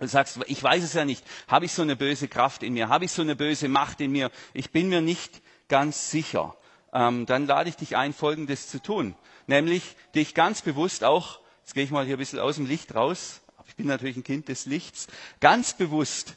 und 0.00 0.08
sagst, 0.08 0.40
ich 0.46 0.62
weiß 0.62 0.82
es 0.82 0.94
ja 0.94 1.04
nicht, 1.04 1.24
habe 1.46 1.66
ich 1.66 1.72
so 1.72 1.82
eine 1.82 1.94
böse 1.94 2.26
Kraft 2.26 2.62
in 2.62 2.74
mir, 2.74 2.88
habe 2.88 3.04
ich 3.04 3.12
so 3.12 3.22
eine 3.22 3.36
böse 3.36 3.68
Macht 3.68 4.00
in 4.00 4.10
mir, 4.10 4.30
ich 4.52 4.70
bin 4.70 4.88
mir 4.88 5.00
nicht 5.00 5.40
ganz 5.68 6.10
sicher, 6.10 6.56
ähm, 6.94 7.26
dann 7.26 7.46
lade 7.46 7.68
ich 7.68 7.76
dich 7.76 7.96
ein, 7.96 8.14
Folgendes 8.14 8.68
zu 8.68 8.80
tun. 8.80 9.14
Nämlich 9.46 9.96
dich 10.14 10.34
ganz 10.34 10.62
bewusst 10.62 11.04
auch, 11.04 11.40
jetzt 11.60 11.74
gehe 11.74 11.84
ich 11.84 11.90
mal 11.90 12.06
hier 12.06 12.16
ein 12.16 12.18
bisschen 12.18 12.38
aus 12.38 12.56
dem 12.56 12.66
Licht 12.66 12.94
raus, 12.94 13.42
ich 13.66 13.76
bin 13.76 13.86
natürlich 13.86 14.16
ein 14.16 14.24
Kind 14.24 14.48
des 14.48 14.66
Lichts, 14.66 15.08
ganz 15.40 15.74
bewusst 15.74 16.36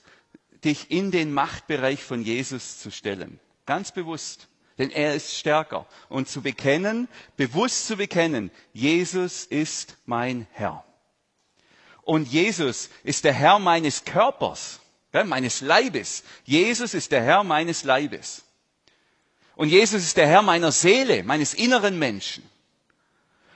dich 0.64 0.90
in 0.90 1.12
den 1.12 1.34
Machtbereich 1.34 2.04
von 2.04 2.24
Jesus 2.24 2.80
zu 2.80 2.90
stellen. 2.90 3.40
Ganz 3.68 3.92
bewusst. 3.92 4.48
Denn 4.78 4.90
er 4.90 5.14
ist 5.14 5.38
stärker. 5.38 5.86
Und 6.10 6.30
zu 6.30 6.42
bekennen, 6.42 7.08
bewusst 7.36 7.88
zu 7.88 7.98
bekennen, 7.98 8.50
Jesus 8.74 9.46
ist 9.46 9.98
mein 10.06 10.48
Herr. 10.52 10.84
Und 12.02 12.28
Jesus 12.28 12.90
ist 13.04 13.24
der 13.24 13.34
Herr 13.34 13.60
meines 13.60 14.06
Körpers, 14.06 14.80
meines 15.26 15.62
Leibes. 15.62 16.24
Jesus 16.44 16.94
ist 16.94 17.12
der 17.12 17.22
Herr 17.22 17.44
meines 17.44 17.84
Leibes. 17.84 18.47
Und 19.58 19.70
Jesus 19.70 20.04
ist 20.04 20.18
der 20.18 20.28
Herr 20.28 20.44
meiner 20.44 20.72
Seele, 20.72 21.24
meines 21.24 21.56
inneren 21.56 21.98
Menschen. 21.98 22.48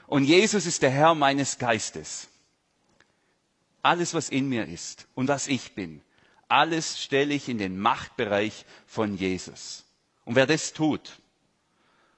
Und 0.08 0.24
Jesus 0.24 0.66
ist 0.66 0.82
der 0.82 0.90
Herr 0.90 1.14
meines 1.14 1.58
Geistes. 1.58 2.28
Alles, 3.82 4.12
was 4.12 4.28
in 4.28 4.48
mir 4.48 4.66
ist 4.66 5.06
und 5.14 5.28
was 5.28 5.46
ich 5.46 5.74
bin, 5.76 6.02
alles 6.48 7.00
stelle 7.00 7.32
ich 7.32 7.48
in 7.48 7.58
den 7.58 7.78
Machtbereich 7.78 8.66
von 8.84 9.16
Jesus. 9.16 9.84
Und 10.24 10.34
wer 10.34 10.46
das 10.46 10.72
tut, 10.72 11.20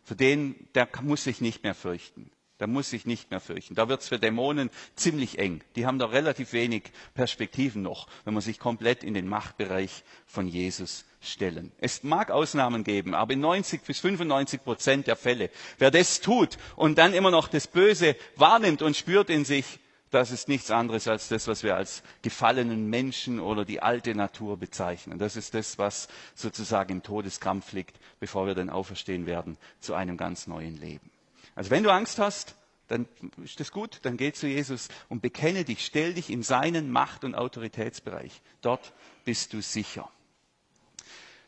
für 0.02 0.16
den, 0.16 0.66
der 0.74 0.88
muss 1.02 1.24
sich 1.24 1.42
nicht 1.42 1.62
mehr 1.62 1.74
fürchten. 1.74 2.30
Der 2.60 2.68
muss 2.68 2.88
sich 2.88 3.04
nicht 3.04 3.30
mehr 3.30 3.40
fürchten. 3.40 3.74
Da 3.74 3.90
wird 3.90 4.00
es 4.00 4.08
für 4.08 4.18
Dämonen 4.18 4.70
ziemlich 4.96 5.38
eng. 5.38 5.62
Die 5.76 5.84
haben 5.84 5.98
da 5.98 6.06
relativ 6.06 6.54
wenig 6.54 6.84
Perspektiven 7.12 7.82
noch, 7.82 8.06
wenn 8.24 8.32
man 8.32 8.42
sich 8.42 8.58
komplett 8.58 9.04
in 9.04 9.12
den 9.12 9.28
Machtbereich 9.28 10.04
von 10.26 10.48
Jesus 10.48 11.04
stellen. 11.26 11.72
Es 11.78 12.02
mag 12.02 12.30
Ausnahmen 12.30 12.84
geben, 12.84 13.14
aber 13.14 13.32
in 13.32 13.40
90 13.40 13.82
bis 13.82 14.00
95 14.00 14.62
Prozent 14.62 15.06
der 15.06 15.16
Fälle, 15.16 15.50
wer 15.78 15.90
das 15.90 16.20
tut 16.20 16.58
und 16.76 16.98
dann 16.98 17.14
immer 17.14 17.30
noch 17.30 17.48
das 17.48 17.66
Böse 17.66 18.16
wahrnimmt 18.36 18.82
und 18.82 18.96
spürt 18.96 19.30
in 19.30 19.44
sich, 19.44 19.78
das 20.10 20.30
ist 20.30 20.48
nichts 20.48 20.70
anderes 20.70 21.08
als 21.08 21.28
das, 21.28 21.48
was 21.48 21.64
wir 21.64 21.74
als 21.76 22.02
gefallenen 22.22 22.88
Menschen 22.88 23.40
oder 23.40 23.64
die 23.64 23.82
alte 23.82 24.14
Natur 24.14 24.56
bezeichnen. 24.56 25.18
Das 25.18 25.34
ist 25.34 25.54
das, 25.54 25.76
was 25.76 26.06
sozusagen 26.36 26.92
im 26.92 27.02
Todeskampf 27.02 27.72
liegt, 27.72 27.96
bevor 28.20 28.46
wir 28.46 28.54
dann 28.54 28.70
auferstehen 28.70 29.26
werden 29.26 29.58
zu 29.80 29.94
einem 29.94 30.16
ganz 30.16 30.46
neuen 30.46 30.76
Leben. 30.80 31.10
Also 31.56 31.70
wenn 31.70 31.82
du 31.82 31.90
Angst 31.90 32.18
hast, 32.20 32.54
dann 32.88 33.06
ist 33.42 33.58
das 33.60 33.72
gut, 33.72 34.00
dann 34.02 34.16
geh 34.16 34.32
zu 34.32 34.46
Jesus 34.46 34.88
und 35.08 35.22
bekenne 35.22 35.64
dich, 35.64 35.84
stell 35.84 36.14
dich 36.14 36.30
in 36.30 36.42
seinen 36.42 36.90
Macht- 36.90 37.24
und 37.24 37.34
Autoritätsbereich. 37.34 38.40
Dort 38.62 38.92
bist 39.24 39.52
du 39.52 39.62
sicher. 39.62 40.08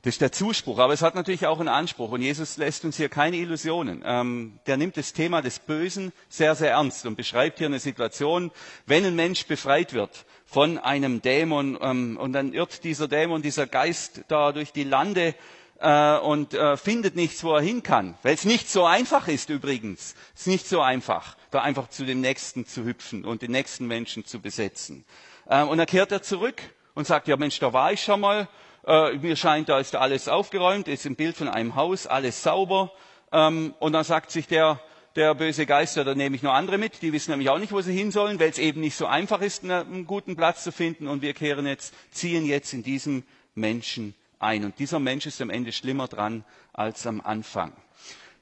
Das 0.06 0.14
ist 0.14 0.20
der 0.20 0.30
Zuspruch, 0.30 0.78
aber 0.78 0.92
es 0.92 1.02
hat 1.02 1.16
natürlich 1.16 1.48
auch 1.48 1.58
einen 1.58 1.66
Anspruch 1.68 2.12
und 2.12 2.22
Jesus 2.22 2.58
lässt 2.58 2.84
uns 2.84 2.96
hier 2.96 3.08
keine 3.08 3.38
Illusionen. 3.38 4.04
Ähm, 4.06 4.60
der 4.68 4.76
nimmt 4.76 4.96
das 4.96 5.12
Thema 5.12 5.42
des 5.42 5.58
Bösen 5.58 6.12
sehr, 6.28 6.54
sehr 6.54 6.70
ernst 6.70 7.06
und 7.06 7.16
beschreibt 7.16 7.58
hier 7.58 7.66
eine 7.66 7.80
Situation, 7.80 8.52
wenn 8.86 9.04
ein 9.04 9.16
Mensch 9.16 9.46
befreit 9.46 9.94
wird 9.94 10.24
von 10.44 10.78
einem 10.78 11.22
Dämon 11.22 11.76
ähm, 11.80 12.18
und 12.18 12.34
dann 12.34 12.52
irrt 12.52 12.84
dieser 12.84 13.08
Dämon, 13.08 13.42
dieser 13.42 13.66
Geist 13.66 14.20
da 14.28 14.52
durch 14.52 14.72
die 14.72 14.84
Lande 14.84 15.34
äh, 15.80 16.18
und 16.18 16.54
äh, 16.54 16.76
findet 16.76 17.16
nichts, 17.16 17.42
wo 17.42 17.56
er 17.56 17.60
hin 17.60 17.82
kann. 17.82 18.14
Weil 18.22 18.34
es 18.34 18.44
nicht 18.44 18.70
so 18.70 18.84
einfach 18.84 19.26
ist 19.26 19.50
übrigens. 19.50 20.14
Es 20.36 20.42
ist 20.42 20.46
nicht 20.46 20.68
so 20.68 20.82
einfach, 20.82 21.36
da 21.50 21.62
einfach 21.62 21.90
zu 21.90 22.04
dem 22.04 22.20
Nächsten 22.20 22.64
zu 22.64 22.84
hüpfen 22.84 23.24
und 23.24 23.42
den 23.42 23.50
nächsten 23.50 23.88
Menschen 23.88 24.24
zu 24.24 24.38
besetzen. 24.38 25.04
Äh, 25.48 25.64
und 25.64 25.78
dann 25.78 25.86
kehrt 25.88 26.12
er 26.12 26.22
zurück 26.22 26.62
und 26.94 27.08
sagt, 27.08 27.26
ja 27.26 27.36
Mensch, 27.36 27.58
da 27.58 27.72
war 27.72 27.90
ich 27.90 28.04
schon 28.04 28.20
mal 28.20 28.46
äh, 28.86 29.12
mir 29.16 29.36
scheint, 29.36 29.68
da 29.68 29.78
ist 29.78 29.94
alles 29.96 30.28
aufgeräumt, 30.28 30.88
ist 30.88 31.04
ein 31.06 31.16
Bild 31.16 31.36
von 31.36 31.48
einem 31.48 31.74
Haus, 31.74 32.06
alles 32.06 32.42
sauber. 32.42 32.92
Ähm, 33.32 33.74
und 33.80 33.92
dann 33.92 34.04
sagt 34.04 34.30
sich 34.30 34.46
der, 34.46 34.80
der 35.16 35.34
böse 35.34 35.66
Geist, 35.66 35.96
ja, 35.96 36.04
da 36.04 36.14
nehme 36.14 36.36
ich 36.36 36.42
noch 36.42 36.52
andere 36.52 36.78
mit, 36.78 37.02
die 37.02 37.12
wissen 37.12 37.30
nämlich 37.30 37.50
auch 37.50 37.58
nicht, 37.58 37.72
wo 37.72 37.80
sie 37.80 37.94
hin 37.94 38.10
sollen, 38.10 38.38
weil 38.38 38.50
es 38.50 38.58
eben 38.58 38.80
nicht 38.80 38.96
so 38.96 39.06
einfach 39.06 39.40
ist, 39.40 39.64
einen 39.64 40.06
guten 40.06 40.36
Platz 40.36 40.62
zu 40.62 40.72
finden. 40.72 41.08
Und 41.08 41.22
wir 41.22 41.34
kehren 41.34 41.66
jetzt, 41.66 41.94
ziehen 42.10 42.44
jetzt 42.46 42.72
in 42.72 42.82
diesen 42.82 43.24
Menschen 43.54 44.14
ein. 44.38 44.64
Und 44.64 44.78
dieser 44.78 45.00
Mensch 45.00 45.26
ist 45.26 45.40
am 45.40 45.50
Ende 45.50 45.72
schlimmer 45.72 46.06
dran 46.06 46.44
als 46.72 47.06
am 47.06 47.20
Anfang. 47.20 47.72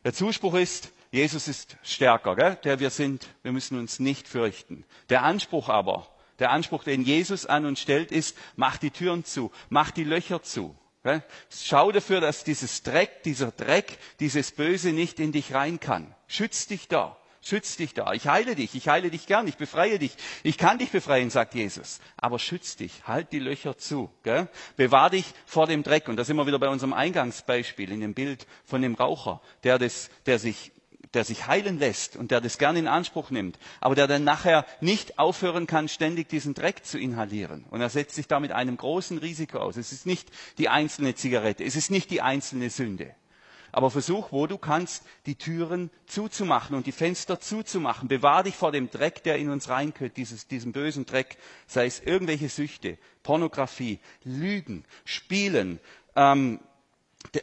Der 0.04 0.12
Zuspruch 0.12 0.54
ist, 0.54 0.92
Jesus 1.12 1.48
ist 1.48 1.76
stärker, 1.82 2.34
gell? 2.34 2.58
der 2.64 2.80
wir 2.80 2.90
sind, 2.90 3.28
wir 3.42 3.52
müssen 3.52 3.78
uns 3.78 4.00
nicht 4.00 4.26
fürchten. 4.26 4.84
Der 5.08 5.22
Anspruch 5.22 5.68
aber, 5.68 6.08
der 6.38 6.50
Anspruch, 6.50 6.84
den 6.84 7.02
Jesus 7.02 7.46
an 7.46 7.66
uns 7.66 7.80
stellt, 7.80 8.10
ist, 8.10 8.36
mach 8.56 8.76
die 8.76 8.90
Türen 8.90 9.24
zu, 9.24 9.50
mach 9.68 9.90
die 9.90 10.04
Löcher 10.04 10.42
zu. 10.42 10.76
Schau 11.50 11.92
dafür, 11.92 12.20
dass 12.20 12.44
dieses 12.44 12.82
Dreck, 12.82 13.22
dieser 13.24 13.52
Dreck, 13.52 13.98
dieses 14.20 14.52
Böse 14.52 14.92
nicht 14.92 15.20
in 15.20 15.32
dich 15.32 15.52
rein 15.52 15.78
kann. 15.78 16.14
Schütz 16.26 16.66
dich 16.66 16.88
da. 16.88 17.18
Schütz 17.42 17.76
dich 17.76 17.92
da. 17.92 18.14
Ich 18.14 18.26
heile 18.26 18.54
dich. 18.54 18.74
Ich 18.74 18.88
heile 18.88 19.10
dich 19.10 19.26
gern. 19.26 19.46
Ich 19.46 19.58
befreie 19.58 19.98
dich. 19.98 20.16
Ich 20.42 20.56
kann 20.56 20.78
dich 20.78 20.90
befreien, 20.90 21.28
sagt 21.28 21.54
Jesus. 21.54 22.00
Aber 22.16 22.38
schütz 22.38 22.76
dich. 22.76 23.06
Halt 23.06 23.32
die 23.32 23.38
Löcher 23.38 23.76
zu. 23.76 24.10
Bewahr 24.76 25.10
dich 25.10 25.26
vor 25.44 25.66
dem 25.66 25.82
Dreck. 25.82 26.08
Und 26.08 26.16
da 26.16 26.24
sind 26.24 26.36
wir 26.36 26.46
wieder 26.46 26.58
bei 26.58 26.70
unserem 26.70 26.94
Eingangsbeispiel 26.94 27.92
in 27.92 28.00
dem 28.00 28.14
Bild 28.14 28.46
von 28.64 28.80
dem 28.80 28.94
Raucher, 28.94 29.42
der, 29.62 29.78
das, 29.78 30.08
der 30.24 30.38
sich 30.38 30.72
der 31.14 31.24
sich 31.24 31.46
heilen 31.46 31.78
lässt 31.78 32.16
und 32.16 32.30
der 32.30 32.40
das 32.40 32.58
gerne 32.58 32.78
in 32.78 32.88
Anspruch 32.88 33.30
nimmt, 33.30 33.58
aber 33.80 33.94
der 33.94 34.06
dann 34.06 34.24
nachher 34.24 34.66
nicht 34.80 35.18
aufhören 35.18 35.66
kann, 35.66 35.88
ständig 35.88 36.28
diesen 36.28 36.54
Dreck 36.54 36.84
zu 36.84 36.98
inhalieren. 36.98 37.64
Und 37.70 37.80
er 37.80 37.88
setzt 37.88 38.14
sich 38.14 38.26
damit 38.26 38.52
einem 38.52 38.76
großen 38.76 39.18
Risiko 39.18 39.58
aus. 39.58 39.76
Es 39.76 39.92
ist 39.92 40.06
nicht 40.06 40.28
die 40.58 40.68
einzelne 40.68 41.14
Zigarette, 41.14 41.64
es 41.64 41.76
ist 41.76 41.90
nicht 41.90 42.10
die 42.10 42.20
einzelne 42.22 42.70
Sünde. 42.70 43.14
Aber 43.72 43.90
versuch, 43.90 44.30
wo 44.30 44.46
du 44.46 44.56
kannst, 44.56 45.02
die 45.26 45.34
Türen 45.34 45.90
zuzumachen 46.06 46.76
und 46.76 46.86
die 46.86 46.92
Fenster 46.92 47.40
zuzumachen. 47.40 48.06
Bewahr 48.06 48.44
dich 48.44 48.54
vor 48.54 48.70
dem 48.70 48.88
Dreck, 48.88 49.24
der 49.24 49.36
in 49.36 49.50
uns 49.50 49.68
reinkommt, 49.68 50.16
dieses, 50.16 50.46
diesem 50.46 50.70
bösen 50.70 51.06
Dreck, 51.06 51.38
sei 51.66 51.86
es 51.86 51.98
irgendwelche 51.98 52.48
Süchte, 52.48 52.98
Pornografie, 53.24 53.98
Lügen, 54.22 54.84
Spielen, 55.04 55.80
ähm, 56.14 56.60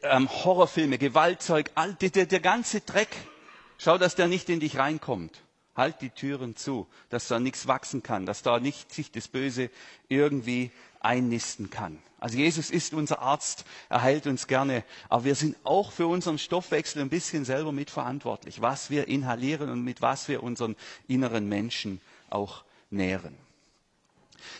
ähm, 0.04 0.30
Horrorfilme, 0.30 0.98
Gewaltzeug, 0.98 1.70
all, 1.76 1.96
der, 1.96 2.12
der, 2.12 2.26
der 2.28 2.40
ganze 2.40 2.80
Dreck, 2.80 3.10
Schau, 3.84 3.98
dass 3.98 4.14
der 4.14 4.28
nicht 4.28 4.48
in 4.50 4.60
dich 4.60 4.78
reinkommt. 4.78 5.42
Halt 5.76 6.02
die 6.02 6.12
Türen 6.12 6.56
zu, 6.56 6.86
dass 7.10 7.28
da 7.28 7.40
nichts 7.40 7.66
wachsen 7.66 8.04
kann, 8.04 8.28
dass 8.28 8.44
da 8.44 8.60
nicht 8.60 8.94
sich 8.94 9.12
das 9.12 9.28
Böse 9.28 9.72
irgendwie 10.08 10.70
einnisten 11.00 11.72
kann. 11.72 11.98
Also 12.20 12.38
Jesus 12.38 12.70
ist 12.70 12.94
unser 12.94 13.24
Arzt, 13.24 13.66
er 13.90 14.04
heilt 14.04 14.28
uns 14.28 14.46
gerne, 14.46 14.84
aber 15.10 15.24
wir 15.24 15.34
sind 15.34 15.58
auch 15.64 15.92
für 15.92 16.06
unseren 16.06 16.38
Stoffwechsel 16.38 17.02
ein 17.02 17.10
bisschen 17.10 17.44
selber 17.44 17.72
mitverantwortlich, 17.72 18.62
was 18.62 18.92
wir 18.92 19.08
inhalieren 19.08 19.72
und 19.72 19.84
mit 19.84 20.04
was 20.04 20.28
wir 20.28 20.44
unseren 20.44 20.76
inneren 21.08 21.50
Menschen 21.50 22.02
auch 22.30 22.64
nähren. 22.92 23.36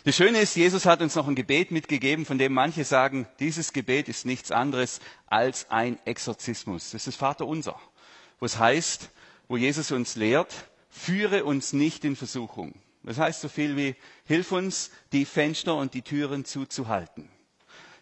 Das 0.02 0.16
Schöne 0.16 0.40
ist, 0.40 0.56
Jesus 0.56 0.84
hat 0.84 1.00
uns 1.00 1.14
noch 1.14 1.28
ein 1.28 1.36
Gebet 1.36 1.70
mitgegeben, 1.70 2.26
von 2.26 2.38
dem 2.38 2.52
manche 2.52 2.84
sagen, 2.84 3.28
dieses 3.38 3.72
Gebet 3.72 4.08
ist 4.08 4.26
nichts 4.26 4.50
anderes 4.50 4.98
als 5.26 5.70
ein 5.70 5.96
Exorzismus. 6.06 6.90
Das 6.90 7.06
ist 7.06 7.14
Vater 7.14 7.46
unser 7.46 7.78
wo 8.42 8.46
es 8.46 8.58
heißt, 8.58 9.10
wo 9.46 9.56
Jesus 9.56 9.92
uns 9.92 10.16
lehrt, 10.16 10.52
führe 10.90 11.44
uns 11.44 11.72
nicht 11.72 12.04
in 12.04 12.16
Versuchung. 12.16 12.74
Das 13.04 13.16
heißt 13.16 13.40
so 13.40 13.48
viel 13.48 13.76
wie, 13.76 13.94
hilf 14.24 14.50
uns, 14.50 14.90
die 15.12 15.26
Fenster 15.26 15.76
und 15.76 15.94
die 15.94 16.02
Türen 16.02 16.44
zuzuhalten. 16.44 17.28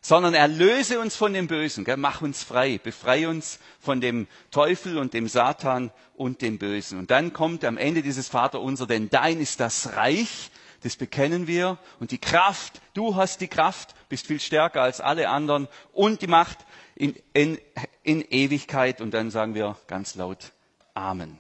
Sondern 0.01 0.33
erlöse 0.33 0.99
uns 0.99 1.15
von 1.15 1.35
dem 1.35 1.47
Bösen, 1.47 1.85
gell? 1.85 1.99
mach 1.99 2.23
uns 2.23 2.43
frei, 2.43 2.81
befreie 2.83 3.29
uns 3.29 3.59
von 3.81 4.01
dem 4.01 4.29
Teufel 4.51 4.97
und 4.97 5.13
dem 5.13 5.29
Satan 5.29 5.93
und 6.15 6.41
dem 6.41 6.57
Bösen. 6.57 6.99
Und 6.99 7.11
dann 7.11 7.35
kommt 7.35 7.63
am 7.63 7.77
Ende 7.77 8.01
dieses 8.01 8.29
Vaterunser, 8.29 8.87
denn 8.87 9.11
dein 9.11 9.41
ist 9.41 9.61
das 9.61 9.95
Reich, 9.95 10.51
Das 10.83 10.97
bekennen 10.97 11.47
wir. 11.47 11.79
Und 11.99 12.11
die 12.11 12.19
Kraft, 12.19 12.81
du 12.95 13.15
hast 13.15 13.43
die 13.43 13.49
Kraft, 13.49 13.95
bist 14.09 14.27
viel 14.27 14.41
stärker 14.41 14.81
als 14.81 15.01
alle 15.01 15.29
anderen 15.29 15.69
und 15.93 16.23
die 16.23 16.27
Macht 16.27 16.59
in, 16.95 17.15
in, 17.33 17.59
in 18.03 18.23
Ewigkeit. 18.23 19.01
Und 19.01 19.13
dann 19.13 19.31
sagen 19.31 19.55
wir 19.55 19.77
ganz 19.87 20.15
laut 20.15 20.53
Amen. 20.95 21.39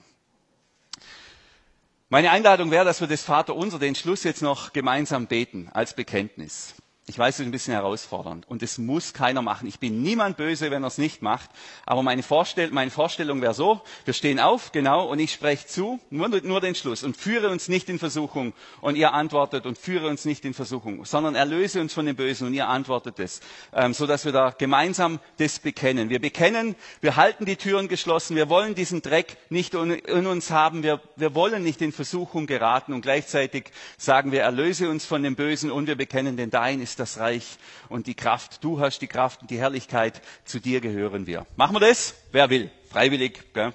Meine 2.08 2.30
Einladung 2.30 2.70
wäre, 2.70 2.84
dass 2.84 3.00
wir 3.00 3.06
das 3.06 3.22
Vater 3.22 3.54
unser, 3.54 3.78
den 3.78 3.94
Schluss 3.94 4.24
jetzt 4.24 4.42
noch 4.42 4.72
gemeinsam 4.72 5.26
beten 5.26 5.68
als 5.72 5.94
Bekenntnis. 5.94 6.74
Ich 7.06 7.18
weiß, 7.18 7.34
es 7.34 7.40
ist 7.40 7.46
ein 7.46 7.50
bisschen 7.50 7.72
herausfordernd 7.74 8.48
und 8.48 8.62
es 8.62 8.78
muss 8.78 9.12
keiner 9.14 9.42
machen. 9.42 9.66
Ich 9.66 9.80
bin 9.80 10.00
niemand 10.00 10.36
böse, 10.36 10.70
wenn 10.70 10.84
er 10.84 10.88
es 10.88 10.98
nicht 10.98 11.22
macht. 11.22 11.50
Aber 11.84 12.04
meine, 12.04 12.22
Vorstell 12.22 12.70
meine 12.70 12.92
Vorstellung 12.92 13.42
wäre 13.42 13.52
so, 13.52 13.80
wir 14.04 14.14
stehen 14.14 14.38
auf, 14.38 14.70
genau, 14.70 15.08
und 15.08 15.18
ich 15.18 15.32
spreche 15.32 15.66
zu, 15.66 15.98
nur, 16.10 16.28
nur 16.28 16.60
den 16.60 16.76
Schluss 16.76 17.02
und 17.02 17.16
führe 17.16 17.48
uns 17.50 17.66
nicht 17.66 17.88
in 17.88 17.98
Versuchung. 17.98 18.52
Und 18.80 18.94
ihr 18.94 19.12
antwortet 19.12 19.66
und 19.66 19.76
führe 19.76 20.06
uns 20.06 20.24
nicht 20.24 20.44
in 20.44 20.54
Versuchung, 20.54 21.04
sondern 21.04 21.34
erlöse 21.34 21.80
uns 21.80 21.92
von 21.92 22.06
dem 22.06 22.14
Bösen 22.14 22.46
und 22.46 22.54
ihr 22.54 22.68
antwortet 22.68 23.18
es, 23.18 23.40
ähm, 23.72 23.92
sodass 23.92 24.24
wir 24.24 24.32
da 24.32 24.54
gemeinsam 24.56 25.18
das 25.38 25.58
bekennen. 25.58 26.10
Wir 26.10 26.20
bekennen, 26.20 26.76
wir 27.00 27.16
halten 27.16 27.44
die 27.44 27.56
Türen 27.56 27.88
geschlossen, 27.88 28.36
wir 28.36 28.48
wollen 28.48 28.76
diesen 28.76 29.02
Dreck 29.02 29.36
nicht 29.48 29.74
in 29.74 30.26
uns 30.28 30.52
haben, 30.52 30.84
wir, 30.84 31.00
wir 31.16 31.34
wollen 31.34 31.64
nicht 31.64 31.82
in 31.82 31.90
Versuchung 31.90 32.46
geraten 32.46 32.92
und 32.92 33.00
gleichzeitig 33.00 33.72
sagen 33.98 34.30
wir, 34.30 34.42
erlöse 34.42 34.88
uns 34.88 35.06
von 35.06 35.24
dem 35.24 35.34
Bösen 35.34 35.72
und 35.72 35.88
wir 35.88 35.96
bekennen, 35.96 36.36
denn 36.36 36.50
dein 36.50 36.80
ist 36.80 36.99
das 37.00 37.18
Reich 37.18 37.58
und 37.88 38.06
die 38.06 38.14
Kraft. 38.14 38.62
Du 38.62 38.80
hast 38.80 39.00
die 39.00 39.06
Kraft 39.06 39.42
und 39.42 39.50
die 39.50 39.58
Herrlichkeit. 39.58 40.20
Zu 40.44 40.60
dir 40.60 40.80
gehören 40.80 41.26
wir. 41.26 41.46
Machen 41.56 41.74
wir 41.74 41.80
das? 41.80 42.14
Wer 42.30 42.50
will? 42.50 42.70
Freiwillig. 42.90 43.52
Gell? 43.54 43.72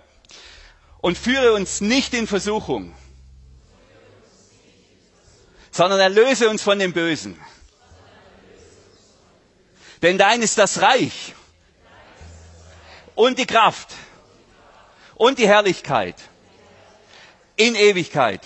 Und 1.02 1.18
führe 1.18 1.54
uns 1.54 1.82
nicht 1.82 2.14
in 2.14 2.28
Versuchung, 2.28 2.96
sondern 5.72 6.00
erlöse 6.00 6.50
uns 6.50 6.62
von 6.62 6.80
dem 6.80 6.94
Bösen. 6.94 7.40
Denn 10.02 10.18
dein 10.18 10.42
ist 10.42 10.58
das 10.58 10.82
Reich 10.82 11.34
und 13.16 13.40
die 13.40 13.46
Kraft 13.46 13.94
und 15.16 15.40
die 15.40 15.48
Herrlichkeit 15.48 16.16
in 17.56 17.76
Ewigkeit. 17.76 18.42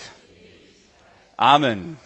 Amen. 1.36 1.98